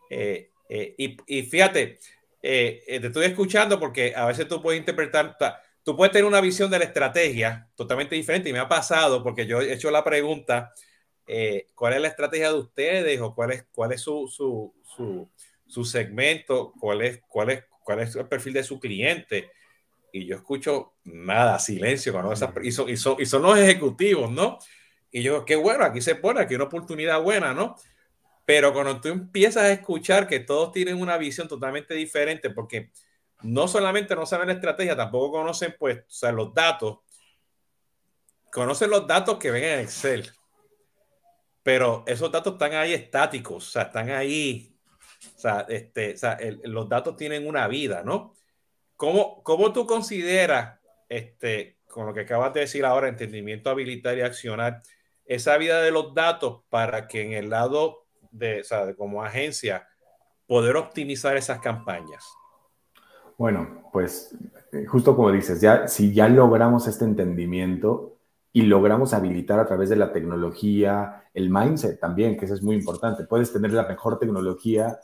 Eh, 0.08 0.52
eh, 0.68 0.94
y, 0.96 1.16
y, 1.26 1.42
fíjate, 1.42 1.98
eh, 2.40 2.84
eh, 2.86 3.00
te 3.00 3.08
estoy 3.08 3.26
escuchando 3.26 3.80
porque 3.80 4.14
a 4.14 4.26
veces 4.26 4.46
tú 4.46 4.62
puedes 4.62 4.78
interpretar, 4.78 5.36
tú 5.82 5.96
puedes 5.96 6.12
tener 6.12 6.26
una 6.26 6.40
visión 6.40 6.70
de 6.70 6.78
la 6.78 6.84
estrategia 6.84 7.68
totalmente 7.74 8.14
diferente 8.14 8.50
y 8.50 8.52
me 8.52 8.60
ha 8.60 8.68
pasado 8.68 9.20
porque 9.24 9.48
yo 9.48 9.60
he 9.60 9.72
hecho 9.72 9.90
la 9.90 10.04
pregunta, 10.04 10.72
eh, 11.26 11.70
¿cuál 11.74 11.94
es 11.94 12.02
la 12.02 12.08
estrategia 12.08 12.52
de 12.52 12.58
ustedes 12.60 13.20
o 13.20 13.34
cuál 13.34 13.50
es, 13.50 13.66
cuál 13.72 13.90
es 13.90 14.00
su, 14.00 14.28
su, 14.28 14.72
su, 14.84 15.28
su 15.66 15.84
segmento? 15.84 16.72
¿Cuál 16.78 17.02
es, 17.02 17.20
cuál, 17.26 17.50
es, 17.50 17.64
¿Cuál 17.82 17.98
es 17.98 18.14
el 18.14 18.28
perfil 18.28 18.52
de 18.52 18.62
su 18.62 18.78
cliente? 18.78 19.50
Y 20.14 20.26
yo 20.26 20.36
escucho 20.36 20.94
nada, 21.02 21.58
silencio, 21.58 22.12
cuando 22.12 22.32
esas, 22.32 22.50
y, 22.62 22.70
son, 22.70 22.88
y, 22.88 22.96
son, 22.96 23.16
y 23.18 23.26
son 23.26 23.42
los 23.42 23.58
ejecutivos, 23.58 24.30
¿no? 24.30 24.60
Y 25.10 25.24
yo, 25.24 25.44
qué 25.44 25.56
bueno, 25.56 25.84
aquí 25.84 26.00
se 26.00 26.14
pone, 26.14 26.40
aquí 26.40 26.54
una 26.54 26.64
oportunidad 26.64 27.20
buena, 27.20 27.52
¿no? 27.52 27.74
Pero 28.44 28.72
cuando 28.72 29.00
tú 29.00 29.08
empiezas 29.08 29.64
a 29.64 29.72
escuchar 29.72 30.28
que 30.28 30.38
todos 30.38 30.70
tienen 30.70 31.00
una 31.00 31.16
visión 31.16 31.48
totalmente 31.48 31.94
diferente, 31.94 32.50
porque 32.50 32.92
no 33.42 33.66
solamente 33.66 34.14
no 34.14 34.24
saben 34.24 34.46
la 34.46 34.54
estrategia, 34.54 34.94
tampoco 34.94 35.32
conocen, 35.32 35.74
pues, 35.76 35.98
o 35.98 36.04
sea, 36.06 36.30
los 36.30 36.54
datos, 36.54 37.00
conocen 38.52 38.90
los 38.90 39.08
datos 39.08 39.36
que 39.38 39.50
ven 39.50 39.64
en 39.64 39.80
Excel, 39.80 40.30
pero 41.64 42.04
esos 42.06 42.30
datos 42.30 42.52
están 42.52 42.74
ahí 42.74 42.92
estáticos, 42.92 43.66
o 43.66 43.68
sea, 43.68 43.82
están 43.82 44.10
ahí, 44.10 44.78
o 45.34 45.40
sea, 45.40 45.66
este, 45.68 46.14
o 46.14 46.16
sea 46.16 46.34
el, 46.34 46.60
los 46.66 46.88
datos 46.88 47.16
tienen 47.16 47.48
una 47.48 47.66
vida, 47.66 48.04
¿no? 48.04 48.36
¿Cómo, 48.96 49.42
¿Cómo 49.42 49.72
tú 49.72 49.86
consideras, 49.86 50.80
este, 51.08 51.78
con 51.88 52.06
lo 52.06 52.14
que 52.14 52.20
acabas 52.20 52.52
de 52.54 52.60
decir 52.60 52.84
ahora, 52.84 53.08
entendimiento, 53.08 53.70
habilitar 53.70 54.16
y 54.16 54.22
accionar, 54.22 54.82
esa 55.26 55.56
vida 55.56 55.80
de 55.82 55.90
los 55.90 56.14
datos 56.14 56.62
para 56.68 57.08
que 57.08 57.22
en 57.22 57.32
el 57.32 57.50
lado 57.50 58.04
de, 58.30 58.60
o 58.60 58.64
sea, 58.64 58.84
de 58.84 58.94
como 58.94 59.22
agencia, 59.22 59.86
poder 60.46 60.76
optimizar 60.76 61.36
esas 61.36 61.60
campañas? 61.60 62.24
Bueno, 63.38 63.88
pues 63.92 64.36
justo 64.88 65.16
como 65.16 65.32
dices, 65.32 65.60
ya, 65.60 65.88
si 65.88 66.12
ya 66.12 66.28
logramos 66.28 66.86
este 66.86 67.04
entendimiento 67.04 68.18
y 68.52 68.62
logramos 68.62 69.14
habilitar 69.14 69.58
a 69.58 69.66
través 69.66 69.88
de 69.88 69.96
la 69.96 70.12
tecnología, 70.12 71.24
el 71.34 71.50
mindset 71.50 71.98
también, 71.98 72.36
que 72.36 72.44
eso 72.44 72.54
es 72.54 72.62
muy 72.62 72.76
importante, 72.76 73.24
puedes 73.24 73.52
tener 73.52 73.72
la 73.72 73.88
mejor 73.88 74.18
tecnología 74.18 74.98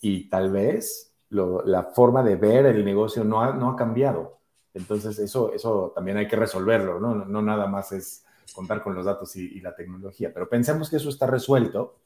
y 0.00 0.28
tal 0.28 0.50
vez 0.50 1.07
la 1.30 1.84
forma 1.94 2.22
de 2.22 2.36
ver 2.36 2.66
el 2.66 2.84
negocio 2.84 3.24
no 3.24 3.42
ha, 3.42 3.52
no 3.52 3.70
ha 3.70 3.76
cambiado. 3.76 4.38
Entonces, 4.74 5.18
eso, 5.18 5.52
eso 5.52 5.92
también 5.94 6.16
hay 6.16 6.28
que 6.28 6.36
resolverlo, 6.36 7.00
¿no? 7.00 7.14
No 7.14 7.42
nada 7.42 7.66
más 7.66 7.92
es 7.92 8.24
contar 8.52 8.82
con 8.82 8.94
los 8.94 9.04
datos 9.04 9.36
y, 9.36 9.60
la 9.60 9.74
tecnología. 9.74 10.32
Pero 10.32 10.48
pensemos 10.48 10.90
que 10.90 10.96
eso 10.96 11.08
está 11.08 11.26
resuelto 11.26 11.98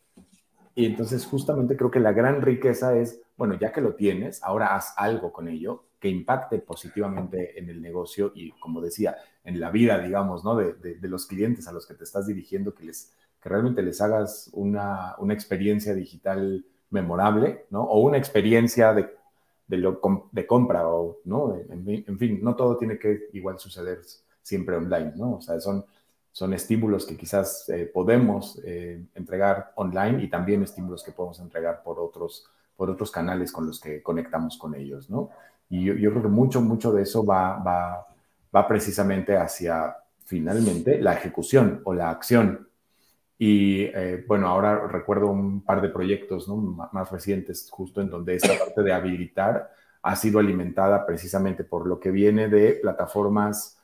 Y 0.75 0.87
entonces 0.87 1.27
justamente 1.27 1.77
creo 1.77 1.91
que 1.91 2.01
la 2.01 2.13
gran 2.13 2.41
riqueza 2.41 2.97
es, 2.97 3.21
bueno, 3.37 3.55
ya 3.59 3.73
que 3.73 3.83
lo 3.83 3.95
tienes, 3.95 4.43
ahora 4.43 4.75
haz 4.75 4.95
algo 4.97 5.33
con 5.33 5.49
ello 5.49 5.85
que 6.01 6.09
impacte 6.09 6.59
positivamente 6.59 7.59
en 7.59 7.69
el 7.69 7.81
negocio 7.83 8.33
y, 8.35 8.53
como 8.53 8.81
decía, 8.81 9.17
en 9.45 9.61
la 9.61 9.71
vida, 9.71 9.99
digamos, 9.99 10.45
¿no? 10.45 10.57
De, 10.57 10.75
de, 10.75 11.09
los 11.09 11.27
clientes 11.27 11.69
a 11.69 11.73
los 11.73 11.87
que 11.87 11.95
te 11.95 12.05
estás 12.05 12.27
dirigiendo, 12.27 12.75
que, 12.75 12.85
les, 12.85 13.13
que 13.41 13.49
realmente 13.49 13.83
les 13.83 14.01
hagas 14.01 14.51
una, 14.53 15.15
una 15.19 15.35
experiencia 15.35 15.95
digital 15.95 16.65
memorable, 16.93 17.67
¿no? 17.71 17.83
O 17.83 18.01
una 18.01 18.19
experiencia 18.19 18.93
de, 18.93 19.09
de, 19.67 20.47
compra, 20.47 20.89
o, 20.89 21.19
¿no? 21.25 21.57
En, 21.57 22.05
en, 22.07 22.19
fin, 22.19 22.41
no 22.43 22.55
todo 22.55 22.77
tiene 22.77 22.99
que 22.99 23.29
igual 23.33 23.59
suceder 23.59 24.01
siempre 24.43 24.77
online, 24.77 25.13
¿no? 25.17 25.37
O 25.37 25.41
sea, 25.41 25.59
son, 25.61 25.85
son 26.31 26.53
estímulos 26.53 27.07
que 27.07 27.17
quizás 27.17 27.69
eh, 27.69 27.91
podemos 27.93 28.61
eh, 28.65 29.05
entregar 29.15 29.73
online 29.77 30.23
y 30.23 30.29
también 30.29 30.63
estímulos 30.63 31.03
que 31.03 31.13
podemos 31.13 31.41
entregar 31.41 31.83
por 31.83 31.99
otros, 31.99 32.47
por 32.77 32.91
otros 32.91 33.11
canales 33.11 33.51
con 33.51 33.67
los 33.67 33.81
que 33.81 34.03
conectamos 34.03 34.57
con 34.59 34.75
ellos, 34.75 35.11
¿no? 35.11 35.31
Y 35.69 35.85
yo, 35.85 35.95
yo 35.95 36.11
creo 36.11 36.23
que 36.23 36.29
mucho, 36.29 36.61
mucho 36.61 36.93
de 36.93 37.03
eso 37.03 37.25
va, 37.25 37.59
va, 37.59 38.07
va 38.55 38.69
precisamente 38.69 39.37
hacia, 39.37 39.97
finalmente, 40.27 41.01
la 41.01 41.15
ejecución 41.15 41.81
o 41.85 41.95
la 41.95 42.11
acción. 42.11 42.69
Y 43.45 43.87
eh, 43.87 44.25
bueno, 44.29 44.47
ahora 44.47 44.87
recuerdo 44.87 45.27
un 45.27 45.63
par 45.63 45.83
de 45.83 45.89
proyectos 45.89 46.47
¿no? 46.47 46.57
más 46.57 47.11
recientes 47.11 47.69
justo 47.69 48.01
en 48.01 48.09
donde 48.09 48.37
esta 48.37 48.57
parte 48.57 48.83
de 48.83 48.93
habilitar 48.93 49.73
ha 50.01 50.15
sido 50.15 50.39
alimentada 50.39 51.05
precisamente 51.05 51.65
por 51.65 51.89
lo 51.89 51.99
que 51.99 52.13
viene 52.13 52.49
de 52.49 52.75
plataformas, 52.75 53.81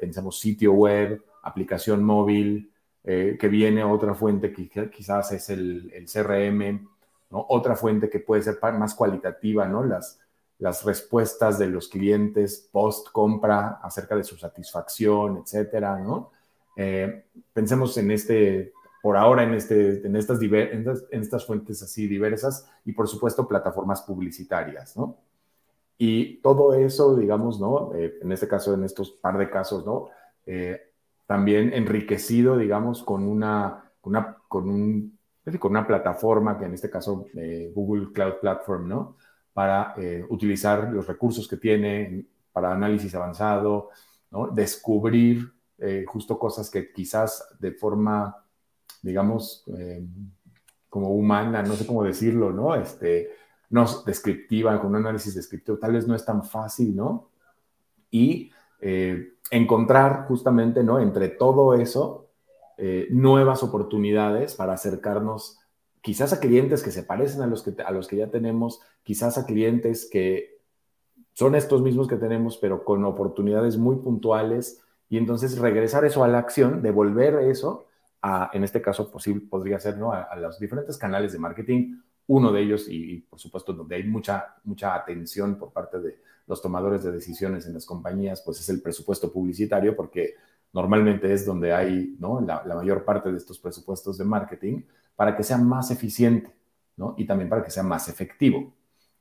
pensamos 0.00 0.38
sitio 0.40 0.72
web, 0.72 1.22
aplicación 1.42 2.02
móvil, 2.02 2.70
eh, 3.06 3.36
que 3.38 3.48
viene 3.48 3.84
otra 3.84 4.14
fuente 4.14 4.50
que 4.50 4.88
quizás 4.88 5.32
es 5.32 5.50
el, 5.50 5.92
el 5.92 6.06
CRM, 6.06 6.88
¿no? 7.28 7.44
otra 7.50 7.76
fuente 7.76 8.08
que 8.08 8.20
puede 8.20 8.40
ser 8.40 8.58
más 8.78 8.94
cualitativa, 8.94 9.68
¿no? 9.68 9.84
las, 9.84 10.18
las 10.58 10.82
respuestas 10.82 11.58
de 11.58 11.66
los 11.66 11.88
clientes 11.88 12.66
post 12.72 13.08
compra 13.12 13.80
acerca 13.82 14.16
de 14.16 14.24
su 14.24 14.38
satisfacción, 14.38 15.42
etcétera, 15.44 15.98
¿no? 15.98 16.30
Eh, 16.76 17.26
pensemos 17.52 17.96
en 17.98 18.10
este, 18.10 18.72
por 19.04 19.18
ahora, 19.18 19.42
en, 19.42 19.52
este, 19.52 20.06
en, 20.06 20.16
estas 20.16 20.40
en, 20.40 21.20
estas, 21.20 21.44
fuentes 21.44 21.82
así 21.82 22.08
diversas 22.08 22.70
y, 22.86 22.92
por 22.92 23.06
supuesto, 23.06 23.46
plataformas 23.46 24.00
publicitarias, 24.00 24.96
¿no? 24.96 25.18
Y 25.98 26.38
todo 26.38 26.72
eso, 26.72 27.14
digamos, 27.14 27.60
¿no? 27.60 27.94
Eh, 27.94 28.14
en 28.22 28.32
este 28.32 28.48
caso, 28.48 28.72
en 28.72 28.82
estos 28.82 29.10
par 29.10 29.36
de 29.36 29.50
casos, 29.50 29.84
¿no? 29.84 30.08
también 31.26 31.72
enriquecido, 31.72 32.56
digamos, 32.56 33.02
con 33.02 33.26
una, 33.26 33.90
una, 34.02 34.38
con 34.48 34.68
un, 34.70 35.18
con 35.58 35.70
una 35.72 35.86
plataforma, 35.86 36.58
que 36.58 36.64
en 36.64 36.74
este 36.74 36.88
caso 36.88 37.26
eh, 37.34 37.70
Google 37.74 38.12
Cloud 38.12 38.34
Platform, 38.40 38.88
¿no? 38.88 39.16
Para 39.52 39.92
eh, 39.98 40.24
utilizar 40.30 40.90
los 40.90 41.06
recursos 41.06 41.46
que 41.46 41.58
tiene 41.58 42.26
para 42.52 42.72
análisis 42.72 43.14
avanzado, 43.14 43.90
¿no? 44.30 44.48
Descubrir 44.48 45.52
eh, 45.78 46.04
justo 46.06 46.38
cosas 46.38 46.70
que 46.70 46.92
quizás 46.92 47.46
de 47.58 47.72
forma, 47.72 48.43
digamos, 49.02 49.64
como 50.94 51.10
humana, 51.10 51.62
no 51.64 51.74
sé 51.74 51.86
cómo 51.86 52.04
decirlo, 52.04 52.52
¿no? 52.52 52.76
Este, 52.76 53.30
no 53.70 53.84
descriptiva, 54.06 54.80
con 54.80 54.90
un 54.90 54.96
análisis 54.96 55.34
descriptivo, 55.34 55.76
tal 55.76 55.92
vez 55.94 56.06
no 56.06 56.14
es 56.14 56.24
tan 56.24 56.44
fácil, 56.44 56.94
¿no? 56.94 57.30
Y 58.12 58.52
eh, 58.80 59.32
encontrar 59.50 60.26
justamente, 60.28 60.84
¿no? 60.84 61.00
Entre 61.00 61.28
todo 61.28 61.74
eso, 61.74 62.28
eh, 62.78 63.08
nuevas 63.10 63.64
oportunidades 63.64 64.54
para 64.54 64.74
acercarnos 64.74 65.58
quizás 66.00 66.32
a 66.32 66.38
clientes 66.38 66.84
que 66.84 66.92
se 66.92 67.02
parecen 67.02 67.42
a 67.42 67.48
los 67.48 67.64
que, 67.64 67.82
a 67.82 67.90
los 67.90 68.06
que 68.06 68.16
ya 68.16 68.30
tenemos, 68.30 68.80
quizás 69.02 69.36
a 69.36 69.46
clientes 69.46 70.08
que 70.08 70.60
son 71.32 71.56
estos 71.56 71.82
mismos 71.82 72.06
que 72.06 72.16
tenemos, 72.16 72.56
pero 72.58 72.84
con 72.84 73.04
oportunidades 73.04 73.76
muy 73.76 73.96
puntuales, 73.96 74.80
y 75.08 75.18
entonces 75.18 75.58
regresar 75.58 76.04
eso 76.04 76.22
a 76.22 76.28
la 76.28 76.38
acción, 76.38 76.82
devolver 76.82 77.34
eso 77.50 77.86
en 78.52 78.64
este 78.64 78.80
caso, 78.80 79.10
posible, 79.10 79.46
podría 79.48 79.78
ser, 79.78 79.98
¿no? 79.98 80.12
A, 80.12 80.34
los 80.36 80.58
diferentes 80.58 80.96
canales 80.96 81.32
de 81.32 81.38
marketing, 81.38 81.96
uno 82.26 82.52
de 82.52 82.62
ellos, 82.62 82.86
y, 82.88 83.20
por 83.28 83.38
supuesto 83.38 83.72
donde 83.72 83.96
hay 83.96 84.04
mucha, 84.04 84.56
mucha 84.64 84.94
atención 84.94 85.56
por 85.56 85.72
parte 85.72 86.00
de, 86.00 86.18
los 86.46 86.60
tomadores 86.60 87.02
de 87.02 87.12
decisiones 87.12 87.66
en 87.66 87.74
las 87.74 87.86
compañías, 87.86 88.42
pues 88.42 88.60
es 88.60 88.68
el 88.68 88.82
presupuesto 88.82 89.32
publicitario, 89.32 89.96
porque 89.96 90.34
normalmente 90.72 91.32
es 91.32 91.46
donde 91.46 91.72
hay 91.72 92.16
¿no? 92.18 92.40
la, 92.40 92.62
mayor 92.64 93.04
parte 93.04 93.30
de 93.30 93.38
estos 93.38 93.58
presupuestos 93.58 94.18
de 94.18 94.24
marketing, 94.24 94.82
para 95.16 95.36
que 95.36 95.42
sea 95.42 95.58
más 95.58 95.90
eficiente 95.90 96.52
¿no? 96.96 97.14
y 97.16 97.26
también 97.26 97.48
para 97.48 97.62
que 97.62 97.70
sea 97.70 97.82
más 97.82 98.08
efectivo. 98.08 98.74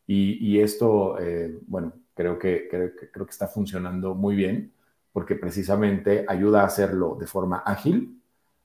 Y, 0.06 0.60
esto, 0.60 1.18
eh, 1.20 1.60
bueno, 1.66 1.94
creo 2.14 2.38
que, 2.38 2.68
creo, 2.70 2.92
creo 3.12 3.26
que 3.26 3.32
está 3.32 3.48
funcionando 3.48 4.16
muy 4.16 4.36
bien, 4.36 4.74
porque 5.14 5.36
precisamente 5.36 6.26
ayuda 6.28 6.62
a 6.62 6.66
hacerlo 6.66 7.16
de 7.18 7.26
forma 7.26 7.60
ágil, 7.60 8.22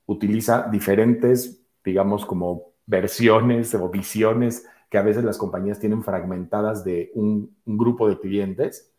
utiliza 0.09 0.69
diferentes, 0.73 1.63
digamos, 1.85 2.25
como 2.27 2.73
versiones 2.87 3.75
o 3.75 3.89
visiones 3.89 4.67
que 4.91 4.99
a 4.99 5.03
veces 5.03 5.23
las 5.23 5.37
compañías 5.37 5.79
tienen 5.79 6.03
fragmentadas 6.03 6.83
de 6.83 7.13
un, 7.15 7.55
grupo 7.67 8.09
de 8.09 8.19
clientes, 8.19 8.91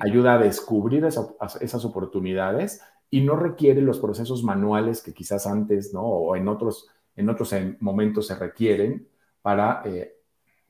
ayuda 0.00 0.34
a 0.34 0.38
descubrir 0.38 1.04
esas 1.04 1.84
oportunidades 1.84 2.80
y 3.10 3.20
no 3.20 3.36
requiere 3.36 3.82
los 3.82 4.00
procesos 4.00 4.42
manuales 4.42 5.02
que 5.02 5.12
quizás 5.12 5.46
antes, 5.46 5.92
¿no? 5.92 6.00
O 6.02 6.34
en 6.34 6.48
otros, 6.48 6.88
en 7.14 7.28
otros 7.28 7.54
momentos 7.80 8.26
se 8.26 8.36
requieren 8.36 9.06
para, 9.42 9.82
eh, 9.84 10.16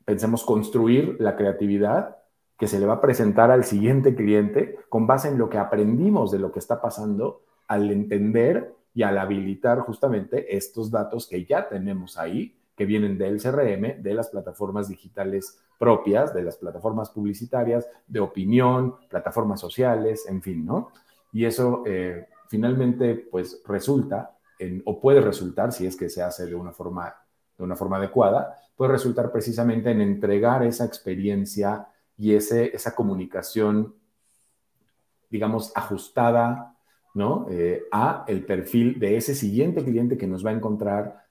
pensemos, 0.04 0.44
construir 0.44 1.16
la 1.20 1.36
creatividad 1.36 2.16
que 2.58 2.66
se 2.66 2.80
le 2.80 2.86
va 2.86 2.94
a 2.94 3.00
presentar 3.00 3.52
al 3.52 3.64
siguiente 3.64 4.16
cliente 4.16 4.80
con 4.88 5.06
base 5.06 5.28
en 5.28 5.38
lo 5.38 5.48
que 5.48 5.58
aprendimos 5.58 6.32
de 6.32 6.40
lo 6.40 6.50
que 6.50 6.58
está 6.58 6.80
pasando 6.80 7.42
al 7.68 7.90
entender 7.92 8.75
y 8.96 9.02
al 9.02 9.18
habilitar 9.18 9.80
justamente 9.80 10.56
estos 10.56 10.90
datos 10.90 11.26
que 11.26 11.44
ya 11.44 11.68
tenemos 11.68 12.16
ahí 12.16 12.56
que 12.74 12.86
vienen 12.86 13.18
del 13.18 13.42
CRM, 13.42 14.02
de 14.02 14.14
las 14.14 14.30
plataformas 14.30 14.88
digitales 14.88 15.60
propias, 15.78 16.32
de 16.32 16.42
las 16.42 16.56
plataformas 16.56 17.10
publicitarias, 17.10 17.86
de 18.06 18.20
opinión, 18.20 18.96
plataformas 19.10 19.60
sociales, 19.60 20.24
en 20.26 20.40
fin, 20.40 20.64
¿no? 20.64 20.92
Y 21.30 21.44
eso 21.44 21.82
eh, 21.84 22.26
finalmente, 22.48 23.16
pues 23.30 23.62
resulta, 23.66 24.34
en, 24.58 24.80
o 24.86 24.98
puede 24.98 25.20
resultar, 25.20 25.72
si 25.72 25.86
es 25.86 25.94
que 25.94 26.08
se 26.08 26.22
hace 26.22 26.46
de 26.46 26.54
una 26.54 26.72
forma, 26.72 27.14
de 27.58 27.64
una 27.64 27.76
forma 27.76 27.98
adecuada, 27.98 28.56
puede 28.76 28.92
resultar 28.92 29.30
precisamente 29.30 29.90
en 29.90 30.00
entregar 30.00 30.62
esa 30.62 30.86
experiencia 30.86 31.86
y 32.16 32.34
ese, 32.34 32.74
esa 32.74 32.94
comunicación, 32.94 33.94
digamos, 35.28 35.70
ajustada, 35.74 36.75
¿no? 37.16 37.46
Eh, 37.50 37.86
a 37.90 38.26
el 38.28 38.44
perfil 38.44 39.00
de 39.00 39.16
ese 39.16 39.34
siguiente 39.34 39.82
cliente 39.82 40.18
que 40.18 40.26
nos 40.26 40.44
va 40.44 40.50
a 40.50 40.52
encontrar 40.52 41.24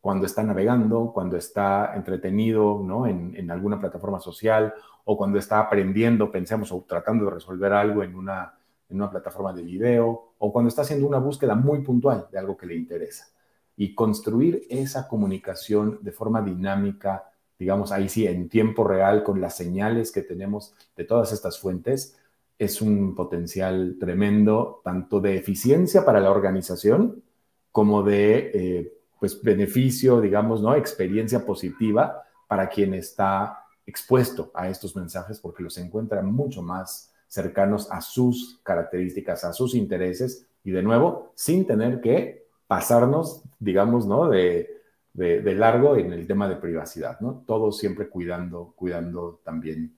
cuando 0.00 0.26
está 0.26 0.42
navegando, 0.42 1.12
cuando 1.14 1.36
está 1.36 1.94
entretenido 1.94 2.82
¿no? 2.84 3.06
en, 3.06 3.48
alguna 3.48 3.78
plataforma 3.78 4.18
social 4.18 4.74
o 5.04 5.16
cuando 5.16 5.38
está 5.38 5.60
aprendiendo, 5.60 6.32
pensemos, 6.32 6.72
o 6.72 6.84
tratando 6.88 7.26
de 7.26 7.30
resolver 7.30 7.72
algo 7.72 8.02
en 8.02 8.16
una, 8.16 8.52
en 8.88 8.96
una 8.96 9.10
plataforma 9.10 9.52
de 9.52 9.62
video 9.62 10.32
o 10.38 10.52
cuando 10.52 10.70
está 10.70 10.82
haciendo 10.82 11.06
una 11.06 11.18
búsqueda 11.18 11.54
muy 11.54 11.82
puntual 11.82 12.26
de 12.32 12.38
algo 12.38 12.56
que 12.56 12.66
le 12.66 12.74
interesa. 12.74 13.28
Y 13.76 13.94
construir 13.94 14.66
esa 14.68 15.06
comunicación 15.06 16.00
de 16.02 16.10
forma 16.10 16.42
dinámica, 16.42 17.30
digamos, 17.56 17.92
ahí 17.92 18.08
sí, 18.08 18.26
en 18.26 18.48
tiempo 18.48 18.82
real, 18.82 19.22
con 19.22 19.40
las 19.40 19.56
señales 19.56 20.10
que 20.10 20.22
tenemos 20.22 20.74
de 20.96 21.04
todas 21.04 21.32
estas 21.32 21.60
fuentes, 21.60 22.18
es 22.58 22.82
un 22.82 23.14
potencial 23.14 23.96
tremendo, 24.00 24.80
tanto 24.84 25.20
de 25.20 25.36
eficiencia 25.36 26.04
para 26.04 26.20
la 26.20 26.30
organización 26.30 27.22
como 27.70 28.02
de 28.02 28.50
eh, 28.54 28.92
pues 29.20 29.40
beneficio, 29.42 30.20
digamos, 30.20 30.60
¿no? 30.60 30.74
Experiencia 30.74 31.44
positiva 31.44 32.22
para 32.48 32.68
quien 32.68 32.94
está 32.94 33.64
expuesto 33.86 34.50
a 34.54 34.68
estos 34.68 34.96
mensajes 34.96 35.40
porque 35.40 35.62
los 35.62 35.78
encuentra 35.78 36.22
mucho 36.22 36.62
más 36.62 37.12
cercanos 37.26 37.90
a 37.90 38.00
sus 38.00 38.60
características, 38.62 39.44
a 39.44 39.52
sus 39.52 39.74
intereses 39.74 40.46
y 40.64 40.70
de 40.70 40.82
nuevo, 40.82 41.32
sin 41.34 41.66
tener 41.66 42.00
que 42.00 42.46
pasarnos, 42.66 43.42
digamos, 43.58 44.06
¿no? 44.06 44.28
De, 44.28 44.78
de, 45.12 45.54
largo 45.54 45.96
en 45.96 46.12
el 46.12 46.26
tema 46.26 46.48
de 46.48 46.56
privacidad, 46.56 47.18
¿no? 47.20 47.42
Todos 47.46 47.78
siempre 47.78 48.08
cuidando, 48.08 48.72
cuidando 48.76 49.40
también 49.44 49.97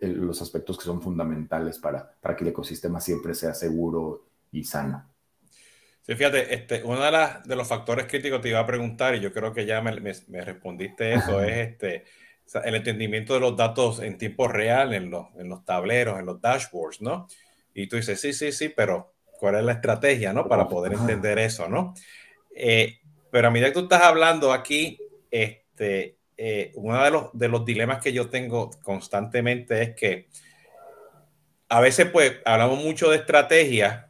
los 0.00 0.42
aspectos 0.42 0.76
que 0.76 0.84
son 0.84 1.00
fundamentales 1.00 1.78
para, 1.78 2.10
para 2.20 2.36
que 2.36 2.44
el 2.44 2.50
ecosistema 2.50 3.00
siempre 3.00 3.34
sea 3.34 3.54
seguro 3.54 4.26
y 4.50 4.64
sano. 4.64 5.08
Sí, 6.02 6.14
fíjate, 6.14 6.54
este, 6.54 6.82
uno 6.84 7.02
de, 7.02 7.10
las, 7.10 7.44
de 7.46 7.54
los 7.54 7.68
factores 7.68 8.06
críticos 8.06 8.40
te 8.40 8.48
iba 8.48 8.60
a 8.60 8.66
preguntar, 8.66 9.14
y 9.14 9.20
yo 9.20 9.32
creo 9.32 9.52
que 9.52 9.66
ya 9.66 9.82
me, 9.82 9.92
me, 10.00 10.40
respondiste 10.40 11.14
eso, 11.14 11.42
es 11.42 11.68
este, 11.68 12.04
el 12.64 12.74
entendimiento 12.74 13.34
de 13.34 13.40
los 13.40 13.56
datos 13.56 14.00
en 14.00 14.16
tiempo 14.16 14.48
real, 14.48 14.94
en 14.94 15.10
los, 15.10 15.26
en 15.36 15.48
los 15.48 15.64
tableros, 15.64 16.18
en 16.18 16.26
los 16.26 16.40
dashboards, 16.40 17.02
¿no? 17.02 17.28
Y 17.74 17.86
tú 17.88 17.96
dices, 17.96 18.20
sí, 18.20 18.32
sí, 18.32 18.52
sí, 18.52 18.70
pero 18.70 19.12
¿cuál 19.38 19.56
es 19.56 19.64
la 19.64 19.72
estrategia, 19.72 20.32
¿no? 20.32 20.48
Para 20.48 20.66
poder 20.66 20.94
entender 20.94 21.38
eso, 21.38 21.68
¿no? 21.68 21.94
Eh, 22.54 23.00
pero 23.30 23.48
a 23.48 23.50
medida 23.50 23.68
que 23.68 23.74
tú 23.74 23.80
estás 23.80 24.02
hablando 24.02 24.52
aquí, 24.52 24.98
este, 25.30 26.17
eh, 26.40 26.70
uno 26.76 27.02
de 27.02 27.10
los, 27.10 27.30
de 27.32 27.48
los 27.48 27.64
dilemas 27.64 28.00
que 28.00 28.12
yo 28.12 28.30
tengo 28.30 28.70
constantemente 28.82 29.82
es 29.82 29.94
que 29.96 30.28
a 31.68 31.80
veces 31.80 32.06
pues 32.12 32.36
hablamos 32.44 32.82
mucho 32.82 33.10
de 33.10 33.16
estrategia, 33.16 34.08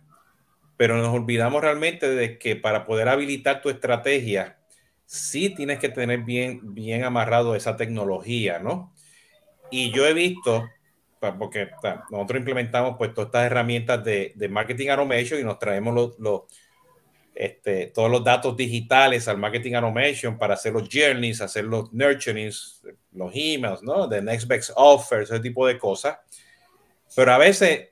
pero 0.76 0.98
nos 0.98 1.08
olvidamos 1.08 1.62
realmente 1.62 2.08
de 2.08 2.38
que 2.38 2.54
para 2.54 2.84
poder 2.84 3.08
habilitar 3.08 3.62
tu 3.62 3.70
estrategia, 3.70 4.58
sí 5.06 5.48
tienes 5.54 5.78
que 5.78 5.88
tener 5.88 6.20
bien, 6.20 6.74
bien 6.74 7.02
amarrado 7.02 7.56
esa 7.56 7.76
tecnología, 7.76 8.58
¿no? 8.58 8.92
Y 9.70 9.90
yo 9.90 10.06
he 10.06 10.12
visto, 10.12 10.68
porque 11.38 11.70
nosotros 12.10 12.38
implementamos 12.38 12.96
pues 12.98 13.14
todas 13.14 13.28
estas 13.28 13.46
herramientas 13.46 14.04
de, 14.04 14.32
de 14.36 14.48
marketing 14.50 14.88
automation 14.88 15.40
y 15.40 15.44
nos 15.44 15.58
traemos 15.58 15.94
los, 15.94 16.18
los 16.18 16.42
este, 17.40 17.86
todos 17.86 18.10
los 18.10 18.24
datos 18.24 18.56
digitales 18.56 19.28
al 19.28 19.38
marketing 19.38 19.74
automation 19.74 20.36
para 20.36 20.54
hacer 20.54 20.72
los 20.72 20.88
journeys, 20.92 21.40
hacer 21.40 21.66
los 21.66 21.92
nurturings, 21.92 22.82
los 23.12 23.30
emails, 23.32 23.80
¿no? 23.80 24.08
De 24.08 24.20
next 24.20 24.48
best 24.48 24.70
offers, 24.74 25.30
ese 25.30 25.38
tipo 25.38 25.64
de 25.64 25.78
cosas. 25.78 26.18
Pero 27.14 27.32
a 27.32 27.38
veces 27.38 27.90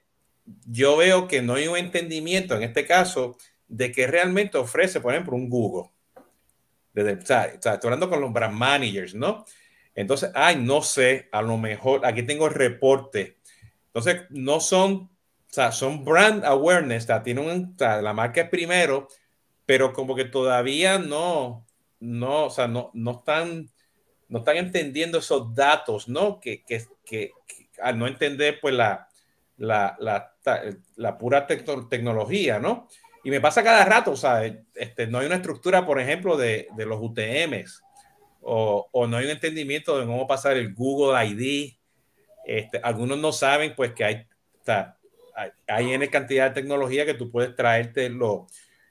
yo 0.66 0.96
veo 0.96 1.28
que 1.28 1.42
no 1.42 1.54
hay 1.54 1.68
un 1.68 1.76
entendimiento 1.76 2.56
en 2.56 2.64
este 2.64 2.84
caso 2.84 3.36
de 3.68 3.92
que 3.92 4.08
realmente 4.08 4.58
ofrece, 4.58 5.00
por 5.00 5.12
ejemplo, 5.14 5.36
un 5.36 5.48
Google. 5.48 5.90
Desde, 6.92 7.12
o 7.12 7.24
sea, 7.24 7.44
estoy 7.44 7.78
hablando 7.84 8.10
con 8.10 8.20
los 8.20 8.32
brand 8.32 8.56
managers, 8.56 9.14
¿no? 9.14 9.44
Entonces, 9.94 10.32
ay, 10.34 10.56
no 10.56 10.82
sé, 10.82 11.28
a 11.30 11.40
lo 11.40 11.56
mejor 11.56 12.04
aquí 12.04 12.24
tengo 12.24 12.48
el 12.48 12.54
reporte. 12.54 13.38
Entonces, 13.86 14.22
no 14.30 14.58
son, 14.58 14.92
o 14.92 15.10
sea, 15.46 15.70
son 15.70 16.04
brand 16.04 16.44
awareness, 16.44 17.04
o 17.04 17.06
sea, 17.06 17.22
tienen 17.22 17.74
o 17.74 17.78
sea, 17.78 18.02
la 18.02 18.12
marca 18.12 18.40
es 18.40 18.48
primero, 18.48 19.06
pero 19.66 19.92
como 19.92 20.14
que 20.14 20.24
todavía 20.24 20.98
no, 20.98 21.66
no, 22.00 22.46
o 22.46 22.50
sea, 22.50 22.68
no, 22.68 22.90
no 22.94 23.10
están, 23.10 23.68
no 24.28 24.38
están 24.38 24.56
entendiendo 24.56 25.18
esos 25.18 25.54
datos, 25.54 26.08
¿no? 26.08 26.40
Que, 26.40 26.64
que, 26.64 26.84
que, 27.04 27.32
al 27.82 27.98
no 27.98 28.06
entender, 28.06 28.58
pues, 28.60 28.74
la, 28.74 29.08
la, 29.56 29.96
la, 29.98 30.32
la 30.94 31.18
pura 31.18 31.46
tecnología, 31.46 32.60
¿no? 32.60 32.88
Y 33.24 33.30
me 33.30 33.40
pasa 33.40 33.64
cada 33.64 33.84
rato, 33.84 34.12
o 34.12 34.16
sea, 34.16 34.44
este, 34.74 35.08
no 35.08 35.18
hay 35.18 35.26
una 35.26 35.36
estructura, 35.36 35.84
por 35.84 36.00
ejemplo, 36.00 36.36
de, 36.36 36.68
de 36.76 36.86
los 36.86 37.00
UTMs, 37.02 37.82
o, 38.40 38.88
o, 38.92 39.06
no 39.08 39.16
hay 39.16 39.24
un 39.24 39.32
entendimiento 39.32 39.98
de 39.98 40.06
cómo 40.06 40.28
pasar 40.28 40.56
el 40.56 40.72
Google 40.72 41.26
ID. 41.26 41.72
Este, 42.44 42.78
algunos 42.78 43.18
no 43.18 43.32
saben, 43.32 43.74
pues, 43.74 43.92
que 43.92 44.04
hay, 44.04 44.26
sea, 44.62 44.96
hay, 45.66 45.92
hay 45.92 46.08
cantidad 46.08 46.48
de 46.48 46.60
tecnología 46.60 47.04
que 47.04 47.14
tú 47.14 47.32
puedes 47.32 47.56
traerte 47.56 48.08
los 48.08 48.42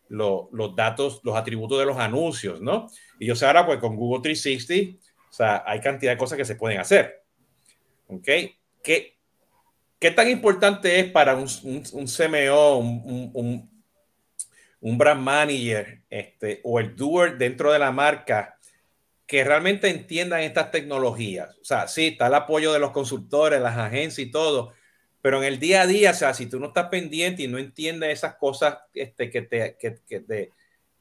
los 0.10 0.76
datos, 0.76 1.22
los 1.24 1.36
atributos 1.36 1.80
de 1.80 1.86
los 1.86 1.98
anuncios, 1.98 2.62
¿no? 2.62 2.88
Y 3.20 3.26
yo 3.28 3.36
sé 3.36 3.46
ahora, 3.46 3.66
pues 3.66 3.80
con 3.80 3.96
Google 3.96 4.22
360, 4.22 5.00
o 5.30 5.34
sea, 5.34 5.64
hay 5.66 5.82
cantidad 5.82 6.12
de 6.12 6.18
cosas 6.18 6.38
que 6.38 6.46
se 6.46 6.56
pueden 6.56 6.80
hacer. 6.80 7.24
¿Ok? 8.08 8.28
¿Qué, 8.84 9.18
qué 10.00 10.12
tan 10.12 10.30
importante 10.30 11.00
es 11.00 11.12
para 11.12 11.36
un, 11.36 11.48
un, 11.64 12.06
CMO, 12.06 12.78
un, 12.78 13.32
un, 13.34 13.84
un, 14.80 14.98
brand 14.98 15.22
manager 15.22 16.04
este, 16.10 16.62
o 16.64 16.80
el 16.80 16.96
doer 16.96 17.38
dentro 17.38 17.72
de 17.74 17.80
la 17.80 17.92
marca 17.92 18.58
que 19.26 19.44
realmente 19.44 19.90
entiendan 19.90 20.42
estas 20.42 20.72
tecnologías? 20.72 21.50
O 21.62 21.66
sea, 21.66 21.88
sí, 21.88 22.08
está 22.08 22.28
el 22.28 22.36
apoyo 22.36 22.72
de 22.72 22.80
los 22.80 22.92
consultores, 22.92 23.60
las 23.60 23.78
agencias 23.78 24.28
y 24.28 24.32
todo, 24.32 24.74
pero 25.26 25.42
en 25.42 25.46
el 25.46 25.60
día 25.60 25.82
a 25.82 25.88
día, 25.88 26.12
o 26.12 26.14
sea, 26.14 26.36
si 26.36 26.46
tú 26.46 26.60
no 26.60 26.68
estás 26.68 26.88
pendiente 26.90 27.42
y 27.42 27.48
no 27.48 27.58
entiendes 27.58 28.14
esas 28.14 28.36
cosas 28.36 28.78
este, 28.94 29.32
que, 29.32 29.42
te, 29.42 29.76
que, 29.76 29.98
que, 30.08 30.20
te, 30.20 30.52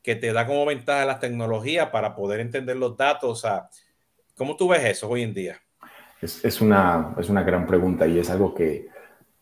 que 0.02 0.16
te 0.16 0.32
da 0.32 0.46
como 0.46 0.64
ventaja 0.64 1.04
las 1.04 1.20
tecnologías 1.20 1.90
para 1.90 2.16
poder 2.16 2.40
entender 2.40 2.74
los 2.74 2.96
datos, 2.96 3.30
o 3.30 3.36
sea, 3.36 3.68
¿cómo 4.34 4.56
tú 4.56 4.68
ves 4.68 4.82
eso 4.82 5.10
hoy 5.10 5.24
en 5.24 5.34
día? 5.34 5.60
Es, 6.22 6.42
es, 6.42 6.62
una, 6.62 7.14
es 7.18 7.28
una 7.28 7.42
gran 7.42 7.66
pregunta 7.66 8.06
y 8.06 8.18
es 8.18 8.30
algo 8.30 8.54
que, 8.54 8.88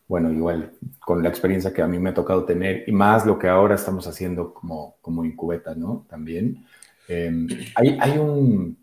bueno, 0.08 0.32
igual 0.32 0.72
con 0.98 1.22
la 1.22 1.28
experiencia 1.28 1.72
que 1.72 1.82
a 1.82 1.86
mí 1.86 2.00
me 2.00 2.10
ha 2.10 2.14
tocado 2.14 2.44
tener 2.44 2.82
y 2.88 2.90
más 2.90 3.24
lo 3.24 3.38
que 3.38 3.46
ahora 3.46 3.76
estamos 3.76 4.08
haciendo 4.08 4.52
como, 4.52 4.96
como 5.00 5.24
incubeta, 5.24 5.76
¿no? 5.76 6.06
También. 6.10 6.66
Eh, 7.06 7.30
hay, 7.76 7.98
hay 8.00 8.18
un... 8.18 8.76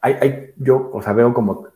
Hay, 0.00 0.14
hay, 0.20 0.52
yo, 0.56 0.88
o 0.92 1.02
sea, 1.02 1.14
veo 1.14 1.34
como 1.34 1.66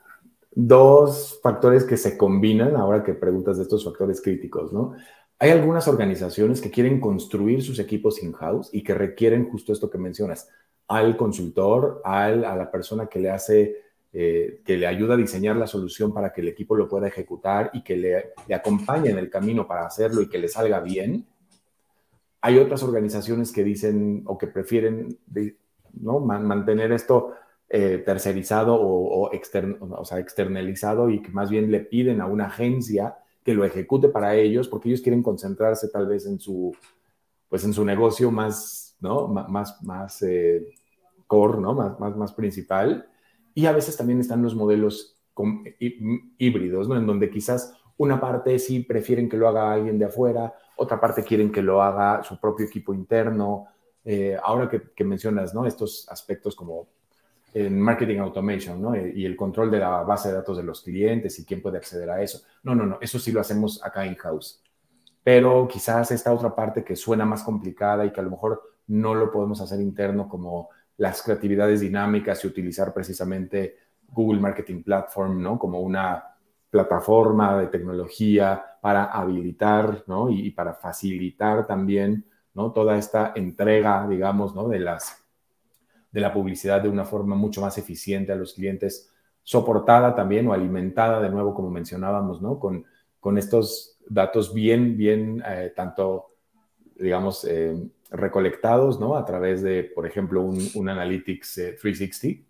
dos 0.52 1.38
factores 1.42 1.84
que 1.84 1.96
se 1.96 2.16
combinan 2.16 2.76
ahora 2.76 3.04
que 3.04 3.14
preguntas 3.14 3.56
de 3.56 3.64
estos 3.64 3.84
factores 3.84 4.20
críticos, 4.20 4.72
¿no? 4.72 4.94
Hay 5.38 5.50
algunas 5.50 5.88
organizaciones 5.88 6.60
que 6.60 6.70
quieren 6.70 7.00
construir 7.00 7.62
sus 7.62 7.78
equipos 7.78 8.22
in-house 8.22 8.68
y 8.72 8.82
que 8.82 8.92
requieren 8.92 9.48
justo 9.48 9.72
esto 9.72 9.88
que 9.88 9.96
mencionas, 9.96 10.48
al 10.86 11.16
consultor, 11.16 12.02
al, 12.04 12.44
a 12.44 12.54
la 12.56 12.70
persona 12.70 13.06
que 13.06 13.20
le 13.20 13.30
hace, 13.30 13.76
eh, 14.12 14.60
que 14.64 14.76
le 14.76 14.86
ayuda 14.86 15.14
a 15.14 15.16
diseñar 15.16 15.56
la 15.56 15.66
solución 15.66 16.12
para 16.12 16.32
que 16.32 16.42
el 16.42 16.48
equipo 16.48 16.76
lo 16.76 16.88
pueda 16.88 17.08
ejecutar 17.08 17.70
y 17.72 17.82
que 17.82 17.96
le, 17.96 18.32
le 18.46 18.54
acompañe 18.54 19.08
en 19.08 19.18
el 19.18 19.30
camino 19.30 19.66
para 19.66 19.86
hacerlo 19.86 20.20
y 20.20 20.28
que 20.28 20.38
le 20.38 20.48
salga 20.48 20.80
bien. 20.80 21.26
Hay 22.42 22.58
otras 22.58 22.82
organizaciones 22.82 23.50
que 23.50 23.64
dicen 23.64 24.24
o 24.26 24.36
que 24.36 24.48
prefieren 24.48 25.16
¿no? 25.94 26.20
mantener 26.20 26.92
esto 26.92 27.32
eh, 27.72 28.02
tercerizado 28.04 28.74
o, 28.74 29.28
o, 29.28 29.30
o 29.30 30.04
sea, 30.04 30.18
externalizado 30.18 31.08
y 31.08 31.22
que 31.22 31.30
más 31.30 31.50
bien 31.50 31.70
le 31.70 31.78
piden 31.78 32.20
a 32.20 32.26
una 32.26 32.46
agencia 32.46 33.16
que 33.44 33.54
lo 33.54 33.64
ejecute 33.64 34.08
para 34.08 34.34
ellos 34.34 34.66
porque 34.66 34.88
ellos 34.88 35.02
quieren 35.02 35.22
concentrarse 35.22 35.88
tal 35.88 36.08
vez 36.08 36.26
en 36.26 36.40
su, 36.40 36.74
pues 37.48 37.62
en 37.62 37.72
su 37.72 37.84
negocio 37.84 38.32
más, 38.32 38.96
¿no? 39.00 39.28
Más, 39.28 39.80
más 39.84 40.20
eh, 40.22 40.66
core, 41.28 41.60
¿no? 41.60 41.74
Más, 41.74 41.98
más, 42.00 42.16
más 42.16 42.32
principal. 42.32 43.08
Y 43.54 43.66
a 43.66 43.72
veces 43.72 43.96
también 43.96 44.18
están 44.18 44.42
los 44.42 44.56
modelos 44.56 45.16
híbridos, 46.38 46.88
¿no? 46.88 46.96
En 46.96 47.06
donde 47.06 47.30
quizás 47.30 47.72
una 47.96 48.20
parte 48.20 48.58
sí 48.58 48.80
prefieren 48.80 49.28
que 49.28 49.36
lo 49.36 49.48
haga 49.48 49.72
alguien 49.72 49.96
de 49.96 50.06
afuera, 50.06 50.52
otra 50.76 51.00
parte 51.00 51.22
quieren 51.22 51.52
que 51.52 51.62
lo 51.62 51.82
haga 51.82 52.24
su 52.24 52.40
propio 52.40 52.66
equipo 52.66 52.92
interno. 52.92 53.68
Eh, 54.04 54.36
ahora 54.42 54.68
que, 54.68 54.90
que, 54.94 55.04
mencionas, 55.04 55.54
¿no? 55.54 55.66
Estos 55.66 56.08
aspectos 56.08 56.56
como 56.56 56.88
en 57.52 57.80
marketing 57.80 58.18
automation, 58.18 58.80
¿no? 58.80 58.96
Y 58.96 59.24
el 59.24 59.36
control 59.36 59.70
de 59.70 59.80
la 59.80 60.02
base 60.02 60.28
de 60.28 60.34
datos 60.34 60.56
de 60.56 60.62
los 60.62 60.82
clientes 60.82 61.38
y 61.38 61.44
quién 61.44 61.60
puede 61.60 61.78
acceder 61.78 62.08
a 62.10 62.22
eso. 62.22 62.42
No, 62.62 62.74
no, 62.74 62.86
no, 62.86 62.98
eso 63.00 63.18
sí 63.18 63.32
lo 63.32 63.40
hacemos 63.40 63.84
acá 63.84 64.06
in-house. 64.06 64.62
Pero 65.22 65.68
quizás 65.68 66.10
esta 66.12 66.32
otra 66.32 66.54
parte 66.54 66.84
que 66.84 66.96
suena 66.96 67.24
más 67.24 67.42
complicada 67.42 68.04
y 68.04 68.12
que 68.12 68.20
a 68.20 68.22
lo 68.22 68.30
mejor 68.30 68.62
no 68.86 69.14
lo 69.14 69.30
podemos 69.30 69.60
hacer 69.60 69.80
interno 69.80 70.28
como 70.28 70.70
las 70.96 71.22
creatividades 71.22 71.80
dinámicas 71.80 72.44
y 72.44 72.48
utilizar 72.48 72.92
precisamente 72.92 73.76
Google 74.08 74.40
Marketing 74.40 74.82
Platform, 74.82 75.42
¿no? 75.42 75.58
Como 75.58 75.80
una 75.80 76.24
plataforma 76.70 77.58
de 77.58 77.66
tecnología 77.66 78.64
para 78.80 79.04
habilitar, 79.04 80.04
¿no? 80.06 80.30
Y, 80.30 80.46
y 80.46 80.50
para 80.52 80.74
facilitar 80.74 81.66
también, 81.66 82.24
¿no? 82.54 82.72
Toda 82.72 82.96
esta 82.96 83.32
entrega, 83.34 84.06
digamos, 84.08 84.54
¿no? 84.54 84.68
De 84.68 84.78
las 84.78 85.19
de 86.10 86.20
la 86.20 86.32
publicidad 86.32 86.82
de 86.82 86.88
una 86.88 87.04
forma 87.04 87.36
mucho 87.36 87.60
más 87.60 87.78
eficiente 87.78 88.32
a 88.32 88.36
los 88.36 88.54
clientes, 88.54 89.10
soportada 89.42 90.14
también 90.14 90.46
o 90.48 90.52
alimentada 90.52 91.20
de 91.20 91.30
nuevo, 91.30 91.54
como 91.54 91.70
mencionábamos, 91.70 92.42
¿no? 92.42 92.58
Con, 92.58 92.84
con 93.18 93.38
estos 93.38 93.98
datos 94.08 94.52
bien, 94.52 94.96
bien, 94.96 95.42
eh, 95.46 95.72
tanto, 95.74 96.34
digamos, 96.96 97.44
eh, 97.44 97.76
recolectados, 98.10 98.98
¿no? 98.98 99.16
A 99.16 99.24
través 99.24 99.62
de, 99.62 99.84
por 99.84 100.06
ejemplo, 100.06 100.42
un, 100.42 100.58
un 100.74 100.88
Analytics 100.88 101.54
360 101.80 102.44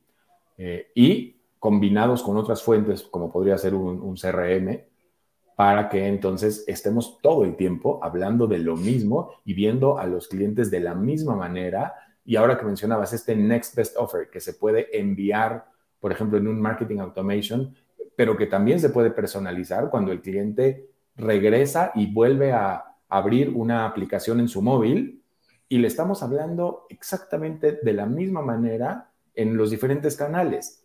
eh, 0.59 0.91
y 0.95 1.37
combinados 1.59 2.23
con 2.23 2.37
otras 2.39 2.63
fuentes, 2.63 3.03
como 3.03 3.31
podría 3.31 3.59
ser 3.59 3.75
un, 3.75 4.01
un 4.01 4.17
CRM, 4.17 4.85
para 5.55 5.91
que 5.91 6.07
entonces 6.07 6.65
estemos 6.67 7.19
todo 7.21 7.45
el 7.45 7.55
tiempo 7.55 8.01
hablando 8.03 8.47
de 8.47 8.59
lo 8.59 8.77
mismo 8.77 9.33
y 9.45 9.53
viendo 9.53 9.99
a 9.99 10.07
los 10.07 10.27
clientes 10.27 10.71
de 10.71 10.81
la 10.81 10.95
misma 10.95 11.37
manera 11.37 11.95
y 12.31 12.37
ahora 12.37 12.57
que 12.57 12.65
mencionabas 12.65 13.13
este 13.13 13.35
Next 13.35 13.75
Best 13.75 13.97
Offer 13.97 14.31
que 14.31 14.39
se 14.39 14.53
puede 14.53 14.97
enviar, 14.97 15.67
por 15.99 16.13
ejemplo, 16.13 16.39
en 16.39 16.47
un 16.47 16.61
marketing 16.61 16.99
automation, 16.99 17.75
pero 18.15 18.37
que 18.37 18.47
también 18.47 18.79
se 18.79 18.91
puede 18.91 19.11
personalizar 19.11 19.91
cuando 19.91 20.13
el 20.13 20.21
cliente 20.21 20.89
regresa 21.17 21.91
y 21.93 22.07
vuelve 22.07 22.53
a 22.53 22.85
abrir 23.09 23.51
una 23.51 23.85
aplicación 23.85 24.39
en 24.39 24.47
su 24.47 24.63
móvil 24.63 25.25
y 25.69 25.79
le 25.79 25.89
estamos 25.89 26.23
hablando 26.23 26.87
exactamente 26.89 27.81
de 27.83 27.93
la 27.95 28.07
misma 28.07 28.43
manera 28.43 29.11
en 29.35 29.57
los 29.57 29.73
diferentes 29.73 30.17
canales. 30.17 30.85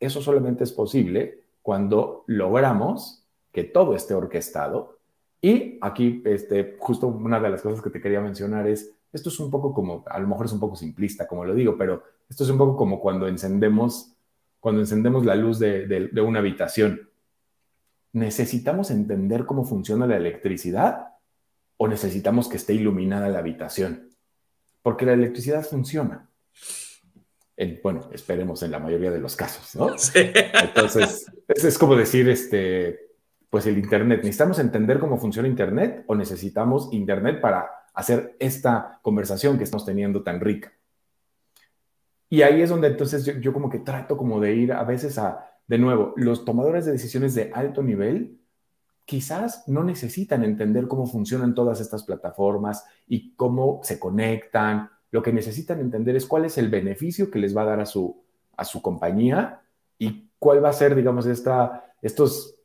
Eso 0.00 0.22
solamente 0.22 0.64
es 0.64 0.72
posible 0.72 1.38
cuando 1.60 2.24
logramos 2.28 3.26
que 3.52 3.64
todo 3.64 3.94
esté 3.94 4.14
orquestado. 4.14 5.00
Y 5.42 5.78
aquí, 5.82 6.22
este, 6.24 6.76
justo 6.78 7.08
una 7.08 7.40
de 7.40 7.50
las 7.50 7.60
cosas 7.60 7.82
que 7.82 7.90
te 7.90 8.00
quería 8.00 8.22
mencionar 8.22 8.66
es, 8.66 8.95
esto 9.16 9.30
es 9.30 9.40
un 9.40 9.50
poco 9.50 9.74
como, 9.74 10.04
a 10.06 10.18
lo 10.18 10.28
mejor 10.28 10.46
es 10.46 10.52
un 10.52 10.60
poco 10.60 10.76
simplista, 10.76 11.26
como 11.26 11.44
lo 11.44 11.54
digo, 11.54 11.76
pero 11.76 12.02
esto 12.28 12.44
es 12.44 12.50
un 12.50 12.58
poco 12.58 12.76
como 12.76 13.00
cuando 13.00 13.26
encendemos, 13.26 14.12
cuando 14.60 14.80
encendemos 14.80 15.24
la 15.24 15.34
luz 15.34 15.58
de, 15.58 15.86
de, 15.86 16.08
de 16.08 16.20
una 16.20 16.38
habitación. 16.38 17.10
¿Necesitamos 18.12 18.90
entender 18.90 19.44
cómo 19.44 19.64
funciona 19.64 20.06
la 20.06 20.16
electricidad 20.16 21.08
o 21.76 21.88
necesitamos 21.88 22.48
que 22.48 22.56
esté 22.56 22.74
iluminada 22.74 23.28
la 23.28 23.40
habitación? 23.40 24.06
porque 24.86 25.04
la 25.04 25.14
electricidad 25.14 25.64
funciona. 25.64 26.30
bueno, 27.82 28.08
esperemos 28.12 28.62
en 28.62 28.70
la 28.70 28.78
mayoría 28.78 29.10
de 29.10 29.18
los 29.18 29.34
casos, 29.34 29.74
¿no? 29.74 29.98
Sí. 29.98 30.30
Entonces, 30.62 31.26
es, 31.48 31.76
como 31.76 31.96
decir, 31.96 32.28
este, 32.28 33.08
pues 33.50 33.66
el 33.66 33.78
Internet. 33.78 34.18
¿Necesitamos 34.18 34.60
entender 34.60 35.00
cómo 35.00 35.18
funciona 35.18 35.48
Internet 35.48 36.04
o 36.06 36.14
necesitamos 36.14 36.88
Internet 36.92 37.40
para 37.40 37.68
hacer 37.96 38.36
esta 38.38 39.00
conversación 39.02 39.58
que 39.58 39.64
estamos 39.64 39.84
teniendo 39.84 40.22
tan 40.22 40.40
rica? 40.40 40.72
Y 42.28 42.42
ahí 42.42 42.60
es 42.60 42.70
donde 42.70 42.88
entonces 42.88 43.24
yo, 43.40 43.52
como 43.52 43.70
que 43.70 43.78
trato 43.78 44.16
como 44.16 44.40
de 44.40 44.54
ir 44.54 44.72
a 44.72 44.84
veces 44.84 45.18
a, 45.18 45.50
de 45.66 45.78
nuevo, 45.78 46.12
los 46.16 46.44
tomadores 46.44 46.84
de 46.84 46.92
decisiones 46.92 47.34
de 47.34 47.50
alto 47.54 47.82
nivel 47.82 48.40
quizás 49.04 49.66
no 49.68 49.84
necesitan 49.84 50.42
entender 50.42 50.88
cómo 50.88 51.06
funcionan 51.06 51.54
todas 51.54 51.80
estas 51.80 52.02
plataformas 52.02 52.84
y 53.06 53.34
cómo 53.34 53.80
se 53.84 53.98
conectan. 53.98 54.90
Lo 55.12 55.22
que 55.22 55.32
necesitan 55.32 55.80
entender 55.80 56.16
es 56.16 56.26
cuál 56.26 56.44
es 56.44 56.58
el 56.58 56.68
beneficio 56.68 57.30
que 57.30 57.38
les 57.38 57.56
va 57.56 57.62
a 57.62 57.66
dar 57.66 57.80
a 57.80 57.86
su, 57.86 58.22
a 58.56 58.64
su 58.64 58.82
compañía 58.82 59.62
y 59.96 60.28
cuál 60.38 60.62
va 60.64 60.70
a 60.70 60.74
ser, 60.74 60.96
digamos, 60.96 61.26
esta, 61.26 61.94
estos, 62.02 62.56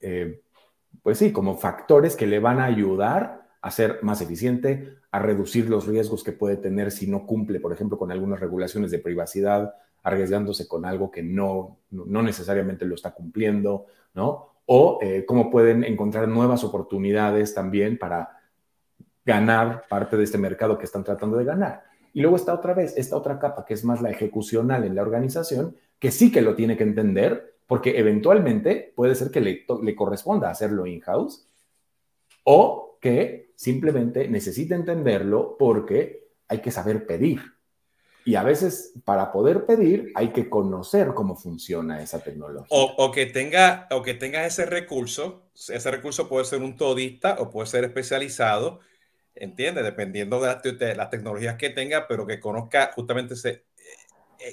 eh, 0.00 0.42
pues 1.02 1.18
sí, 1.18 1.32
como 1.32 1.56
factores 1.56 2.16
que 2.16 2.26
le 2.26 2.40
van 2.40 2.58
a 2.58 2.64
ayudar 2.64 3.39
a 3.62 3.70
ser 3.70 3.98
más 4.02 4.20
eficiente, 4.20 4.96
a 5.10 5.18
reducir 5.18 5.68
los 5.68 5.86
riesgos 5.86 6.24
que 6.24 6.32
puede 6.32 6.56
tener 6.56 6.90
si 6.90 7.06
no 7.06 7.26
cumple, 7.26 7.60
por 7.60 7.72
ejemplo, 7.72 7.98
con 7.98 8.10
algunas 8.10 8.40
regulaciones 8.40 8.90
de 8.90 8.98
privacidad, 8.98 9.74
arriesgándose 10.02 10.66
con 10.66 10.84
algo 10.84 11.10
que 11.10 11.22
no, 11.22 11.78
no 11.90 12.22
necesariamente 12.22 12.86
lo 12.86 12.94
está 12.94 13.12
cumpliendo, 13.12 13.86
¿no? 14.14 14.50
o 14.72 15.00
eh, 15.02 15.24
cómo 15.26 15.50
pueden 15.50 15.82
encontrar 15.82 16.28
nuevas 16.28 16.62
oportunidades 16.62 17.54
también 17.54 17.98
para 17.98 18.38
ganar 19.24 19.82
parte 19.88 20.16
de 20.16 20.22
este 20.22 20.38
mercado 20.38 20.78
que 20.78 20.84
están 20.84 21.02
tratando 21.02 21.36
de 21.36 21.44
ganar. 21.44 21.82
Y 22.12 22.20
luego 22.20 22.36
está 22.36 22.54
otra 22.54 22.72
vez, 22.72 22.96
esta 22.96 23.16
otra 23.16 23.40
capa 23.40 23.64
que 23.64 23.74
es 23.74 23.84
más 23.84 24.00
la 24.00 24.10
ejecucional 24.10 24.84
en 24.84 24.94
la 24.94 25.02
organización, 25.02 25.74
que 25.98 26.12
sí 26.12 26.30
que 26.30 26.40
lo 26.40 26.54
tiene 26.54 26.76
que 26.76 26.84
entender, 26.84 27.56
porque 27.66 27.98
eventualmente 27.98 28.92
puede 28.94 29.16
ser 29.16 29.32
que 29.32 29.40
le, 29.40 29.66
le 29.82 29.96
corresponda 29.96 30.50
hacerlo 30.50 30.86
in-house 30.86 31.48
o 32.44 32.89
que 33.00 33.52
simplemente 33.56 34.28
necesite 34.28 34.74
entenderlo 34.74 35.56
porque 35.58 36.28
hay 36.48 36.58
que 36.60 36.70
saber 36.70 37.06
pedir. 37.06 37.40
Y 38.24 38.34
a 38.34 38.42
veces 38.42 38.92
para 39.04 39.32
poder 39.32 39.64
pedir 39.64 40.12
hay 40.14 40.28
que 40.28 40.50
conocer 40.50 41.08
cómo 41.14 41.36
funciona 41.36 42.02
esa 42.02 42.22
tecnología. 42.22 42.66
O, 42.70 43.10
que, 43.10 43.26
tenga, 43.26 43.88
o 43.90 44.02
que 44.02 44.14
tengas 44.14 44.46
ese 44.46 44.66
recurso. 44.66 45.50
Ese 45.54 45.90
recurso 45.90 46.28
puede 46.28 46.44
ser 46.44 46.60
un 46.60 46.76
todista 46.76 47.36
o 47.38 47.50
puede 47.50 47.66
ser 47.66 47.84
especializado, 47.84 48.80
¿entiendes? 49.34 49.84
Dependiendo 49.84 50.40
de, 50.40 50.94
las 50.94 51.10
tecnologías 51.10 51.56
que 51.56 51.70
tenga, 51.70 52.06
pero 52.06 52.26
que 52.26 52.40
conozca 52.40 52.92
justamente 52.94 53.34
ese, 53.34 53.64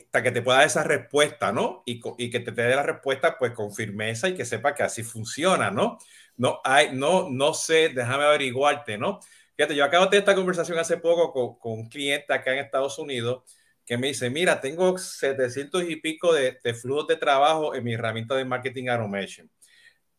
hasta 0.05 0.19
eh, 0.19 0.23
que 0.23 0.31
te 0.31 0.41
pueda 0.41 0.59
dar 0.59 0.67
esa 0.67 0.83
respuesta, 0.83 1.51
¿no? 1.51 1.83
Y, 1.85 1.99
que 1.99 2.39
te 2.39 2.51
dé 2.51 2.75
la 2.75 2.83
respuesta 2.83 3.37
pues 3.37 3.51
con 3.51 3.73
firmeza 3.73 4.29
y 4.29 4.35
que 4.35 4.45
sepa 4.45 4.75
que 4.75 4.83
así 4.83 5.03
funciona, 5.03 5.71
¿no? 5.71 5.97
No 6.37 6.61
hay, 6.63 6.89
no, 6.93 7.29
no 7.29 7.53
sé, 7.53 7.89
déjame 7.89 8.23
averiguarte, 8.25 8.97
¿no? 8.97 9.19
Fíjate, 9.55 9.75
yo 9.75 9.83
acabo 9.83 10.05
de 10.05 10.11
tener 10.11 10.21
esta 10.21 10.35
conversación 10.35 10.77
hace 10.79 10.97
poco 10.97 11.31
con, 11.33 11.57
con 11.59 11.71
un 11.73 11.89
cliente 11.89 12.31
acá 12.33 12.53
en 12.53 12.59
Estados 12.59 12.99
Unidos 12.99 13.43
que 13.85 13.97
me 13.97 14.07
dice, 14.07 14.29
mira, 14.29 14.59
tengo 14.61 14.97
700 14.97 15.83
y 15.89 15.95
pico 15.97 16.33
de, 16.33 16.59
de 16.63 16.73
flujos 16.73 17.07
de 17.07 17.15
trabajo 17.15 17.73
en 17.73 17.83
mi 17.83 17.93
herramienta 17.93 18.35
de 18.35 18.45
marketing 18.45 18.89
automation. 18.89 19.49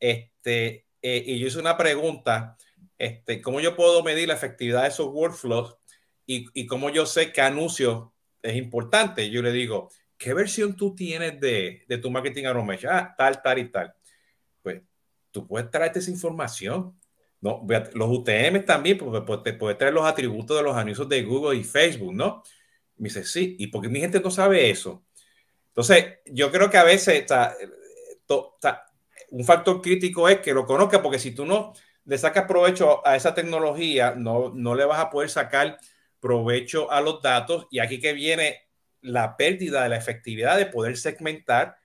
Este, 0.00 0.86
eh, 1.02 1.22
y 1.26 1.38
yo 1.38 1.46
hice 1.48 1.58
una 1.58 1.76
pregunta, 1.76 2.56
este, 2.98 3.40
¿cómo 3.42 3.60
yo 3.60 3.76
puedo 3.76 4.02
medir 4.02 4.28
la 4.28 4.34
efectividad 4.34 4.82
de 4.82 4.88
esos 4.88 5.08
workflows 5.08 5.76
y, 6.26 6.46
y 6.54 6.66
cómo 6.66 6.90
yo 6.90 7.06
sé 7.06 7.32
qué 7.32 7.40
anuncio 7.42 8.14
es 8.42 8.56
importante? 8.56 9.30
Yo 9.30 9.42
le 9.42 9.52
digo, 9.52 9.90
¿qué 10.16 10.34
versión 10.34 10.76
tú 10.76 10.94
tienes 10.94 11.40
de, 11.40 11.84
de 11.88 11.98
tu 11.98 12.10
marketing 12.10 12.44
automation? 12.46 12.92
Ah, 12.94 13.14
tal, 13.16 13.42
tal 13.42 13.58
y 13.58 13.70
tal. 13.70 13.94
Pues 15.28 15.32
tú 15.32 15.46
puedes 15.46 15.70
traerte 15.70 15.98
esa 15.98 16.10
información. 16.10 16.98
No, 17.40 17.64
los 17.94 18.08
UTM 18.08 18.64
también, 18.64 18.98
porque 18.98 19.20
te 19.44 19.52
puedes 19.56 19.78
traer 19.78 19.94
los 19.94 20.04
atributos 20.04 20.56
de 20.56 20.62
los 20.62 20.76
anuncios 20.76 21.08
de 21.08 21.22
Google 21.22 21.58
y 21.58 21.64
Facebook, 21.64 22.12
¿no? 22.12 22.42
Me 22.96 23.08
dice, 23.08 23.24
sí, 23.24 23.56
¿y 23.58 23.68
porque 23.68 23.88
mi 23.88 24.00
gente 24.00 24.20
no 24.20 24.30
sabe 24.30 24.70
eso? 24.70 25.04
Entonces, 25.68 26.18
yo 26.26 26.50
creo 26.50 26.68
que 26.68 26.78
a 26.78 26.84
veces 26.84 27.24
un 29.30 29.44
factor 29.44 29.80
crítico 29.80 30.28
es 30.28 30.40
que 30.40 30.52
lo 30.52 30.66
conozca, 30.66 31.00
porque 31.00 31.20
si 31.20 31.32
tú 31.32 31.46
no 31.46 31.74
le 32.04 32.18
sacas 32.18 32.46
provecho 32.46 33.06
a 33.06 33.14
esa 33.14 33.34
tecnología, 33.34 34.14
no, 34.16 34.52
no 34.52 34.74
le 34.74 34.84
vas 34.84 34.98
a 34.98 35.10
poder 35.10 35.30
sacar 35.30 35.78
provecho 36.18 36.90
a 36.90 37.00
los 37.00 37.22
datos. 37.22 37.68
Y 37.70 37.78
aquí 37.78 38.00
que 38.00 38.14
viene 38.14 38.62
la 39.00 39.36
pérdida 39.36 39.84
de 39.84 39.90
la 39.90 39.96
efectividad 39.96 40.56
de 40.56 40.66
poder 40.66 40.96
segmentar 40.96 41.76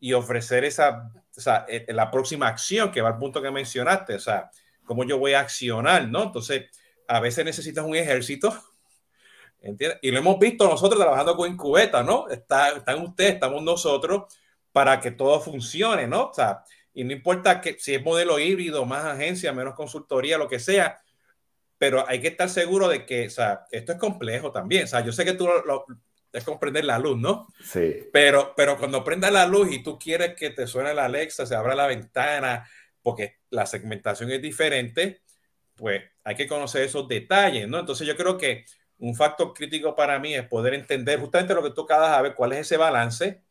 y 0.00 0.14
ofrecer 0.14 0.64
esa, 0.64 1.12
o 1.36 1.40
sea, 1.40 1.66
e, 1.68 1.86
la 1.92 2.10
próxima 2.10 2.48
acción 2.48 2.90
que 2.90 3.00
va 3.00 3.10
al 3.10 3.18
punto 3.18 3.42
que 3.42 3.50
mencionaste, 3.50 4.14
o 4.14 4.20
sea, 4.20 4.50
cómo 4.84 5.04
yo 5.04 5.18
voy 5.18 5.34
a 5.34 5.40
accionar, 5.40 6.08
¿no? 6.08 6.24
Entonces, 6.24 6.70
a 7.08 7.20
veces 7.20 7.44
necesitas 7.44 7.84
un 7.84 7.96
ejército 7.96 8.52
y 10.02 10.10
lo 10.10 10.18
hemos 10.18 10.38
visto 10.38 10.68
nosotros 10.68 11.00
trabajando 11.00 11.36
con 11.36 11.50
Incubeta, 11.50 12.02
¿no? 12.02 12.28
Está, 12.28 12.70
están 12.70 13.02
ustedes, 13.02 13.34
estamos 13.34 13.62
nosotros 13.62 14.34
para 14.72 15.00
que 15.00 15.10
todo 15.10 15.40
funcione, 15.40 16.06
¿no? 16.06 16.28
O 16.28 16.34
sea, 16.34 16.64
y 16.94 17.04
no 17.04 17.12
importa 17.12 17.60
que 17.60 17.78
si 17.78 17.94
es 17.94 18.02
modelo 18.02 18.38
híbrido, 18.38 18.84
más 18.84 19.04
agencia, 19.04 19.52
menos 19.52 19.74
consultoría, 19.74 20.38
lo 20.38 20.48
que 20.48 20.58
sea, 20.58 21.00
pero 21.78 22.06
hay 22.08 22.20
que 22.20 22.28
estar 22.28 22.48
seguro 22.48 22.88
de 22.88 23.04
que, 23.06 23.26
o 23.26 23.30
sea, 23.30 23.66
esto 23.70 23.92
es 23.92 23.98
complejo 23.98 24.52
también. 24.52 24.84
O 24.84 24.86
sea, 24.86 25.00
yo 25.00 25.12
sé 25.12 25.24
que 25.24 25.32
tú 25.32 25.46
lo, 25.46 25.84
es 26.32 26.44
comprender 26.44 26.84
la 26.84 26.98
luz, 26.98 27.18
¿no? 27.18 27.48
Sí. 27.62 28.08
Pero, 28.12 28.54
pero 28.56 28.78
cuando 28.78 29.04
prenda 29.04 29.30
la 29.30 29.46
luz 29.46 29.70
y 29.70 29.82
tú 29.82 29.98
quieres 29.98 30.34
que 30.34 30.50
te 30.50 30.66
suene 30.66 30.94
la 30.94 31.04
Alexa, 31.04 31.46
se 31.46 31.54
abra 31.54 31.74
la 31.74 31.86
ventana, 31.86 32.66
porque 33.02 33.40
la 33.50 33.66
segmentación 33.66 34.30
es 34.30 34.40
diferente, 34.40 35.22
pues 35.74 36.02
hay 36.24 36.34
que 36.34 36.46
conocer 36.46 36.82
esos 36.82 37.06
detalles, 37.08 37.68
¿no? 37.68 37.78
Entonces 37.78 38.06
yo 38.06 38.16
creo 38.16 38.38
que 38.38 38.64
un 38.98 39.14
factor 39.14 39.52
crítico 39.52 39.94
para 39.94 40.18
mí 40.18 40.34
es 40.34 40.46
poder 40.46 40.74
entender 40.74 41.18
justamente 41.18 41.54
lo 41.54 41.62
que 41.62 41.70
tú 41.70 41.82
acabas 41.82 42.16
de 42.16 42.22
ver, 42.22 42.34
cuál 42.34 42.52
es 42.52 42.60
ese 42.60 42.76
balance, 42.76 43.42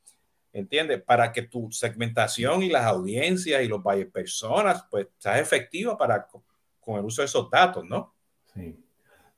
¿entiendes? 0.54 1.02
Para 1.02 1.32
que 1.32 1.44
tu 1.44 1.72
segmentación 1.72 2.64
y 2.64 2.70
las 2.70 2.86
audiencias 2.86 3.62
y 3.62 3.68
los 3.68 3.84
valles 3.84 4.08
personas, 4.08 4.86
pues, 4.90 5.08
sea 5.18 5.40
efectiva 5.40 5.98
para 5.98 6.28
con 6.80 6.98
el 6.98 7.06
uso 7.06 7.22
de 7.22 7.26
esos 7.26 7.50
datos, 7.50 7.84
¿no? 7.86 8.16
Sí. 8.54 8.78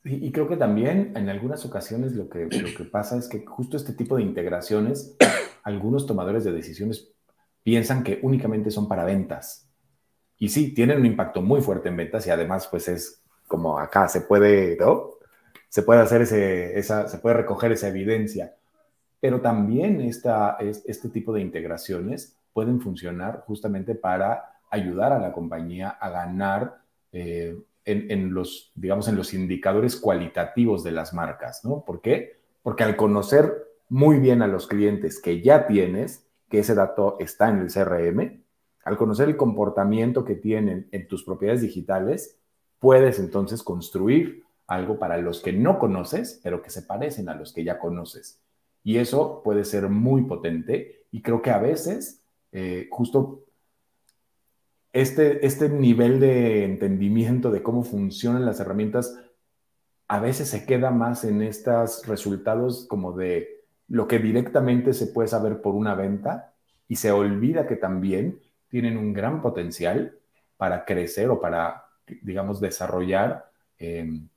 Y, 0.06 0.32
creo 0.34 0.50
que 0.50 0.58
también 0.58 1.14
en 1.16 1.30
algunas 1.30 1.66
ocasiones 1.66 2.12
lo 2.14 2.28
que, 2.30 2.46
lo 2.46 2.78
que 2.78 2.84
pasa 2.84 3.18
es 3.18 3.30
que 3.30 3.46
justo 3.46 3.78
este 3.78 3.94
tipo 3.94 4.18
de 4.18 4.24
integraciones, 4.24 5.16
algunos 5.64 6.06
tomadores 6.06 6.44
de 6.44 6.52
decisiones 6.52 7.10
piensan 7.64 8.04
que 8.04 8.20
únicamente 8.22 8.70
son 8.70 8.90
para 8.90 9.06
ventas. 9.06 9.70
Y 10.38 10.50
sí, 10.50 10.74
tienen 10.74 11.00
un 11.00 11.06
impacto 11.06 11.42
muy 11.42 11.62
fuerte 11.62 11.88
en 11.88 11.96
ventas 11.96 12.28
y 12.28 12.32
además 12.32 12.68
pues 12.68 12.90
es 12.90 13.24
como 13.48 13.80
acá 13.80 14.10
se 14.10 14.22
puede, 14.22 14.76
¿no? 14.78 15.14
se 15.74 15.82
puede 15.82 16.02
hacer 16.02 16.22
ese, 16.22 16.78
esa, 16.78 17.08
se 17.08 17.18
puede 17.18 17.38
recoger 17.38 17.72
esa 17.72 17.88
evidencia. 17.88 18.54
Pero 19.20 19.42
también 19.42 20.02
esta, 20.02 20.56
este 20.60 21.10
tipo 21.10 21.34
de 21.34 21.42
integraciones 21.42 22.38
pueden 22.54 22.80
funcionar 22.80 23.44
justamente 23.48 23.96
para 23.96 24.60
ayudar 24.70 25.14
a 25.14 25.20
la 25.20 25.32
compañía 25.32 25.90
a 25.90 26.12
ganar 26.12 26.78
eh, 27.12 27.58
en, 27.86 28.34
los, 28.34 28.72
digamos, 28.76 29.08
en 29.08 29.16
los 29.16 29.34
indicadores 29.34 29.96
cualitativos 29.96 30.84
de 30.84 30.92
las 30.92 31.14
marcas, 31.14 31.66
¿no? 31.66 31.84
¿Por 31.86 32.02
qué? 32.02 32.38
Porque 32.62 32.84
al 32.84 32.96
conocer 32.96 33.68
muy 33.90 34.20
bien 34.20 34.42
a 34.42 34.48
los 34.48 34.68
clientes 34.68 35.22
que 35.22 35.42
ya 35.42 35.68
tienes, 35.68 36.26
que 36.50 36.60
ese 36.60 36.76
dato 36.76 37.18
está 37.20 37.50
en 37.50 37.60
el 37.60 37.72
CRM, 37.72 38.44
al 38.86 38.98
conocer 38.98 39.30
el 39.30 39.38
comportamiento 39.38 40.26
que 40.26 40.36
tienen 40.36 40.88
en 40.92 41.08
tus 41.08 41.24
propiedades 41.24 41.62
digitales, 41.62 42.38
puedes 42.80 43.20
entonces 43.20 43.64
construir 43.64 44.44
algo 44.68 44.98
para 44.98 45.18
los 45.18 45.42
que 45.42 45.54
no 45.54 45.80
conoces, 45.80 46.40
pero 46.44 46.62
que 46.62 46.70
se 46.70 46.84
parecen 46.84 47.30
a 47.30 47.36
los 47.36 47.54
que 47.54 47.64
ya 47.64 47.80
conoces. 47.80 48.40
Y 48.84 48.98
eso 48.98 49.42
puede 49.44 49.64
ser 49.64 49.90
muy 49.90 50.24
potente 50.24 51.06
y 51.12 51.22
creo 51.22 51.42
que 51.42 51.52
a 51.52 51.60
veces 51.60 52.22
eh, 52.52 52.88
justo 52.92 53.46
este, 54.94 55.46
este 55.46 55.70
nivel 55.70 56.20
de 56.20 56.64
entendimiento 56.64 57.52
de 57.52 57.64
cómo 57.64 57.84
funcionan 57.84 58.46
las 58.46 58.60
herramientas 58.60 59.18
a 60.08 60.20
veces 60.20 60.50
se 60.50 60.66
queda 60.66 60.92
más 60.92 61.24
en 61.24 61.42
estos 61.42 62.06
resultados 62.06 62.86
como 62.88 63.14
de 63.14 63.64
lo 63.88 64.08
que 64.08 64.20
directamente 64.20 64.94
se 64.94 65.08
puede 65.08 65.28
saber 65.28 65.62
por 65.62 65.74
una 65.74 65.96
venta 65.96 66.54
y 66.88 66.98
se 66.98 67.12
olvida 67.12 67.66
que 67.66 67.76
también 67.76 68.40
tienen 68.68 68.98
un 68.98 69.14
gran 69.14 69.42
potencial 69.42 70.18
para 70.58 70.86
crecer 70.86 71.30
o 71.30 71.42
para, 71.42 71.86
digamos, 72.22 72.60
desarrollar 72.60 73.50
em, 73.80 74.28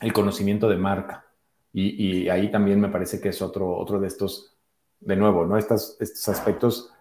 el 0.00 0.12
conocimiento 0.12 0.68
de 0.68 0.76
marca. 0.76 1.26
Y, 1.72 2.28
ahí 2.28 2.50
también 2.50 2.80
me 2.80 2.88
parece 2.88 3.20
que 3.20 3.28
es 3.28 3.42
otro, 3.42 3.76
otro 3.76 4.00
de 4.00 4.08
estos, 4.08 4.56
de 5.00 5.14
nuevo, 5.14 5.46
¿no? 5.46 5.58
Estos, 5.58 5.96
estos 6.00 6.28
aspectos 6.28 6.92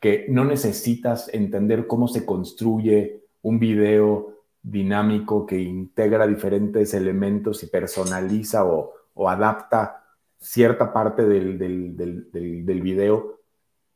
que 0.00 0.26
no 0.28 0.44
necesitas 0.44 1.32
entender 1.32 1.86
cómo 1.86 2.08
se 2.08 2.24
construye 2.24 3.24
un 3.42 3.58
video 3.58 4.38
dinámico 4.62 5.46
que 5.46 5.58
integra 5.58 6.26
diferentes 6.26 6.94
elementos 6.94 7.62
y 7.62 7.66
personaliza 7.66 8.64
o, 8.64 8.92
o 9.14 9.28
adapta 9.28 10.04
cierta 10.38 10.92
parte 10.92 11.26
del, 11.26 11.58
del, 11.58 11.96
del, 11.96 12.64
del, 12.64 12.80
video 12.80 13.40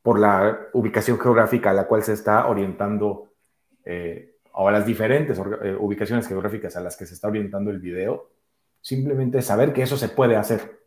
por 0.01 0.19
la 0.19 0.67
ubicación 0.73 1.17
geográfica 1.19 1.69
a 1.69 1.73
la 1.73 1.87
cual 1.87 2.03
se 2.03 2.13
está 2.13 2.47
orientando, 2.47 3.31
eh, 3.85 4.35
o 4.51 4.67
a 4.67 4.71
las 4.71 4.85
diferentes 4.85 5.39
eh, 5.39 5.75
ubicaciones 5.79 6.27
geográficas 6.27 6.75
a 6.75 6.81
las 6.81 6.97
que 6.97 7.05
se 7.05 7.13
está 7.13 7.29
orientando 7.29 7.71
el 7.71 7.79
video, 7.79 8.29
simplemente 8.81 9.41
saber 9.41 9.71
que 9.71 9.83
eso 9.83 9.95
se 9.95 10.09
puede 10.09 10.35
hacer. 10.35 10.82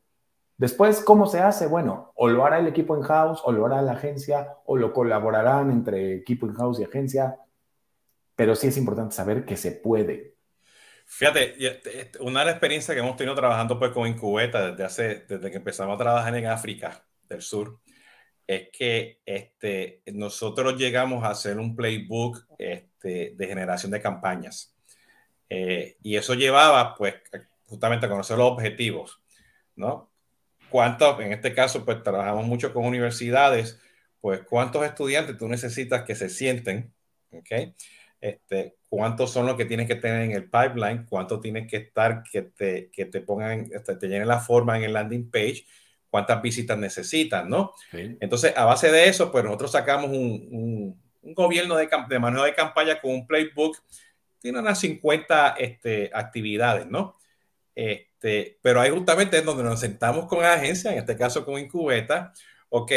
Después, 0.59 1.01
¿cómo 1.01 1.27
se 1.27 1.41
hace? 1.41 1.67
Bueno, 1.67 2.13
o 2.15 2.29
lo 2.29 2.45
hará 2.45 2.59
el 2.59 2.67
equipo 2.67 2.97
in-house, 2.97 3.43
o 3.45 3.53
lo 3.53 3.67
hará 3.67 3.83
la 3.83 3.93
agencia, 3.93 4.57
o 4.65 4.77
lo 4.77 4.93
colaborarán 4.93 5.71
entre 5.71 6.15
equipo 6.15 6.47
in-house 6.47 6.81
y 6.81 6.85
agencia, 6.85 7.39
pero 8.35 8.55
sí 8.55 8.69
es 8.69 8.77
importante 8.77 9.15
saber 9.15 9.45
que 9.45 9.57
se 9.57 9.73
puede. 9.73 10.37
Fíjate, 11.05 11.55
una 12.21 12.41
de 12.41 12.47
las 12.47 12.55
experiencias 12.55 12.95
que 12.95 13.01
hemos 13.01 13.17
tenido 13.17 13.37
trabajando 13.37 13.79
pues 13.79 13.93
con 13.93 14.09
Incubeta 14.09 14.71
desde, 14.71 14.85
hace, 14.85 15.27
desde 15.29 15.51
que 15.51 15.59
empezamos 15.59 15.95
a 15.95 16.03
trabajar 16.03 16.35
en 16.35 16.47
África 16.47 17.05
del 17.29 17.43
Sur, 17.43 17.79
es 18.47 18.69
que 18.73 19.21
este, 19.25 20.03
nosotros 20.07 20.77
llegamos 20.77 21.23
a 21.25 21.31
hacer 21.31 21.59
un 21.59 21.77
playbook 21.77 22.47
este, 22.59 23.35
de 23.37 23.47
generación 23.47 23.93
de 23.93 24.01
campañas. 24.01 24.75
Eh, 25.49 25.97
y 26.03 26.17
eso 26.17 26.35
llevaba 26.35 26.95
pues 26.95 27.15
justamente 27.67 28.07
a 28.07 28.09
conocer 28.09 28.39
los 28.39 28.51
objetivos, 28.51 29.23
¿no? 29.77 30.11
¿Cuántos, 30.71 31.21
en 31.21 31.33
este 31.33 31.55
caso, 31.55 31.85
pues 31.85 32.03
trabajamos 32.03 32.47
mucho 32.47 32.73
con 32.73 32.85
universidades, 32.85 33.81
pues 34.21 34.41
cuántos 34.43 34.85
estudiantes 34.85 35.37
tú 35.37 35.49
necesitas 35.49 36.03
que 36.03 36.15
se 36.15 36.29
sienten, 36.29 36.93
¿ok? 37.31 37.75
Este, 38.21 38.77
cuántos 38.89 39.31
son 39.31 39.47
los 39.47 39.57
que 39.57 39.67
tienes 39.67 39.87
que 39.87 39.95
tener 39.95 40.23
en 40.23 40.33
el 40.33 40.51
pipeline, 40.51 41.05
cuántos 41.09 41.41
tienes 41.41 41.69
que 41.71 41.77
estar 41.77 42.23
que 42.23 42.43
te, 42.43 42.91
que 42.91 43.05
te 43.05 43.21
pongan, 43.21 43.69
este, 43.73 43.95
te 43.97 44.09
llenen 44.09 44.27
la 44.27 44.41
forma 44.41 44.77
en 44.77 44.85
el 44.85 44.95
landing 44.95 45.31
page, 45.31 45.67
cuántas 46.11 46.41
visitas 46.41 46.79
necesitan, 46.79 47.49
¿no? 47.49 47.75
Entonces, 47.93 48.53
a 48.57 48.65
base 48.65 48.91
de 48.91 49.09
eso, 49.09 49.31
pues 49.31 49.45
nosotros 49.45 49.73
sacamos 49.73 50.11
un, 50.11 50.97
un, 51.23 51.35
gobierno 51.35 51.77
de, 51.77 51.89
de, 52.09 52.19
manejo 52.19 52.45
de 52.45 52.55
campaña 52.55 53.01
con 53.01 53.11
un 53.11 53.27
playbook, 53.27 53.77
tiene 54.39 54.61
unas 54.61 54.79
50 54.79 55.57
este, 55.59 56.11
actividades, 56.15 56.87
¿no? 56.87 57.17
Este, 57.77 58.59
pero 58.63 58.81
ahí 58.81 58.91
justamente 58.91 59.37
es 59.37 59.45
donde 59.45 59.63
nos 59.63 59.79
sentamos 59.79 60.27
con 60.27 60.41
la 60.41 60.55
agencia, 60.55 60.93
en 60.93 60.99
este 60.99 61.15
caso 61.15 61.45
con 61.45 61.59
Incubeta, 61.59 62.33
ok, 62.71 62.91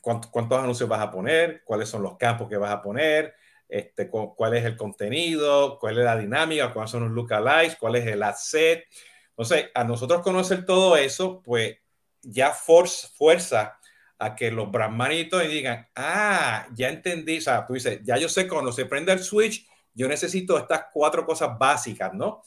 ¿cuántos, 0.00 0.30
cuántos 0.30 0.58
anuncios 0.58 0.88
vas 0.88 1.02
a 1.02 1.10
poner? 1.10 1.62
¿Cuáles 1.62 1.90
son 1.90 2.02
los 2.02 2.16
campos 2.16 2.48
que 2.48 2.56
vas 2.56 2.72
a 2.72 2.80
poner? 2.80 3.34
Este, 3.68 4.08
cuál 4.08 4.56
es 4.56 4.64
el 4.64 4.76
contenido, 4.76 5.78
cuál 5.78 5.98
es 5.98 6.04
la 6.04 6.16
dinámica, 6.16 6.72
cuáles 6.72 6.90
son 6.90 7.04
los 7.04 7.12
lookalikes, 7.12 7.76
cuál 7.76 7.96
es 7.96 8.06
el 8.06 8.22
ad 8.22 8.36
set. 8.36 8.84
Entonces, 9.30 9.66
a 9.74 9.84
nosotros 9.84 10.22
conocer 10.22 10.64
todo 10.64 10.96
eso, 10.96 11.42
pues 11.42 11.76
ya 12.22 12.52
fuerza 12.52 13.78
a 14.18 14.34
que 14.34 14.50
los 14.50 14.70
brand 14.70 15.12
y 15.12 15.48
digan, 15.48 15.86
ah, 15.94 16.66
ya 16.74 16.88
entendí, 16.88 17.36
o 17.38 17.40
sea, 17.42 17.66
tú 17.66 17.74
dices, 17.74 18.00
ya 18.02 18.16
yo 18.16 18.30
sé 18.30 18.48
cuando 18.48 18.72
se 18.72 18.86
prende 18.86 19.12
el 19.12 19.22
switch, 19.22 19.68
yo 19.92 20.08
necesito 20.08 20.56
estas 20.56 20.86
cuatro 20.92 21.26
cosas 21.26 21.58
básicas, 21.58 22.14
¿no? 22.14 22.42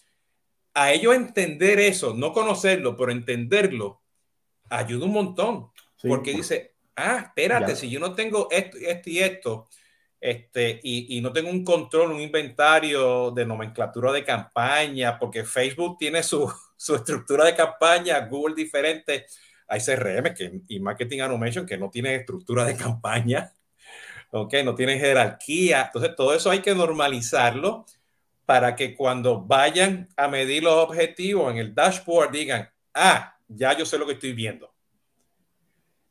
A 0.80 0.94
ellos 0.94 1.14
entender 1.14 1.78
eso, 1.78 2.14
no 2.14 2.32
conocerlo, 2.32 2.96
pero 2.96 3.12
entenderlo, 3.12 4.02
ayuda 4.70 5.08
un 5.08 5.12
montón, 5.12 5.72
porque 6.02 6.32
dice, 6.32 6.76
ah, 6.96 7.26
espérate, 7.26 7.76
si 7.76 7.90
yo 7.90 8.00
no 8.00 8.16
tengo 8.16 8.48
esto, 8.50 8.78
esto 8.78 9.10
y 9.10 9.20
esto, 9.20 9.68
este, 10.22 10.80
y, 10.82 11.20
no 11.20 11.34
tengo 11.34 11.50
un 11.50 11.66
control, 11.66 12.14
un 12.14 12.22
inventario 12.22 13.30
de 13.32 13.46
nomenclatura 13.46 14.14
de 14.14 14.24
campaña, 14.24 15.20
porque 15.20 15.44
Facebook 15.44 15.98
tiene 15.98 16.24
su, 16.24 16.50
su 16.78 16.96
estructura 16.96 17.44
de 17.44 17.56
campaña, 17.56 18.26
Google 18.28 18.56
diferente, 18.56 19.26
hay 19.68 19.82
CRM 19.82 20.34
que, 20.34 20.62
y 20.70 20.80
Marketing 20.80 21.20
Automation 21.20 21.66
que 21.66 21.78
no 21.78 21.90
tiene 21.90 22.16
estructura 22.16 22.64
de 22.64 22.78
campaña, 22.78 23.52
okay, 24.32 24.64
no 24.64 24.76
tiene 24.76 24.98
jerarquía, 24.98 25.88
entonces 25.88 26.16
todo 26.16 26.34
eso 26.34 26.50
hay 26.50 26.62
que 26.62 26.74
normalizarlo 26.74 27.86
para 28.50 28.76
que 28.76 28.96
cuando 28.96 29.46
vayan 29.46 30.10
a 30.18 30.28
medir 30.28 30.64
los 30.64 30.74
objetivos 30.74 31.52
en 31.52 31.60
el 31.60 31.76
dashboard 31.76 32.32
digan, 32.32 32.68
ah, 32.96 33.38
ya 33.48 33.78
yo 33.78 33.86
sé 33.86 34.00
lo 34.00 34.08
que 34.08 34.14
estoy 34.14 34.34
viendo. 34.34 34.74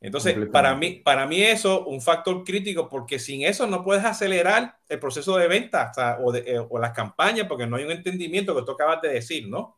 Entonces, 0.00 0.36
para 0.52 0.76
mí, 0.76 1.00
para 1.04 1.26
mí 1.26 1.42
eso 1.42 1.84
un 1.86 2.00
factor 2.00 2.44
crítico 2.44 2.88
porque 2.88 3.18
sin 3.18 3.42
eso 3.42 3.66
no 3.66 3.82
puedes 3.82 4.04
acelerar 4.04 4.78
el 4.88 5.00
proceso 5.00 5.36
de 5.36 5.48
venta 5.48 5.90
o, 6.22 6.30
de, 6.30 6.44
eh, 6.46 6.60
o, 6.60 6.78
las 6.78 6.92
campañas 6.92 7.48
porque 7.48 7.66
no 7.66 7.74
hay 7.74 7.82
un 7.82 7.90
entendimiento 7.90 8.54
que 8.54 8.62
tú 8.62 8.70
acabas 8.70 9.02
de 9.02 9.14
decir, 9.14 9.48
¿no? 9.48 9.76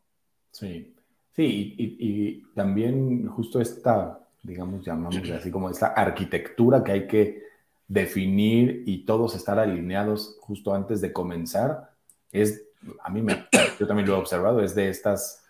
Sí, 0.51 0.93
sí, 1.35 1.75
y, 1.79 1.95
y, 1.97 2.43
también 2.53 3.25
justo 3.25 3.59
esta, 3.59 4.19
digamos, 4.43 4.85
llamamos 4.85 5.17
así 5.31 5.49
como 5.49 5.67
esta 5.67 5.87
arquitectura 5.87 6.83
que 6.83 6.91
hay 6.91 7.07
que 7.07 7.41
definir 7.87 8.83
y 8.85 9.03
todos 9.03 9.33
estar 9.33 9.57
alineados 9.57 10.37
justo 10.41 10.75
antes 10.75 11.01
de 11.01 11.11
comenzar, 11.11 11.90
es, 12.31 12.63
a 13.01 13.09
mí 13.09 13.21
me, 13.21 13.47
yo 13.79 13.87
también 13.87 14.07
lo 14.07 14.15
he 14.15 14.19
observado, 14.19 14.61
es 14.61 14.75
de 14.75 14.89
estas, 14.89 15.43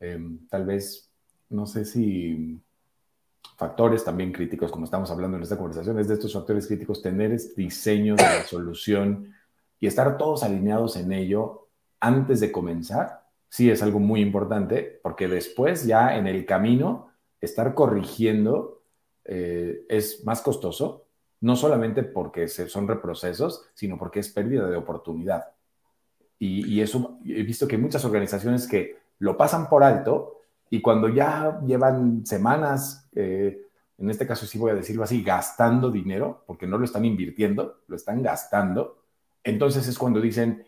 em, 0.00 0.46
tal 0.48 0.64
vez, 0.66 1.10
no 1.48 1.66
sé 1.66 1.84
si 1.84 2.60
factores 3.56 4.04
también 4.04 4.32
críticos, 4.32 4.70
como 4.70 4.84
estamos 4.84 5.10
hablando 5.10 5.36
en 5.36 5.42
esta 5.42 5.56
conversación, 5.56 5.98
es 5.98 6.08
de 6.08 6.14
estos 6.14 6.32
factores 6.32 6.66
críticos 6.66 7.02
tener 7.02 7.32
este 7.32 7.60
diseño 7.60 8.14
de 8.14 8.22
la 8.22 8.44
solución 8.44 9.34
y 9.80 9.86
estar 9.86 10.16
todos 10.16 10.42
alineados 10.42 10.96
en 10.96 11.12
ello 11.12 11.68
antes 12.00 12.40
de 12.40 12.52
comenzar, 12.52 13.24
sí 13.48 13.70
es 13.70 13.82
algo 13.82 13.98
muy 13.98 14.20
importante, 14.20 15.00
porque 15.02 15.26
después 15.26 15.84
ya 15.84 16.16
en 16.16 16.26
el 16.26 16.46
camino, 16.46 17.10
estar 17.40 17.74
corrigiendo 17.74 18.82
eh, 19.24 19.84
es 19.88 20.24
más 20.24 20.40
costoso, 20.40 21.06
no 21.40 21.56
solamente 21.56 22.02
porque 22.02 22.48
son 22.48 22.88
reprocesos, 22.88 23.68
sino 23.74 23.98
porque 23.98 24.20
es 24.20 24.28
pérdida 24.30 24.68
de 24.68 24.76
oportunidad. 24.76 25.44
Y, 26.38 26.80
eso 26.80 27.18
he 27.24 27.42
visto 27.42 27.66
que 27.66 27.76
muchas 27.76 28.04
organizaciones 28.04 28.68
que 28.68 28.96
lo 29.18 29.36
pasan 29.36 29.68
por 29.68 29.82
alto 29.82 30.42
y 30.70 30.80
cuando 30.80 31.08
ya 31.08 31.60
llevan 31.66 32.24
semanas, 32.24 33.08
eh, 33.14 33.60
en 33.98 34.10
este 34.10 34.26
caso 34.26 34.46
sí 34.46 34.58
voy 34.58 34.70
a 34.70 34.74
decirlo 34.74 35.02
así, 35.02 35.22
gastando 35.22 35.90
dinero, 35.90 36.44
porque 36.46 36.66
no 36.66 36.78
lo 36.78 36.84
están 36.84 37.04
invirtiendo, 37.04 37.80
lo 37.88 37.96
están 37.96 38.22
gastando, 38.22 38.98
entonces 39.42 39.88
es 39.88 39.98
cuando 39.98 40.20
dicen, 40.20 40.64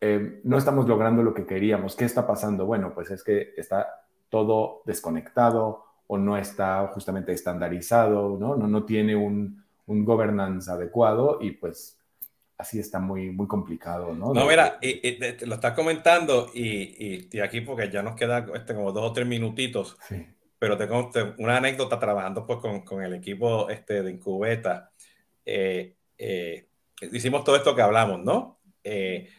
eh, 0.00 0.40
no 0.44 0.58
estamos 0.58 0.88
logrando 0.88 1.22
lo 1.22 1.34
que 1.34 1.46
queríamos, 1.46 1.94
¿qué 1.94 2.04
está 2.04 2.26
pasando? 2.26 2.66
Bueno, 2.66 2.92
pues 2.94 3.10
es 3.10 3.22
que 3.22 3.54
está 3.56 3.86
todo 4.28 4.82
desconectado 4.84 5.84
o 6.06 6.18
no 6.18 6.36
está 6.36 6.88
justamente 6.88 7.32
estandarizado, 7.32 8.36
¿no? 8.38 8.56
No, 8.56 8.66
no 8.66 8.84
tiene 8.84 9.14
un, 9.14 9.62
un 9.86 10.04
governance 10.04 10.70
adecuado 10.70 11.38
y 11.40 11.52
pues 11.52 11.97
así 12.58 12.80
está 12.80 12.98
muy, 12.98 13.30
muy 13.30 13.46
complicado, 13.46 14.12
¿no? 14.12 14.34
No, 14.34 14.46
mira, 14.46 14.78
y, 14.82 15.16
lo 15.46 15.54
estás 15.54 15.74
comentando 15.74 16.50
y, 16.52 17.28
y, 17.32 17.40
aquí 17.40 17.60
porque 17.60 17.88
ya 17.88 18.02
nos 18.02 18.16
queda 18.16 18.44
este, 18.54 18.74
como 18.74 18.92
dos 18.92 19.04
o 19.04 19.12
tres 19.12 19.28
minutitos, 19.28 19.96
sí. 20.08 20.26
pero 20.58 20.76
tengo 20.76 21.10
una 21.38 21.58
anécdota 21.58 22.00
trabajando 22.00 22.44
pues 22.44 22.58
con, 22.58 22.80
con, 22.82 23.02
el 23.02 23.14
equipo 23.14 23.70
este, 23.70 24.02
de 24.02 24.10
Incubeta. 24.10 24.90
Eh, 25.46 25.94
eh, 26.18 26.68
hicimos 27.12 27.44
todo 27.44 27.54
esto 27.54 27.76
que 27.76 27.82
hablamos, 27.82 28.24
¿no? 28.24 28.58
Eh, 28.82 29.30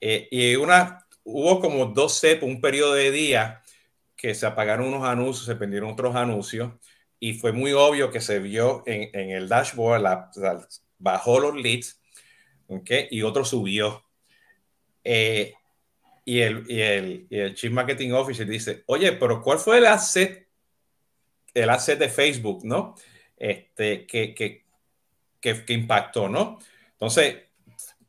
y 0.00 0.56
una, 0.56 1.06
hubo 1.22 1.60
como 1.60 1.86
dos 1.86 2.14
sets, 2.18 2.42
un 2.42 2.60
periodo 2.60 2.94
de 2.94 3.12
días 3.12 3.62
que 4.16 4.34
se 4.34 4.46
apagaron 4.46 4.88
unos 4.88 5.04
anuncios, 5.04 5.46
se 5.46 5.54
prendieron 5.54 5.92
otros 5.92 6.16
anuncios 6.16 6.72
y 7.20 7.34
fue 7.34 7.52
muy 7.52 7.72
obvio 7.72 8.10
que 8.10 8.20
se 8.20 8.40
vio 8.40 8.82
en, 8.84 9.10
en 9.12 9.30
el 9.30 9.48
dashboard, 9.48 10.02
la, 10.02 10.30
bajó 10.98 11.38
los 11.38 11.54
leads 11.54 12.03
¿okay? 12.68 13.08
y 13.10 13.22
otro 13.22 13.44
subió. 13.44 14.04
Eh, 15.02 15.54
y, 16.24 16.40
el, 16.40 16.64
y, 16.68 16.80
el, 16.80 17.26
y 17.28 17.38
el 17.38 17.54
Chief 17.54 17.72
Marketing 17.72 18.12
Officer 18.12 18.46
dice, 18.46 18.82
oye, 18.86 19.12
pero 19.12 19.42
¿cuál 19.42 19.58
fue 19.58 19.78
el 19.78 19.86
asset, 19.86 20.48
el 21.52 21.70
asset 21.70 21.98
de 21.98 22.08
Facebook, 22.08 22.64
¿no? 22.64 22.94
Este, 23.36 24.06
que, 24.06 24.34
que, 24.34 24.64
que, 25.40 25.64
que 25.64 25.72
impactó, 25.72 26.28
¿no? 26.28 26.58
Entonces, 26.92 27.36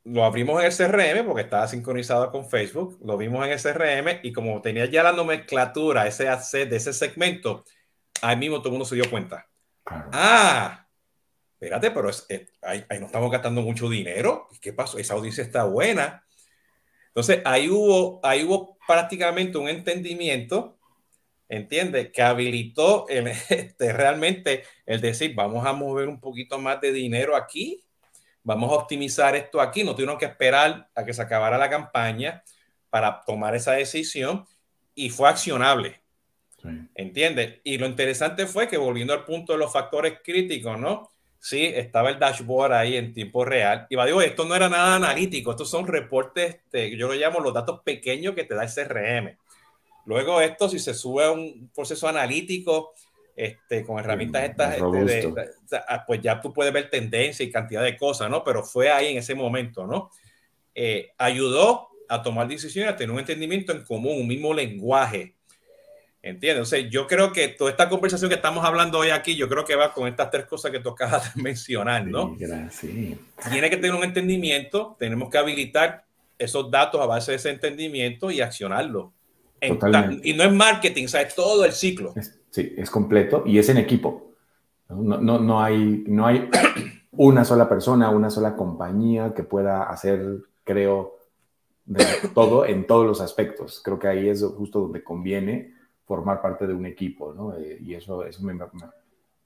lo 0.05 0.23
abrimos 0.23 0.63
en 0.63 0.67
el 0.67 0.71
CRM 0.71 1.25
porque 1.25 1.41
estaba 1.41 1.67
sincronizado 1.67 2.31
con 2.31 2.47
Facebook, 2.47 2.99
lo 3.03 3.17
vimos 3.17 3.45
en 3.45 3.51
el 3.51 3.61
CRM 3.61 4.19
y 4.23 4.31
como 4.31 4.61
tenía 4.61 4.85
ya 4.85 5.03
la 5.03 5.11
nomenclatura, 5.11 6.07
ese 6.07 6.29
asset 6.29 6.69
de 6.69 6.77
ese 6.77 6.93
segmento, 6.93 7.65
ahí 8.21 8.37
mismo 8.37 8.59
todo 8.59 8.69
el 8.69 8.73
mundo 8.73 8.85
se 8.85 8.95
dio 8.95 9.09
cuenta. 9.09 9.47
Ah, 9.85 10.84
espérate, 11.65 11.89
pero 11.89 12.09
es, 12.09 12.27
ahí, 12.61 12.85
no 12.99 13.07
estamos 13.07 13.31
gastando 13.31 13.61
mucho 13.61 13.89
dinero. 13.89 14.47
¿Qué 14.61 14.71
pasó? 14.71 14.99
Esa 14.99 15.15
audiencia 15.15 15.43
está 15.43 15.63
buena. 15.63 16.23
Entonces, 17.07 17.41
ahí 17.43 17.69
hubo, 17.69 18.19
ahí 18.23 18.43
hubo 18.43 18.77
prácticamente 18.85 19.57
un 19.57 19.67
entendimiento, 19.67 20.77
¿entiendes? 21.49 22.11
Que 22.11 22.21
habilitó 22.21 23.07
el, 23.09 23.27
este, 23.49 23.93
realmente 23.93 24.63
el 24.85 25.01
decir, 25.01 25.33
vamos 25.33 25.65
a 25.65 25.73
mover 25.73 26.07
un 26.07 26.19
poquito 26.19 26.59
más 26.59 26.79
de 26.81 26.91
dinero 26.91 27.35
aquí, 27.35 27.83
vamos 28.43 28.71
a 28.71 28.75
optimizar 28.75 29.35
esto 29.35 29.59
aquí. 29.59 29.83
No 29.83 29.95
tuvieron 29.95 30.19
que 30.19 30.25
esperar 30.25 30.89
a 30.93 31.03
que 31.03 31.13
se 31.13 31.21
acabara 31.21 31.57
la 31.57 31.69
campaña 31.69 32.43
para 32.91 33.21
tomar 33.25 33.55
esa 33.55 33.71
decisión 33.71 34.45
y 34.93 35.09
fue 35.09 35.29
accionable. 35.29 36.01
¿Entiendes? 36.95 37.59
Y 37.63 37.77
lo 37.77 37.85
interesante 37.85 38.47
fue 38.47 38.67
que 38.67 38.77
volviendo 38.77 39.13
al 39.13 39.23
punto 39.23 39.53
de 39.53 39.59
los 39.59 39.71
factores 39.71 40.19
críticos, 40.23 40.79
¿no? 40.79 41.14
Sí, 41.39 41.65
estaba 41.65 42.09
el 42.09 42.19
dashboard 42.19 42.73
ahí 42.73 42.97
en 42.97 43.13
tiempo 43.13 43.45
real. 43.45 43.85
Y 43.89 43.95
va, 43.95 44.05
digo, 44.05 44.21
esto 44.21 44.45
no 44.45 44.55
era 44.55 44.67
nada 44.67 44.95
analítico, 44.95 45.51
estos 45.51 45.69
son 45.69 45.85
reportes, 45.85 46.55
este, 46.55 46.97
yo 46.97 47.07
lo 47.07 47.13
llamo 47.13 47.39
los 47.39 47.53
datos 47.53 47.81
pequeños 47.83 48.33
que 48.33 48.45
te 48.45 48.55
da 48.55 48.63
el 48.63 48.69
CRM. 48.69 49.37
Luego 50.05 50.41
esto, 50.41 50.69
si 50.69 50.79
se 50.79 50.93
sube 50.93 51.25
a 51.25 51.31
un 51.31 51.69
proceso 51.73 52.07
analítico, 52.07 52.93
este, 53.35 53.83
con 53.83 53.99
herramientas 53.99 54.43
estas, 54.45 54.77
este, 54.77 55.33
ah, 55.87 56.03
pues 56.07 56.21
ya 56.21 56.39
tú 56.39 56.53
puedes 56.53 56.71
ver 56.71 56.89
tendencia 56.89 57.45
y 57.45 57.51
cantidad 57.51 57.83
de 57.83 57.97
cosas, 57.97 58.29
¿no? 58.29 58.43
Pero 58.43 58.63
fue 58.63 58.89
ahí 58.89 59.11
en 59.11 59.17
ese 59.17 59.35
momento, 59.35 59.85
¿no? 59.85 60.09
Eh, 60.73 61.11
ayudó 61.17 61.89
a 62.07 62.21
tomar 62.21 62.47
decisiones, 62.47 62.93
a 62.93 62.95
tener 62.95 63.11
un 63.11 63.19
entendimiento 63.19 63.71
en 63.71 63.83
común, 63.83 64.21
un 64.21 64.27
mismo 64.27 64.53
lenguaje 64.53 65.34
¿Entiendes? 66.25 66.73
O 66.73 66.77
yo 66.77 67.05
creo 67.05 67.31
que 67.31 67.49
toda 67.49 67.69
esta 67.69 67.87
conversación 67.87 68.29
que 68.29 68.35
estamos 68.35 68.65
hablando 68.65 68.97
hoy 68.97 69.11
aquí, 69.11 69.35
yo 69.35 69.47
creo 69.47 69.63
que 69.63 69.75
va 69.75 69.93
con 69.93 70.07
estas 70.07 70.31
tres 70.31 70.45
cosas 70.45 70.71
que 70.71 70.79
tocabas 70.79 71.35
mencionar, 71.37 72.07
¿no? 72.07 72.35
Sí, 72.71 73.15
Tiene 73.51 73.69
que 73.69 73.77
tener 73.77 73.93
un 73.93 74.03
entendimiento, 74.03 74.95
tenemos 74.97 75.29
que 75.29 75.37
habilitar 75.37 76.03
esos 76.39 76.71
datos 76.71 76.99
a 76.99 77.05
base 77.05 77.29
de 77.29 77.37
ese 77.37 77.51
entendimiento 77.51 78.31
y 78.31 78.41
accionarlo. 78.41 79.13
y 79.61 80.33
no 80.33 80.43
es 80.43 80.51
marketing, 80.51 81.05
¿sabes? 81.05 81.35
Todo 81.35 81.63
el 81.63 81.73
ciclo. 81.73 82.15
sí, 82.49 82.73
es 82.75 82.89
completo 82.89 83.43
y 83.45 83.59
es 83.59 83.69
en 83.69 83.77
equipo. 83.77 84.31
No, 84.89 85.19
no, 85.19 85.37
no, 85.37 85.61
hay, 85.61 86.05
no 86.07 86.25
hay 86.25 86.49
una 87.11 87.45
sola 87.45 87.69
persona, 87.69 88.09
una 88.09 88.31
sola 88.31 88.55
compañía 88.55 89.31
que 89.35 89.43
pueda 89.43 89.83
hacer, 89.83 90.39
creo, 90.63 91.19
todo 92.33 92.65
en 92.65 92.87
todos 92.87 93.05
los 93.05 93.21
aspectos. 93.21 93.79
Creo 93.83 93.99
que 93.99 94.07
ahí 94.07 94.27
es 94.27 94.43
justo 94.43 94.79
donde 94.79 95.03
conviene 95.03 95.74
formar 96.05 96.41
parte 96.41 96.67
de 96.67 96.73
un 96.73 96.85
equipo, 96.85 97.33
¿no? 97.33 97.57
Eh, 97.57 97.77
y 97.81 97.95
eso, 97.95 98.25
eso 98.25 98.41
me, 98.43 98.53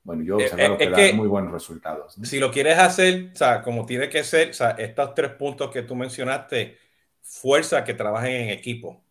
bueno, 0.04 0.24
yo 0.24 0.40
he 0.40 0.46
eh, 0.46 0.78
que, 0.78 0.90
da 0.90 1.14
muy 1.14 1.28
buenos 1.28 1.52
resultados. 1.52 2.16
Si 2.24 2.40
lo 2.40 2.52
quieres 2.52 2.78
hacer, 2.78 3.32
o 3.34 3.36
sea, 3.36 3.62
como 3.62 3.86
tiene 3.86 4.10
que 4.10 4.24
ser, 4.24 4.50
o 4.50 4.54
sea, 4.54 4.72
estos 4.72 5.14
tres 5.14 5.32
puntos 5.32 5.72
que 5.72 5.84
tú 5.84 5.96
mencionaste, 5.96 6.78
fuerza 7.22 7.84
que 7.84 7.94
trabajen 7.94 8.32
en 8.34 8.50
equipo, 8.50 9.04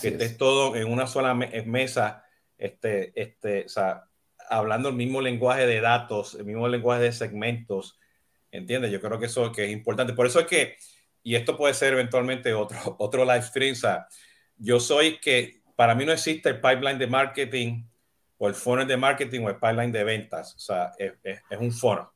que 0.00 0.08
estés 0.08 0.36
todo 0.36 0.74
en 0.76 0.90
una 0.90 1.06
sola 1.06 1.34
mesa, 1.34 2.24
este, 2.58 3.12
este, 3.20 3.66
o 3.66 3.68
sea, 3.68 4.04
hablando 4.48 4.88
el 4.88 4.94
mismo 4.94 5.20
lenguaje 5.20 5.66
de 5.66 5.80
datos, 5.80 6.34
el 6.34 6.44
mismo 6.44 6.68
lenguaje 6.68 7.02
de 7.02 7.12
segmentos, 7.12 7.98
¿entiendes? 8.50 8.90
Yo 8.90 9.00
creo 9.00 9.18
que 9.18 9.26
eso 9.26 9.52
que 9.52 9.66
es 9.66 9.72
importante. 9.72 10.12
Por 10.12 10.26
eso 10.26 10.40
es 10.40 10.46
que, 10.46 10.76
y 11.22 11.34
esto 11.34 11.56
puede 11.56 11.74
ser 11.74 11.92
eventualmente 11.92 12.54
otro, 12.54 12.78
otro 12.98 13.24
live 13.24 13.42
stream, 13.42 13.72
o 13.72 13.76
sea, 13.76 14.06
yo 14.56 14.80
soy 14.80 15.18
que 15.18 15.55
para 15.76 15.94
mí 15.94 16.04
no 16.04 16.12
existe 16.12 16.48
el 16.48 16.60
pipeline 16.60 16.98
de 16.98 17.06
marketing 17.06 17.84
o 18.38 18.48
el 18.48 18.54
funnel 18.54 18.88
de 18.88 18.96
marketing 18.96 19.42
o 19.42 19.48
el 19.50 19.56
pipeline 19.56 19.92
de 19.92 20.04
ventas. 20.04 20.54
O 20.56 20.58
sea, 20.58 20.92
es, 20.98 21.12
un 21.58 21.70
funnel. 21.70 22.06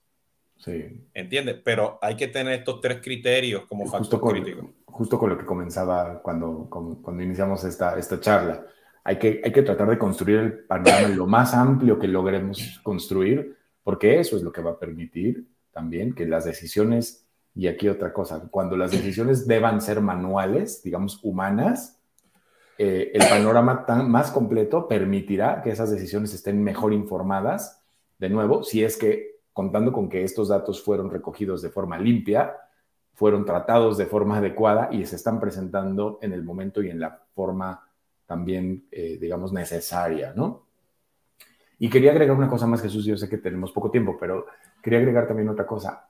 Sí. 0.56 1.06
¿Entiendes? 1.14 1.60
Pero 1.64 1.98
hay 2.02 2.16
que 2.16 2.28
tener 2.28 2.54
estos 2.54 2.80
tres 2.80 3.00
criterios 3.02 3.64
como 3.66 3.86
factor 3.86 4.20
crítico. 4.20 4.74
Justo 4.86 5.18
con 5.18 5.30
lo 5.30 5.38
que 5.38 5.46
comenzaba 5.46 6.20
cuando, 6.20 6.66
cuando 6.68 7.22
iniciamos 7.22 7.64
esta, 7.64 7.98
esta 7.98 8.18
charla. 8.18 8.66
Hay 9.04 9.18
que, 9.18 9.40
hay 9.42 9.52
que 9.52 9.62
tratar 9.62 9.88
de 9.88 9.98
construir 9.98 10.38
el 10.40 10.58
panorama 10.64 11.08
lo 11.08 11.26
más 11.26 11.54
amplio 11.54 11.98
que 11.98 12.06
logremos 12.06 12.80
construir, 12.82 13.56
porque 13.82 14.20
eso 14.20 14.36
es 14.36 14.42
lo 14.42 14.52
que 14.52 14.60
va 14.60 14.72
a 14.72 14.78
permitir 14.78 15.46
también 15.72 16.14
que 16.14 16.26
las 16.26 16.44
decisiones, 16.44 17.26
y 17.54 17.66
aquí 17.66 17.88
otra 17.88 18.12
cosa, 18.12 18.48
cuando 18.50 18.76
las 18.76 18.90
decisiones 18.90 19.46
deban 19.46 19.80
ser 19.80 20.00
manuales, 20.00 20.82
digamos, 20.82 21.20
humanas, 21.22 21.99
eh, 22.82 23.12
el 23.12 23.28
panorama 23.28 23.84
tan, 23.84 24.10
más 24.10 24.30
completo 24.30 24.88
permitirá 24.88 25.60
que 25.60 25.68
esas 25.68 25.90
decisiones 25.90 26.32
estén 26.32 26.64
mejor 26.64 26.94
informadas, 26.94 27.84
de 28.18 28.30
nuevo, 28.30 28.62
si 28.62 28.82
es 28.82 28.96
que 28.96 29.42
contando 29.52 29.92
con 29.92 30.08
que 30.08 30.24
estos 30.24 30.48
datos 30.48 30.82
fueron 30.82 31.10
recogidos 31.10 31.60
de 31.60 31.68
forma 31.68 31.98
limpia, 31.98 32.56
fueron 33.12 33.44
tratados 33.44 33.98
de 33.98 34.06
forma 34.06 34.38
adecuada 34.38 34.88
y 34.90 35.04
se 35.04 35.16
están 35.16 35.38
presentando 35.38 36.18
en 36.22 36.32
el 36.32 36.42
momento 36.42 36.82
y 36.82 36.88
en 36.88 37.00
la 37.00 37.20
forma 37.34 37.86
también, 38.24 38.86
eh, 38.90 39.18
digamos, 39.20 39.52
necesaria, 39.52 40.32
¿no? 40.34 40.62
Y 41.78 41.90
quería 41.90 42.12
agregar 42.12 42.34
una 42.34 42.48
cosa 42.48 42.66
más, 42.66 42.80
Jesús, 42.80 43.04
yo 43.04 43.14
sé 43.18 43.28
que 43.28 43.36
tenemos 43.36 43.72
poco 43.72 43.90
tiempo, 43.90 44.16
pero 44.18 44.46
quería 44.82 45.00
agregar 45.00 45.28
también 45.28 45.50
otra 45.50 45.66
cosa 45.66 46.08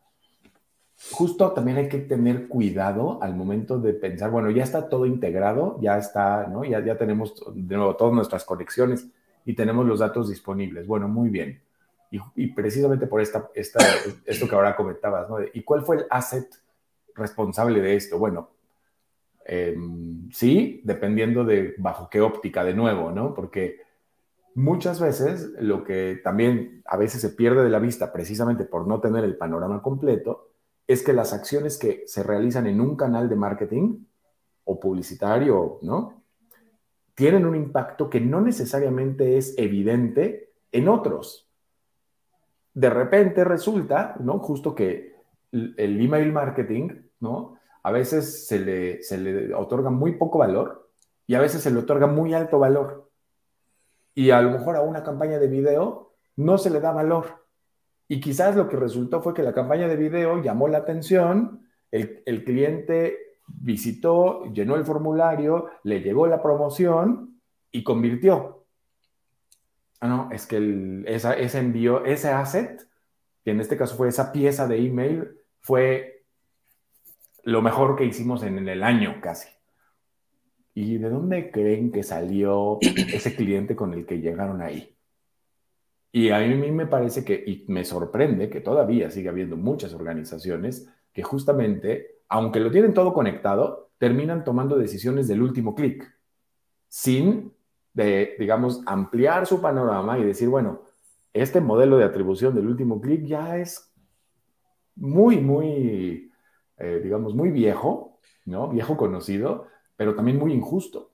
justo 1.09 1.53
también 1.53 1.79
hay 1.79 1.89
que 1.89 1.99
tener 1.99 2.47
cuidado 2.47 3.23
al 3.23 3.35
momento 3.35 3.79
de 3.79 3.95
pensar, 3.95 4.31
bueno, 4.31 4.51
ya 4.51 4.65
está 4.65 4.89
todo 4.89 5.07
integrado, 5.07 5.79
ya 5.81 5.97
está, 5.97 6.47
¿no? 6.47 6.65
Ya, 6.65 6.85
ya 6.85 6.99
tenemos 6.99 7.35
de 7.55 7.77
nuevo 7.77 7.97
todas 7.97 8.13
nuestras 8.13 8.45
conexiones 8.45 9.07
y 9.47 9.55
tenemos 9.55 9.87
los 9.87 10.01
datos 10.01 10.29
disponibles. 10.29 10.87
Bueno, 10.87 11.09
muy 11.09 11.31
bien. 11.31 11.63
Y, 12.35 12.49
precisamente 12.49 13.07
por 13.07 13.21
esta, 13.21 13.51
esta, 13.55 13.79
esto 14.27 14.49
que 14.49 14.55
ahora 14.55 14.77
comentabas, 14.77 15.31
¿no? 15.31 15.39
¿Y 15.55 15.63
cuál 15.63 15.83
fue 15.83 15.97
el 15.97 16.07
asset 16.11 16.49
responsable 17.15 17.81
de 17.81 17.95
esto? 17.95 18.19
Bueno, 18.19 18.51
em, 19.45 20.29
sí, 20.33 20.81
dependiendo 20.85 21.45
de 21.45 21.75
bajo 21.79 22.11
qué 22.11 22.21
óptica 22.21 22.65
de 22.65 22.75
nuevo, 22.75 23.13
¿no? 23.13 23.33
Porque 23.33 23.81
muchas 24.57 25.01
veces 25.01 25.53
lo 25.61 25.85
que 25.85 26.21
también 26.23 26.83
a 26.85 26.97
veces 26.97 27.21
se 27.21 27.31
pierde 27.31 27.63
de 27.63 27.71
la 27.71 27.79
vista 27.79 28.13
precisamente 28.13 28.65
por 28.65 28.89
no 28.89 29.01
tener 29.01 29.23
el 29.23 29.37
panorama 29.37 29.81
completo 29.81 30.50
es 30.91 31.05
que 31.05 31.13
las 31.13 31.33
acciones 31.33 31.79
que 31.79 32.03
se 32.09 32.25
realizan 32.25 32.67
en 32.67 32.81
un 32.81 32.97
canal 32.97 33.29
de 33.29 33.37
marketing 33.37 34.07
o 34.65 34.81
publicitario, 34.81 35.79
¿no? 35.83 36.25
Tienen 37.15 37.47
un 37.47 37.55
impacto 37.55 38.11
que 38.11 38.21
no 38.21 38.41
necesariamente 38.41 39.39
es 39.39 39.55
evidente 39.57 40.53
en 40.73 40.89
otros. 40.89 41.49
De 42.75 42.91
repente 42.91 43.45
resulta, 43.45 44.17
¿no? 44.19 44.41
Justo 44.41 44.75
que 44.75 45.15
el 45.53 46.01
email 46.01 46.33
marketing, 46.33 46.89
¿no? 47.21 47.57
A 47.85 47.93
veces 47.93 48.49
se 48.49 48.59
le, 48.59 49.01
se 49.05 49.17
le 49.17 49.55
otorga 49.55 49.91
muy 49.91 50.17
poco 50.17 50.39
valor 50.39 50.91
y 51.25 51.37
a 51.37 51.41
veces 51.41 51.63
se 51.63 51.71
le 51.71 51.79
otorga 51.79 52.09
muy 52.09 52.35
alto 52.35 52.59
valor. 52.59 53.09
Y 54.13 54.31
a 54.31 54.43
lo 54.43 54.51
mejor 54.51 54.75
a 54.75 54.83
una 54.83 55.05
campaña 55.05 55.39
de 55.39 55.47
video 55.47 56.15
no 56.35 56.59
se 56.59 56.69
le 56.69 56.81
da 56.81 56.91
valor 56.91 57.47
y 58.11 58.19
quizás 58.19 58.57
lo 58.57 58.69
que 58.69 58.77
resultó 58.77 59.23
fue 59.23 59.35
que 59.35 59.45
la 59.45 59.55
campaña 59.55 59.87
de 59.87 59.95
video 59.95 60.43
llamó 60.43 60.67
la 60.67 60.79
atención, 60.79 61.65
el, 61.93 62.43
cliente 62.45 63.17
visitó, 63.47 64.53
llenó 64.53 64.75
el 64.75 64.85
formulario, 64.85 65.69
le 65.85 66.01
llegó 66.01 66.27
la 66.27 66.43
promoción 66.43 67.41
y 67.71 67.85
convirtió. 67.85 68.67
Ah, 70.01 70.09
no, 70.09 70.29
es 70.33 70.49
que 70.49 71.05
ese 71.07 71.59
envío, 71.61 72.05
ese 72.05 72.31
asset, 72.31 72.85
que 73.45 73.53
en 73.53 73.61
este 73.61 73.77
caso 73.77 73.95
fue 73.95 74.09
esa 74.09 74.33
pieza 74.33 74.67
de 74.67 74.85
email, 74.85 75.29
fue 75.61 76.25
lo 77.45 77.63
mejor 77.63 77.95
que 77.95 78.07
hicimos 78.07 78.43
en 78.43 78.69
el 78.69 78.83
año 78.83 79.21
casi. 79.23 79.51
¿Y 80.75 80.99
de 80.99 81.11
dónde 81.11 81.53
creen 81.53 81.93
que 81.93 82.03
salió 82.03 82.81
ese 82.81 83.37
cliente 83.37 83.77
con 83.77 83.95
el 83.95 84.05
que 84.05 84.19
llegaron 84.19 84.63
ahí? 84.63 84.97
Y 86.13 86.31
a 86.31 86.41
mí 86.41 86.71
me 86.71 86.87
parece 86.87 87.25
que, 87.25 87.35
y 87.35 87.65
me 87.69 87.85
sorprende 87.85 88.51
que 88.51 88.61
todavía 88.61 89.11
sigue 89.11 89.29
habiendo 89.29 89.57
muchas 89.57 89.95
organizaciones 89.95 90.89
que 91.13 91.23
justamente, 91.23 92.23
aunque 92.29 92.61
lo 92.61 92.71
tienen 92.71 92.95
todo 92.95 93.13
conectado, 93.13 93.91
terminan 93.99 94.45
tomando 94.45 94.77
decisiones 94.77 95.29
del 95.29 95.43
último 95.43 95.75
clic, 95.75 96.11
sin, 96.89 97.53
de, 97.93 98.35
digamos, 98.39 98.83
ampliar 98.87 99.47
su 99.47 99.61
panorama 99.61 100.19
y 100.19 100.25
decir, 100.25 100.49
bueno, 100.49 100.83
este 101.33 101.61
modelo 101.61 101.97
de 101.97 102.05
atribución 102.05 102.55
del 102.55 102.67
último 102.67 103.01
clic 103.01 103.25
ya 103.25 103.59
es 103.59 103.93
muy, 104.97 105.39
muy, 105.39 106.33
eh, 106.77 107.01
digamos, 107.03 107.35
muy 107.35 107.51
viejo, 107.51 108.19
¿no? 108.47 108.69
Viejo 108.69 108.97
conocido, 108.97 109.69
pero 109.97 110.15
también 110.15 110.39
muy 110.39 110.53
injusto. 110.53 111.13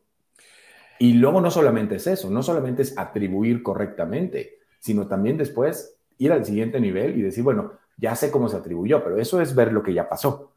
Y 0.98 1.14
luego 1.14 1.40
no 1.40 1.50
solamente 1.50 1.96
es 1.96 2.06
eso, 2.06 2.30
no 2.30 2.42
solamente 2.42 2.82
es 2.82 2.96
atribuir 2.96 3.62
correctamente, 3.62 4.58
sino 4.86 5.08
también 5.08 5.36
después 5.36 5.96
ir 6.16 6.30
al 6.30 6.44
siguiente 6.44 6.78
nivel 6.78 7.18
y 7.18 7.22
decir, 7.22 7.42
bueno, 7.42 7.72
ya 7.96 8.14
sé 8.14 8.30
cómo 8.30 8.48
se 8.48 8.56
atribuyó, 8.56 9.02
pero 9.02 9.16
eso 9.18 9.40
es 9.40 9.52
ver 9.52 9.72
lo 9.72 9.82
que 9.82 9.92
ya 9.92 10.08
pasó. 10.08 10.52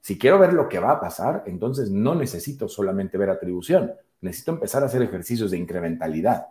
Si 0.00 0.16
quiero 0.16 0.38
ver 0.38 0.52
lo 0.52 0.68
que 0.68 0.78
va 0.78 0.92
a 0.92 1.00
pasar, 1.00 1.42
entonces 1.46 1.90
no 1.90 2.14
necesito 2.14 2.68
solamente 2.68 3.18
ver 3.18 3.28
atribución, 3.28 3.92
necesito 4.20 4.52
empezar 4.52 4.84
a 4.84 4.86
hacer 4.86 5.02
ejercicios 5.02 5.50
de 5.50 5.58
incrementalidad. 5.58 6.46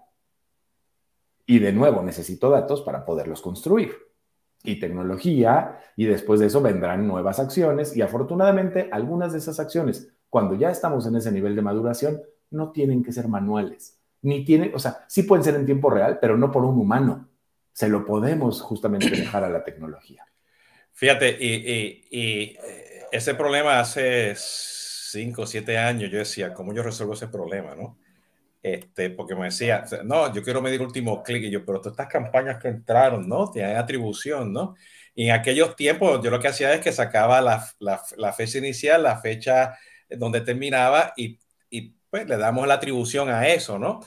Y 1.46 1.60
de 1.60 1.72
nuevo, 1.72 2.04
necesito 2.04 2.50
datos 2.50 2.82
para 2.82 3.06
poderlos 3.06 3.42
construir. 3.42 3.94
Y 4.62 4.78
tecnología, 4.78 5.80
y 5.96 6.04
después 6.08 6.42
de 6.42 6.48
eso 6.48 6.62
vendrán 6.62 7.08
nuevas 7.08 7.40
acciones, 7.40 7.96
y 7.96 8.02
afortunadamente 8.02 8.90
algunas 8.92 9.32
de 9.32 9.38
esas 9.38 9.62
acciones, 9.62 10.10
cuando 10.30 10.56
ya 10.56 10.70
estamos 10.70 11.08
en 11.08 11.16
ese 11.16 11.32
nivel 11.32 11.56
de 11.56 11.62
maduración, 11.62 12.22
no 12.52 12.74
tienen 12.74 13.04
que 13.04 13.14
ser 13.14 13.30
manuales 13.30 14.02
ni 14.26 14.44
tiene, 14.44 14.72
o 14.74 14.80
sea, 14.80 15.06
sí 15.08 15.24
pueden 15.24 15.44
ser 15.44 15.56
en 15.56 15.66
tiempo 15.66 15.90
real, 15.90 16.20
pero 16.20 16.38
no 16.38 16.52
por 16.52 16.64
un 16.66 16.80
humano. 16.80 17.30
Se 17.72 17.88
lo 17.88 18.06
podemos 18.06 18.62
justamente 18.62 19.10
dejar 19.12 19.44
a 19.44 19.50
la 19.50 19.64
tecnología. 19.64 20.26
Fíjate, 20.94 21.38
y, 21.40 22.08
y, 22.12 22.58
ese 23.12 23.36
problema 23.36 23.80
hace 23.80 24.34
cinco 24.36 25.44
o 25.44 25.48
siete 25.48 25.78
años 25.78 26.12
yo 26.12 26.18
decía, 26.18 26.54
¿cómo 26.54 26.74
yo 26.74 26.84
resuelvo 26.84 27.14
ese 27.14 27.28
problema? 27.28 27.76
¿no? 27.76 27.98
este, 28.66 29.12
porque 29.12 29.36
me 29.36 29.46
decía, 29.46 29.86
no, 30.06 30.34
yo 30.34 30.42
quiero 30.42 30.60
medir 30.60 30.82
último 30.82 31.22
clic, 31.22 31.44
y 31.44 31.52
yo, 31.52 31.64
pero 31.64 31.78
todas 31.78 31.94
estas 31.94 32.08
campañas 32.08 32.60
que 32.60 32.68
entraron, 32.68 33.30
¿no? 33.30 33.52
Tienen 33.52 33.78
atribución, 33.78 34.52
¿no? 34.52 34.74
Y 35.14 35.28
en 35.28 35.34
aquellos 35.34 35.76
tiempos 35.76 36.20
yo 36.24 36.32
lo 36.32 36.40
que 36.40 36.48
hacía 36.48 36.74
es 36.74 36.82
que 36.82 36.92
sacaba 36.92 37.42
la, 37.42 37.64
la, 37.78 38.02
la 38.18 38.34
fecha 38.34 38.58
inicial, 38.58 39.04
la 39.04 39.22
fecha 39.22 39.78
donde 40.10 40.42
terminaba 40.42 41.14
y, 41.16 41.38
y, 41.70 41.94
pues 42.16 42.30
le 42.30 42.38
damos 42.38 42.66
la 42.66 42.76
atribución 42.76 43.28
a 43.28 43.46
eso, 43.50 43.78
¿no? 43.78 44.00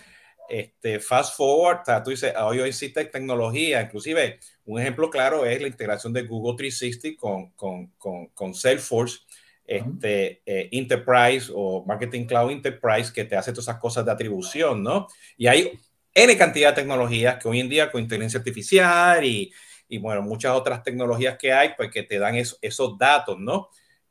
Este, 0.48 0.98
fast 0.98 1.36
forward, 1.36 1.80
o 1.80 1.84
sea, 1.84 2.02
tú 2.02 2.08
dices, 2.08 2.32
hoy 2.40 2.60
existe 2.60 3.04
tecnología, 3.04 3.82
inclusive 3.82 4.40
un 4.64 4.80
ejemplo 4.80 5.10
claro 5.10 5.44
es 5.44 5.60
la 5.60 5.68
integración 5.68 6.14
de 6.14 6.22
Google 6.22 6.56
360 6.56 7.20
con, 7.20 7.50
con, 7.50 7.88
con, 7.98 8.28
con 8.28 8.54
Salesforce, 8.54 9.18
este, 9.66 10.40
eh, 10.46 10.70
Enterprise 10.72 11.52
o 11.54 11.84
Marketing 11.84 12.24
Cloud 12.24 12.50
Enterprise 12.50 13.12
que 13.12 13.26
te 13.26 13.36
hace 13.36 13.52
todas 13.52 13.66
esas 13.66 13.78
cosas 13.78 14.06
de 14.06 14.12
atribución, 14.12 14.82
¿no? 14.82 15.06
Y 15.36 15.46
hay 15.46 15.78
N 16.14 16.34
cantidad 16.38 16.70
de 16.70 16.80
tecnologías 16.80 17.36
que 17.36 17.46
hoy 17.46 17.60
en 17.60 17.68
día 17.68 17.92
con 17.92 18.00
inteligencia 18.00 18.38
artificial 18.38 19.22
y, 19.22 19.52
y 19.86 19.98
bueno, 19.98 20.22
muchas 20.22 20.52
otras 20.52 20.82
tecnologías 20.82 21.36
que 21.36 21.52
hay, 21.52 21.74
pues 21.76 21.90
que 21.90 22.04
te 22.04 22.18
dan 22.18 22.36
esos 22.36 22.96
datos, 22.96 23.38
¿no? 23.38 23.68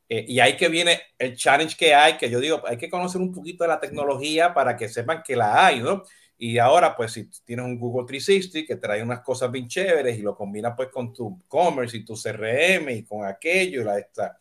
Eh, 0.09 0.25
y 0.27 0.39
ahí 0.39 0.55
que 0.55 0.69
viene 0.69 1.01
el 1.17 1.35
challenge 1.35 1.75
que 1.75 1.93
hay, 1.93 2.17
que 2.17 2.29
yo 2.29 2.39
digo, 2.39 2.61
hay 2.65 2.77
que 2.77 2.89
conocer 2.89 3.19
un 3.19 3.33
poquito 3.33 3.63
de 3.63 3.69
la 3.69 3.79
tecnología 3.79 4.53
para 4.53 4.77
que 4.77 4.87
sepan 4.87 5.21
que 5.21 5.35
la 5.35 5.65
hay, 5.65 5.81
¿no? 5.81 6.03
Y 6.37 6.59
ahora, 6.59 6.95
pues, 6.95 7.13
si 7.13 7.29
tienes 7.45 7.65
un 7.65 7.79
Google 7.79 8.05
360 8.05 8.67
que 8.67 8.79
trae 8.79 9.01
unas 9.01 9.21
cosas 9.21 9.51
bien 9.51 9.67
chéveres 9.67 10.17
y 10.17 10.21
lo 10.21 10.35
combinas, 10.35 10.73
pues, 10.77 10.89
con 10.89 11.11
tu 11.11 11.41
commerce 11.47 11.97
y 11.97 12.05
tu 12.05 12.15
CRM 12.15 12.89
y 12.91 13.03
con 13.03 13.25
aquello 13.25 13.81
y 13.81 13.83
la 13.83 13.97
esta, 13.97 14.37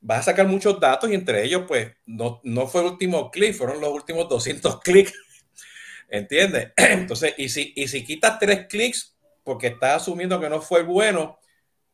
vas 0.00 0.20
a 0.20 0.22
sacar 0.24 0.46
muchos 0.46 0.78
datos 0.78 1.10
y 1.10 1.14
entre 1.14 1.42
ellos, 1.42 1.64
pues, 1.66 1.92
no, 2.06 2.40
no 2.44 2.66
fue 2.66 2.82
el 2.82 2.88
último 2.88 3.30
clic, 3.30 3.54
fueron 3.54 3.80
los 3.80 3.90
últimos 3.90 4.28
200 4.28 4.80
clics. 4.84 5.14
¿Entiendes? 6.08 6.72
Entonces, 6.76 7.34
y 7.38 7.48
si, 7.48 7.72
y 7.74 7.88
si 7.88 8.04
quitas 8.04 8.38
tres 8.38 8.66
clics 8.68 9.16
porque 9.42 9.68
estás 9.68 10.02
asumiendo 10.02 10.38
que 10.40 10.50
no 10.50 10.60
fue 10.60 10.82
bueno, 10.82 11.38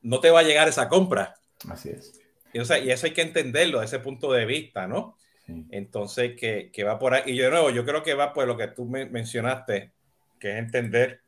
no 0.01 0.21
te 0.21 0.31
va 0.31 0.41
a 0.41 0.43
llegar 0.43 0.69
esa 0.69 0.89
compra. 0.89 1.39
Así 1.69 1.91
es. 1.91 2.26
Y, 2.57 2.59
o 2.59 2.65
sea, 2.65 2.79
y 2.79 2.91
eso 2.91 3.05
hay 3.05 3.13
que 3.13 3.21
entenderlo, 3.21 3.83
ese 3.83 3.99
punto 3.99 4.33
de 4.33 4.47
vista, 4.47 4.87
¿no? 4.87 5.19
Sí. 5.45 5.67
Entonces, 5.71 6.41
que, 6.41 6.71
que, 6.73 6.85
va 6.85 6.99
por 6.99 7.13
ahí. 7.13 7.25
Y 7.27 7.37
yo 7.37 7.45
de 7.45 7.51
nuevo, 7.51 7.69
yo 7.69 7.85
creo 7.85 8.03
que 8.03 8.15
va 8.15 8.33
por 8.33 8.47
lo 8.47 8.57
que 8.57 8.69
tú 8.69 8.87
me 8.87 9.05
mencionaste, 9.05 9.93
que 10.41 10.53
es 10.53 10.59
entender, 10.59 11.21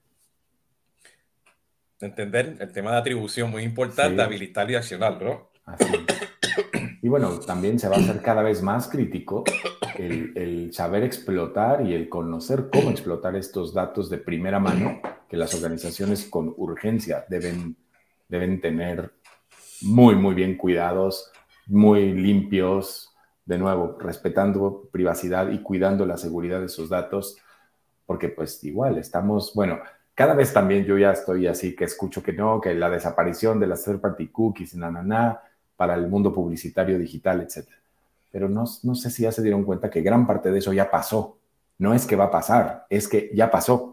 entender 2.00 2.56
el 2.58 2.72
tema 2.72 2.92
de 2.92 2.96
atribución 2.96 3.50
muy 3.50 3.62
importante, 3.62 4.16
sí. 4.16 4.20
habilitar 4.22 4.70
y 4.70 4.76
accionar, 4.76 5.20
¿no? 5.20 5.50
Así 5.66 5.84
Y 7.02 7.08
bueno, 7.08 7.38
también 7.40 7.78
se 7.78 7.90
va 7.90 7.96
a 7.96 8.00
hacer 8.00 8.22
cada 8.22 8.42
vez 8.42 8.62
más 8.62 8.88
crítico 8.88 9.44
el, 9.98 10.32
el, 10.34 10.72
saber 10.72 11.02
explotar 11.02 11.84
y 11.84 11.92
el 11.92 12.08
conocer 12.08 12.70
cómo 12.72 12.90
explotar 12.90 13.36
estos 13.36 13.74
datos 13.74 14.08
de 14.08 14.16
primera 14.16 14.58
mano 14.58 15.02
que 15.28 15.36
las 15.36 15.54
organizaciones 15.54 16.24
con 16.24 16.54
urgencia 16.56 17.26
deben, 17.28 17.76
deben 18.28 18.62
tener 18.62 19.12
muy, 19.82 20.14
muy 20.14 20.34
bien 20.34 20.56
cuidados, 20.56 21.30
muy 21.66 22.12
limpios, 22.12 23.14
de 23.44 23.58
nuevo, 23.58 23.96
respetando 23.98 24.88
privacidad 24.92 25.50
y 25.50 25.60
cuidando 25.60 26.04
la 26.04 26.18
seguridad 26.18 26.60
de 26.60 26.66
esos 26.66 26.90
datos, 26.90 27.38
porque 28.04 28.28
pues 28.28 28.62
igual 28.64 28.98
estamos, 28.98 29.54
bueno, 29.54 29.78
cada 30.14 30.34
vez 30.34 30.52
también 30.52 30.84
yo 30.84 30.98
ya 30.98 31.12
estoy 31.12 31.46
así 31.46 31.76
que 31.76 31.84
escucho 31.84 32.22
que 32.22 32.32
no, 32.32 32.60
que 32.60 32.74
la 32.74 32.90
desaparición 32.90 33.60
de 33.60 33.68
las 33.68 33.84
third 33.84 34.00
party 34.00 34.28
cookies, 34.28 34.74
na, 34.74 34.90
na, 34.90 35.02
na, 35.02 35.40
para 35.76 35.94
el 35.94 36.08
mundo 36.08 36.32
publicitario 36.34 36.98
digital, 36.98 37.40
etc. 37.40 37.68
Pero 38.32 38.48
no, 38.48 38.64
no 38.82 38.94
sé 38.96 39.10
si 39.10 39.22
ya 39.22 39.30
se 39.30 39.42
dieron 39.42 39.62
cuenta 39.62 39.88
que 39.88 40.02
gran 40.02 40.26
parte 40.26 40.50
de 40.50 40.58
eso 40.58 40.72
ya 40.72 40.90
pasó. 40.90 41.38
No 41.78 41.94
es 41.94 42.04
que 42.04 42.16
va 42.16 42.24
a 42.24 42.30
pasar, 42.32 42.84
es 42.90 43.06
que 43.06 43.30
ya 43.32 43.48
pasó. 43.48 43.87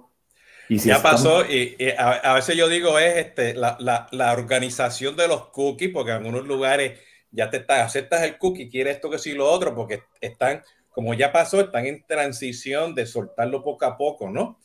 Y 0.70 0.80
si 0.80 0.90
ya 0.90 0.96
estamos... 0.96 1.22
pasó 1.22 1.46
y, 1.46 1.76
y 1.78 1.90
a, 1.90 2.12
a, 2.12 2.34
veces 2.34 2.56
yo 2.56 2.68
digo 2.68 2.98
es 2.98 3.18
este, 3.18 3.54
la, 3.54 3.78
la, 3.80 4.08
la, 4.12 4.34
organización 4.34 5.16
de 5.16 5.28
los 5.28 5.48
cookies, 5.50 5.92
porque 5.92 6.12
en 6.12 6.18
algunos 6.18 6.46
lugares 6.46 7.00
ya 7.32 7.50
te 7.50 7.58
está, 7.58 7.84
aceptas 7.84 8.24
el 8.24 8.38
cookie, 8.38 8.70
quieres 8.70 8.96
esto 8.96 9.10
que 9.10 9.20
sí 9.20 9.34
lo 9.34 9.50
otro, 9.50 9.76
porque 9.76 10.02
están, 10.22 10.64
como 10.90 11.14
ya 11.14 11.32
pasó, 11.32 11.62
están 11.62 11.86
en 11.86 12.04
transición 12.06 12.96
de 12.96 13.06
soltarlo 13.06 13.64
poco 13.64 13.86
a 13.86 13.98
poco, 13.98 14.30
¿no? 14.30 14.60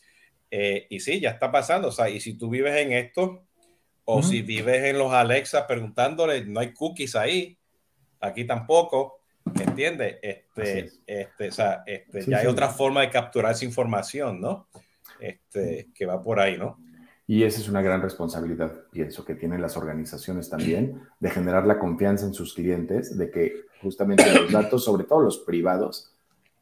Eh, 0.49 0.87
y 0.89 0.99
sí, 0.99 1.19
ya 1.19 1.31
está 1.31 1.51
pasando, 1.51 1.89
o 1.89 1.91
sea, 1.91 2.09
y 2.09 2.19
si 2.19 2.33
tú 2.33 2.49
vives 2.49 2.75
en 2.75 2.93
esto, 2.93 3.43
o 4.05 4.17
uh 4.17 4.19
-huh. 4.21 4.23
si 4.23 4.41
vives 4.41 4.83
en 4.85 4.97
los 4.97 5.13
Alexa 5.13 5.67
preguntándole, 5.67 6.45
no 6.45 6.59
hay 6.59 6.73
cookies 6.73 7.15
ahí, 7.15 7.57
aquí 8.19 8.45
tampoco, 8.45 9.21
¿entiendes? 9.59 10.17
Este, 10.21 10.91
este, 11.05 11.47
o 11.47 11.51
sea, 11.51 11.83
este, 11.85 12.23
sí, 12.23 12.31
ya 12.31 12.39
sí. 12.39 12.45
hay 12.45 12.51
otra 12.51 12.69
forma 12.69 13.01
de 13.01 13.09
capturar 13.09 13.51
esa 13.51 13.65
información, 13.65 14.41
¿no? 14.41 14.67
Este, 15.21 15.89
que 15.93 16.05
va 16.05 16.21
por 16.21 16.39
ahí, 16.39 16.57
¿no? 16.57 16.77
Y 17.27 17.43
esa 17.43 17.61
es 17.61 17.69
una 17.69 17.81
gran 17.81 18.01
responsabilidad, 18.01 18.73
pienso, 18.91 19.23
que 19.23 19.35
tienen 19.35 19.61
las 19.61 19.77
organizaciones 19.77 20.49
también, 20.49 21.01
de 21.19 21.29
generar 21.29 21.65
la 21.65 21.79
confianza 21.79 22.25
en 22.25 22.33
sus 22.33 22.55
clientes, 22.55 23.17
de 23.17 23.31
que 23.31 23.53
justamente 23.81 24.25
los 24.33 24.51
datos, 24.51 24.83
sobre 24.83 25.05
todo 25.05 25.21
los 25.21 25.37
privados, 25.37 26.13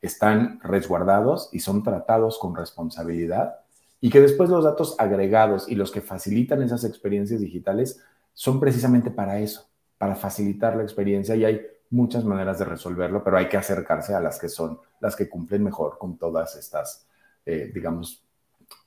están 0.01 0.59
resguardados 0.61 1.49
y 1.51 1.59
son 1.59 1.81
tratados 1.83 2.37
con 2.37 2.55
responsabilidad 2.55 3.55
y 4.01 4.09
que 4.09 4.21
después 4.21 4.49
los 4.49 4.63
datos 4.63 4.95
agregados 4.97 5.67
y 5.67 5.75
los 5.75 5.91
que 5.91 6.01
facilitan 6.01 6.61
esas 6.61 6.83
experiencias 6.83 7.41
digitales 7.41 8.01
son 8.33 8.59
precisamente 8.59 9.11
para 9.11 9.39
eso, 9.39 9.67
para 9.97 10.15
facilitar 10.15 10.75
la 10.75 10.83
experiencia 10.83 11.35
y 11.35 11.45
hay 11.45 11.61
muchas 11.89 12.23
maneras 12.23 12.59
de 12.59 12.65
resolverlo, 12.65 13.23
pero 13.23 13.37
hay 13.37 13.49
que 13.49 13.57
acercarse 13.57 14.13
a 14.13 14.21
las 14.21 14.39
que 14.39 14.47
son 14.47 14.79
las 14.99 15.15
que 15.15 15.27
cumplen 15.27 15.63
mejor 15.63 15.97
con 15.97 16.17
todas 16.17 16.55
estas, 16.55 17.07
eh, 17.45 17.71
digamos, 17.73 18.23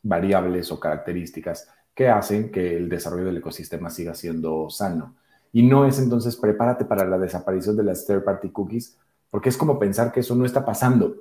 variables 0.03 0.71
o 0.73 0.81
características 0.81 1.69
que 1.95 2.09
hacen 2.09 2.51
que 2.51 2.77
el 2.77 2.89
desarrollo 2.89 3.27
del 3.27 3.39
ecosistema 3.39 3.91
siga 3.91 4.15
siendo 4.15 4.71
sano. 4.71 5.15
Y 5.53 5.63
no 5.63 5.85
es 5.87 5.99
entonces 5.99 6.37
prepárate 6.37 6.85
para 6.85 7.05
la 7.05 7.19
desaparición 7.19 7.77
de 7.77 7.85
las 7.85 8.07
third 8.07 8.25
party 8.25 8.51
cookies, 8.51 8.97
porque 9.31 9.49
es 9.51 9.57
como 9.57 9.79
pensar 9.79 10.13
que 10.13 10.21
eso 10.21 10.35
no 10.35 10.45
está 10.45 10.65
pasando. 10.65 11.17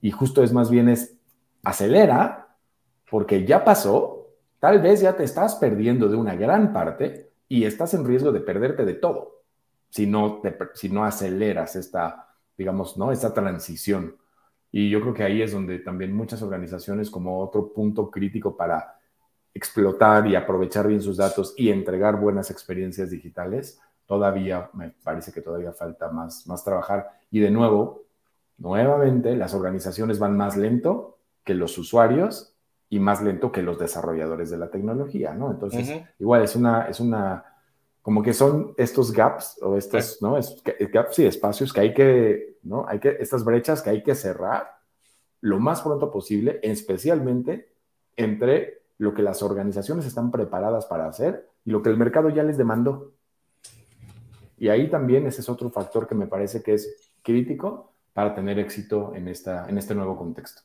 Y 0.00 0.10
justo 0.10 0.42
es 0.42 0.52
más 0.52 0.70
bien 0.70 0.88
es 0.88 1.14
acelera, 1.64 2.56
porque 3.10 3.44
ya 3.44 3.64
pasó, 3.64 4.28
tal 4.58 4.80
vez 4.80 5.00
ya 5.00 5.16
te 5.16 5.24
estás 5.24 5.56
perdiendo 5.56 6.08
de 6.08 6.16
una 6.16 6.34
gran 6.34 6.72
parte 6.72 7.30
y 7.48 7.64
estás 7.64 7.94
en 7.94 8.04
riesgo 8.04 8.32
de 8.32 8.40
perderte 8.40 8.84
de 8.84 8.94
todo 8.94 9.32
si 9.92 10.06
no, 10.06 10.40
te, 10.40 10.56
si 10.72 10.88
no 10.88 11.04
aceleras 11.04 11.76
esta, 11.76 12.26
digamos, 12.56 12.96
¿no? 12.96 13.12
esta 13.12 13.34
transición. 13.34 14.16
Y 14.72 14.88
yo 14.88 15.02
creo 15.02 15.12
que 15.12 15.22
ahí 15.22 15.42
es 15.42 15.52
donde 15.52 15.78
también 15.80 16.16
muchas 16.16 16.42
organizaciones 16.42 17.10
como 17.10 17.38
otro 17.40 17.72
punto 17.72 18.10
crítico 18.10 18.56
para 18.56 18.98
explotar 19.54 20.26
y 20.26 20.34
aprovechar 20.34 20.88
bien 20.88 21.02
sus 21.02 21.18
datos 21.18 21.54
y 21.58 21.68
entregar 21.68 22.18
buenas 22.18 22.50
experiencias 22.50 23.10
digitales, 23.10 23.78
todavía 24.06 24.70
me 24.72 24.90
parece 24.90 25.30
que 25.30 25.42
todavía 25.42 25.72
falta 25.72 26.10
más, 26.10 26.46
más 26.46 26.64
trabajar. 26.64 27.10
Y 27.30 27.40
de 27.40 27.50
nuevo, 27.50 28.04
nuevamente, 28.56 29.36
las 29.36 29.52
organizaciones 29.52 30.18
van 30.18 30.36
más 30.36 30.56
lento 30.56 31.18
que 31.44 31.54
los 31.54 31.76
usuarios 31.76 32.54
y 32.88 32.98
más 32.98 33.22
lento 33.22 33.52
que 33.52 33.62
los 33.62 33.78
desarrolladores 33.78 34.50
de 34.50 34.58
la 34.58 34.70
tecnología, 34.70 35.34
¿no? 35.34 35.50
Entonces, 35.50 35.88
uh 35.88 35.92
-huh. 35.92 36.08
igual 36.18 36.42
es 36.42 36.56
una, 36.56 36.88
es 36.88 37.00
una, 37.00 37.44
como 38.00 38.22
que 38.22 38.32
son 38.32 38.74
estos 38.76 39.12
gaps 39.12 39.58
o 39.62 39.76
estos, 39.76 40.20
¿no? 40.20 40.36
Es, 40.36 40.62
gaps 40.92 41.18
y 41.18 41.26
espacios 41.26 41.72
que 41.72 41.80
hay 41.80 41.94
que, 41.94 42.51
¿no? 42.62 42.86
Hay 42.88 43.00
que, 43.00 43.16
estas 43.20 43.44
brechas 43.44 43.82
que 43.82 43.90
hay 43.90 44.02
que 44.02 44.14
cerrar 44.14 44.78
lo 45.40 45.58
más 45.58 45.82
pronto 45.82 46.10
posible, 46.10 46.60
especialmente 46.62 47.72
entre 48.16 48.82
lo 48.98 49.14
que 49.14 49.22
las 49.22 49.42
organizaciones 49.42 50.06
están 50.06 50.30
preparadas 50.30 50.86
para 50.86 51.06
hacer 51.06 51.48
y 51.64 51.70
lo 51.70 51.82
que 51.82 51.90
el 51.90 51.96
mercado 51.96 52.30
ya 52.30 52.44
les 52.44 52.56
demandó. 52.56 53.12
Y 54.58 54.68
ahí 54.68 54.88
también 54.88 55.26
ese 55.26 55.40
es 55.40 55.48
otro 55.48 55.70
factor 55.70 56.06
que 56.06 56.14
me 56.14 56.28
parece 56.28 56.62
que 56.62 56.74
es 56.74 57.12
crítico 57.22 57.94
para 58.12 58.34
tener 58.34 58.58
éxito 58.58 59.12
en, 59.14 59.26
esta, 59.28 59.68
en 59.68 59.78
este 59.78 59.94
nuevo 59.94 60.16
contexto. 60.16 60.62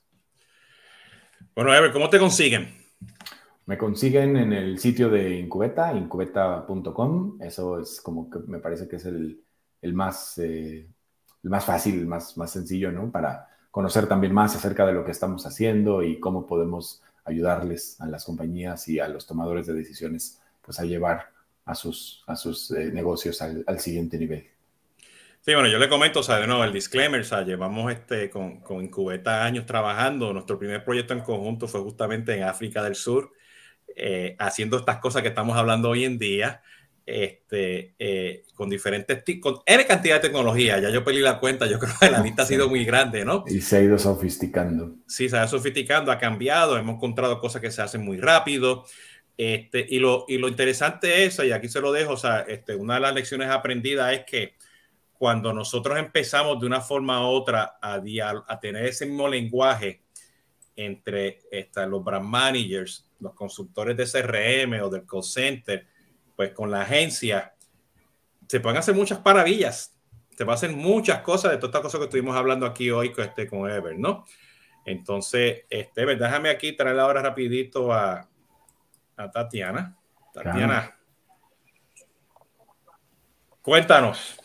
Bueno, 1.56 1.74
Ever, 1.74 1.91
¿cómo 1.91 2.10
te 2.10 2.20
consiguen? 2.20 2.68
Me 3.66 3.78
consiguen 3.78 4.38
en 4.38 4.54
el 4.54 4.78
sitio 4.78 5.10
de 5.10 5.38
Incubeta, 5.39 5.91
incubeta.com. 5.93 7.38
Eso 7.41 7.80
es 7.80 8.00
como 8.00 8.30
que 8.30 8.39
me 8.48 8.60
parece 8.60 8.88
que 8.88 8.98
es 8.98 9.06
el, 9.06 9.43
el 9.82 9.93
más, 9.93 10.38
eh, 10.38 10.88
el 11.48 11.52
más 11.52 11.64
fácil, 11.64 11.98
el 12.00 12.08
más, 12.08 12.36
más 12.36 12.52
sencillo, 12.52 12.91
¿no? 12.91 13.10
Para 13.10 13.48
conocer 13.72 14.06
también 14.06 14.34
más 14.34 14.54
acerca 14.54 14.86
de 14.86 14.91
lo 14.91 15.06
que 15.06 15.12
estamos 15.12 15.45
haciendo 15.45 16.04
y 16.04 16.20
cómo 16.20 16.45
podemos 16.45 17.02
ayudarles 17.24 18.00
a 18.02 18.06
las 18.06 18.26
compañías 18.26 18.86
y 18.89 19.00
a 19.00 19.08
los 19.08 19.26
tomadores 19.26 19.66
de 19.66 19.74
decisiones 19.74 20.41
pues 20.62 20.78
a 20.82 20.84
llevar 20.84 21.32
a 21.64 21.74
sus, 21.74 22.22
a 22.28 22.36
sus 22.36 22.72
eh, 22.72 22.91
negocios 22.91 23.41
al, 23.41 23.64
al, 23.66 23.80
siguiente 23.80 24.18
nivel. 24.18 24.45
Sí, 25.39 25.54
bueno, 25.54 25.70
yo 25.70 25.80
le 25.80 25.88
comento, 25.88 26.20
o 26.20 26.24
sea, 26.24 26.38
de 26.38 26.48
nuevo, 26.48 26.66
el 26.66 26.74
disclaimer, 26.74 27.22
o 27.22 27.24
sea, 27.24 27.43
llevamos 27.43 27.93
este, 27.93 28.30
con, 28.30 28.60
con 28.60 28.84
Incubeta 28.84 29.45
años 29.45 29.66
trabajando, 29.66 30.34
nuestro 30.34 30.60
primer 30.60 30.84
proyecto 30.84 31.14
en 31.14 31.22
conjunto 31.22 31.70
fue 31.70 31.80
justamente 31.80 32.36
en 32.36 32.43
África 32.43 32.84
del 32.84 32.95
Sur, 32.95 33.32
eh, 33.95 34.36
haciendo 34.38 34.76
estas 34.76 34.98
cosas 34.98 35.22
que 35.22 35.30
estamos 35.30 35.56
hablando 35.56 35.89
hoy 35.89 36.04
en 36.04 36.18
día, 36.18 36.62
este, 37.08 37.95
eh, 37.97 38.43
con 38.53 38.70
diferentes 38.70 39.24
con 39.39 39.60
N 39.66 39.86
cantidad 39.86 40.16
de 40.16 40.28
tecnología. 40.28 40.78
Ya 40.80 40.89
yo 40.89 41.05
perdí 41.05 41.22
la 41.22 41.39
cuenta, 41.39 41.66
yo 41.66 41.80
creo 41.80 41.93
que 41.97 42.12
la 42.12 42.20
lista 42.20 42.43
ha 42.43 42.45
sido 42.45 42.68
muy 42.68 42.84
grande, 42.84 43.24
¿no? 43.24 43.45
Y 43.47 43.62
se 43.62 43.78
ha 43.78 43.82
ido 43.82 43.97
sofisticando. 43.97 44.93
Sí, 45.08 45.30
se 45.30 45.38
ha 45.38 45.39
ido 45.39 45.47
sofisticando, 45.47 46.12
ha 46.12 46.18
cambiado, 46.18 46.78
hemos 46.78 46.95
encontrado 46.95 47.39
cosas 47.39 47.62
que 47.62 47.72
se 47.72 47.82
hacen 47.82 48.03
muy 48.03 48.18
rápido. 48.18 48.84
Este, 49.38 49.86
y, 49.88 49.99
lo, 49.99 50.26
y 50.28 50.38
lo 50.38 50.49
interesante 50.49 51.24
es, 51.24 51.39
y 51.39 51.51
aquí 51.53 51.70
se 51.70 51.80
lo 51.80 51.93
dejo, 51.93 52.14
o 52.14 52.18
sea, 52.18 52.41
este, 52.41 52.76
una 52.76 52.95
de 52.95 52.99
las 52.99 53.16
lecciones 53.16 53.49
aprendidas 53.49 54.12
es 54.12 54.26
que 54.26 54.55
cuando 55.14 55.53
nosotros 55.53 55.97
empezamos 55.97 56.60
de 56.60 56.66
una 56.66 56.82
forma 56.82 57.22
u 57.22 57.32
otra 57.32 57.78
a, 57.82 58.01
a 58.47 58.60
tener 58.60 58.86
ese 58.86 59.05
mismo 59.05 59.30
lenguaje 59.30 60.01
entre 60.76 61.39
esta, 61.51 61.86
los 61.86 62.03
brand 62.03 62.28
managers, 62.28 63.10
los 63.22 63.34
consultores 63.34 63.95
de 63.95 64.05
CRM 64.05 64.84
o 64.84 64.89
del 64.89 65.05
call 65.05 65.24
center, 65.24 65.88
pues 66.38 66.51
con 66.51 66.69
la 66.69 66.83
agencia 66.83 67.55
se 68.47 68.59
pueden 68.59 68.77
hacer 68.77 68.95
muchas 68.95 69.25
maravillas. 69.25 69.93
Se 70.29 70.45
pueden 70.45 70.53
hacer 70.53 70.71
muchas 70.71 71.21
cosas 71.21 71.51
de 71.51 71.57
todas 71.57 71.69
estas 71.69 71.81
cosas 71.81 71.99
que 71.99 72.05
estuvimos 72.05 72.38
hablando 72.38 72.65
aquí 72.65 72.91
hoy 72.91 73.11
con, 73.11 73.25
este, 73.25 73.47
con 73.47 73.69
Ever, 73.69 73.97
¿no? 73.97 74.23
Entonces, 74.85 75.65
este, 75.69 76.05
déjame 76.05 76.49
aquí 76.49 76.73
traer 76.73 76.99
ahora 76.99 77.21
rapidito 77.23 77.91
a, 77.91 78.29
a 79.17 79.31
Tatiana. 79.31 79.97
Tatiana, 80.31 80.95
cuéntanos. 83.63 84.38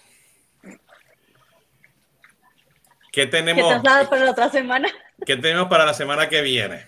¿Qué 3.12 3.26
tenemos? 3.26 3.70
¿Qué 3.70 3.80
para 3.82 4.24
la 4.24 4.30
otra 4.30 4.48
semana? 4.48 4.88
¿Qué 5.26 5.36
tenemos 5.36 5.68
para 5.68 5.84
la 5.84 5.92
semana 5.92 6.30
que 6.30 6.40
viene? 6.40 6.86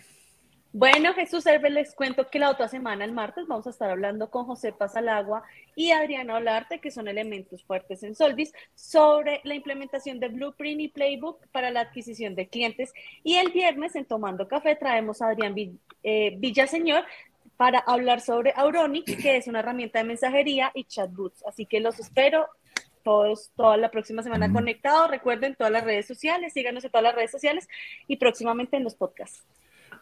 Bueno, 0.76 1.14
Jesús 1.14 1.46
Herbe, 1.46 1.70
les 1.70 1.94
cuento 1.94 2.28
que 2.28 2.40
la 2.40 2.50
otra 2.50 2.66
semana, 2.66 3.04
el 3.04 3.12
martes, 3.12 3.46
vamos 3.46 3.64
a 3.68 3.70
estar 3.70 3.88
hablando 3.90 4.28
con 4.28 4.44
José 4.44 4.72
Pasalagua 4.72 5.44
y 5.76 5.92
Adriana 5.92 6.34
Olarte, 6.34 6.80
que 6.80 6.90
son 6.90 7.06
elementos 7.06 7.62
fuertes 7.62 8.02
en 8.02 8.16
Solvis, 8.16 8.52
sobre 8.74 9.40
la 9.44 9.54
implementación 9.54 10.18
de 10.18 10.30
Blueprint 10.30 10.80
y 10.80 10.88
Playbook 10.88 11.46
para 11.52 11.70
la 11.70 11.82
adquisición 11.82 12.34
de 12.34 12.48
clientes. 12.48 12.92
Y 13.22 13.36
el 13.36 13.52
viernes, 13.52 13.94
en 13.94 14.04
Tomando 14.04 14.48
Café, 14.48 14.74
traemos 14.74 15.22
a 15.22 15.28
Adrián 15.28 15.54
eh, 16.02 16.34
Villaseñor 16.38 17.04
para 17.56 17.78
hablar 17.78 18.20
sobre 18.20 18.52
Auronic, 18.56 19.22
que 19.22 19.36
es 19.36 19.46
una 19.46 19.60
herramienta 19.60 20.00
de 20.00 20.06
mensajería 20.06 20.72
y 20.74 20.86
chatbots. 20.86 21.44
Así 21.46 21.66
que 21.66 21.78
los 21.78 22.00
espero 22.00 22.48
todos, 23.04 23.52
toda 23.54 23.76
la 23.76 23.92
próxima 23.92 24.24
semana 24.24 24.52
conectados. 24.52 25.08
Recuerden 25.08 25.54
todas 25.54 25.72
las 25.72 25.84
redes 25.84 26.08
sociales, 26.08 26.52
síganos 26.52 26.82
en 26.82 26.90
todas 26.90 27.04
las 27.04 27.14
redes 27.14 27.30
sociales 27.30 27.68
y 28.08 28.16
próximamente 28.16 28.76
en 28.76 28.82
los 28.82 28.96
podcasts. 28.96 29.44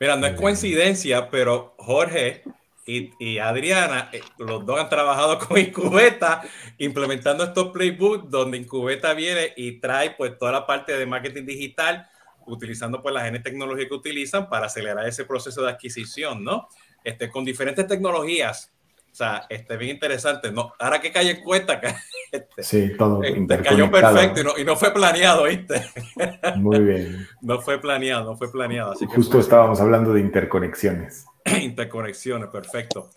Mira, 0.01 0.16
no 0.16 0.26
es 0.26 0.34
coincidencia, 0.38 1.30
pero 1.30 1.74
Jorge 1.78 2.43
y, 2.84 3.38
Adriana, 3.38 4.11
eh, 4.12 4.22
los 4.38 4.66
dos 4.66 4.80
han 4.80 4.88
trabajado 4.88 5.38
con 5.47 5.59
Incubeta, 5.59 6.43
implementando 6.78 7.45
estos 7.45 7.68
playbooks 7.68 8.28
donde 8.28 8.59
Incubeta 8.59 9.14
viene 9.14 9.53
y 9.57 9.78
trae 9.80 10.11
pues 10.11 10.36
toda 10.36 10.53
la 10.53 10.66
parte 10.66 10.97
de 10.97 11.07
marketing 11.07 11.45
digital, 11.45 12.09
utilizando 12.47 13.01
pues 13.01 13.14
la 13.14 13.24
genes 13.24 13.43
tecnología 13.43 13.86
que 13.86 13.95
utilizan 13.95 14.49
para 14.49 14.66
acelerar 14.66 15.07
ese 15.07 15.24
proceso 15.24 15.62
de 15.62 15.70
adquisición, 15.70 16.43
¿no? 16.43 16.68
Este, 17.05 17.30
con 17.30 17.45
diferentes 17.45 17.86
tecnologías. 17.86 18.72
O 19.13 19.15
sea, 19.15 19.45
este, 19.51 19.77
bien 19.77 19.93
interesante. 19.93 20.51
¿no? 20.51 20.73
Ahora 20.79 21.01
que 21.01 21.13
cae 21.13 21.31
en 21.31 21.43
cuenta, 21.43 21.79
que 21.79 21.89
este, 22.33 22.63
sí, 22.63 22.97
todo 22.97 23.23
este, 23.23 23.59
cayó 23.59 23.91
perfecto 23.91 24.41
y 24.41 24.45
no, 24.45 24.59
y 24.59 24.65
no, 24.65 24.75
fue 24.77 24.93
planeado, 24.93 25.45
¿viste? 25.45 25.83
Muy 26.57 26.79
bien. 26.81 27.29
No 27.43 27.61
fue 27.61 27.79
planeado, 27.79 28.25
no 28.25 28.37
fue 28.39 28.51
planeado. 28.51 28.93
Así 28.93 29.07
que 29.07 29.15
Justo 29.15 29.39
estábamos 29.39 29.81
hablando 29.81 30.15
de 30.15 30.21
interconexiones. 30.21 31.27
interconexiones, 31.61 32.49
perfecto. 32.49 33.11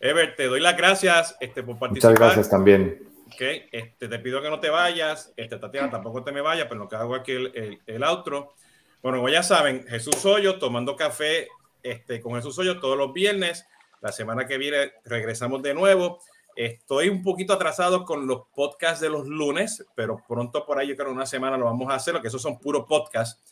Ever, 0.00 0.36
te 0.36 0.46
doy 0.46 0.60
las 0.60 0.76
gracias 0.76 1.36
este, 1.40 1.62
por 1.62 1.78
participar. 1.78 2.12
Muchas 2.12 2.26
gracias 2.26 2.50
también. 2.50 3.08
Okay, 3.34 3.68
este, 3.72 4.08
te 4.08 4.18
pido 4.18 4.42
que 4.42 4.50
no 4.50 4.60
te 4.60 4.68
vayas. 4.68 5.32
Este, 5.36 5.56
Tatiana, 5.56 5.90
tampoco 5.90 6.22
te 6.22 6.32
me 6.32 6.40
vayas, 6.40 6.66
pero 6.68 6.80
lo 6.80 6.88
que 6.88 6.96
hago 6.96 7.14
aquí 7.14 7.32
el, 7.32 7.52
el, 7.54 7.80
el 7.86 8.02
outro. 8.04 8.54
Bueno, 9.02 9.18
como 9.18 9.28
ya 9.28 9.42
saben, 9.42 9.86
Jesús 9.86 10.24
Hoyo 10.24 10.58
tomando 10.58 10.96
café 10.96 11.48
este, 11.82 12.20
con 12.20 12.34
Jesús 12.34 12.58
Hoyo 12.58 12.80
todos 12.80 12.98
los 12.98 13.12
viernes. 13.12 13.66
La 14.00 14.12
semana 14.12 14.46
que 14.46 14.58
viene 14.58 14.92
regresamos 15.04 15.62
de 15.62 15.74
nuevo. 15.74 16.20
Estoy 16.54 17.08
un 17.08 17.22
poquito 17.22 17.52
atrasado 17.52 18.04
con 18.04 18.26
los 18.26 18.48
podcasts 18.54 19.00
de 19.00 19.08
los 19.08 19.26
lunes, 19.28 19.86
pero 19.94 20.22
pronto 20.26 20.66
por 20.66 20.78
ahí, 20.78 20.88
yo 20.88 20.96
creo, 20.96 21.12
una 21.12 21.26
semana 21.26 21.56
lo 21.56 21.66
vamos 21.66 21.90
a 21.90 21.94
hacer, 21.94 22.14
lo 22.14 22.20
que 22.20 22.28
esos 22.28 22.42
son 22.42 22.58
puros 22.58 22.84
podcasts. 22.88 23.42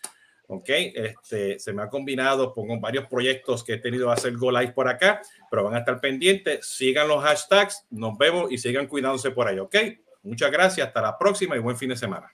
Ok, 0.48 0.68
este, 0.68 1.58
se 1.58 1.72
me 1.72 1.82
ha 1.82 1.88
combinado 1.88 2.52
con 2.52 2.80
varios 2.80 3.06
proyectos 3.06 3.64
que 3.64 3.74
he 3.74 3.78
tenido 3.78 4.10
a 4.10 4.14
hacer 4.14 4.36
Go 4.36 4.52
Live 4.52 4.72
por 4.72 4.88
acá, 4.88 5.20
pero 5.50 5.64
van 5.64 5.74
a 5.74 5.78
estar 5.78 6.00
pendientes. 6.00 6.66
Sigan 6.66 7.08
los 7.08 7.22
hashtags, 7.22 7.86
nos 7.90 8.16
vemos 8.16 8.50
y 8.52 8.58
sigan 8.58 8.86
cuidándose 8.86 9.32
por 9.32 9.48
ahí. 9.48 9.58
Ok, 9.58 9.76
muchas 10.22 10.50
gracias, 10.50 10.86
hasta 10.86 11.02
la 11.02 11.18
próxima 11.18 11.56
y 11.56 11.60
buen 11.60 11.76
fin 11.76 11.88
de 11.88 11.96
semana. 11.96 12.32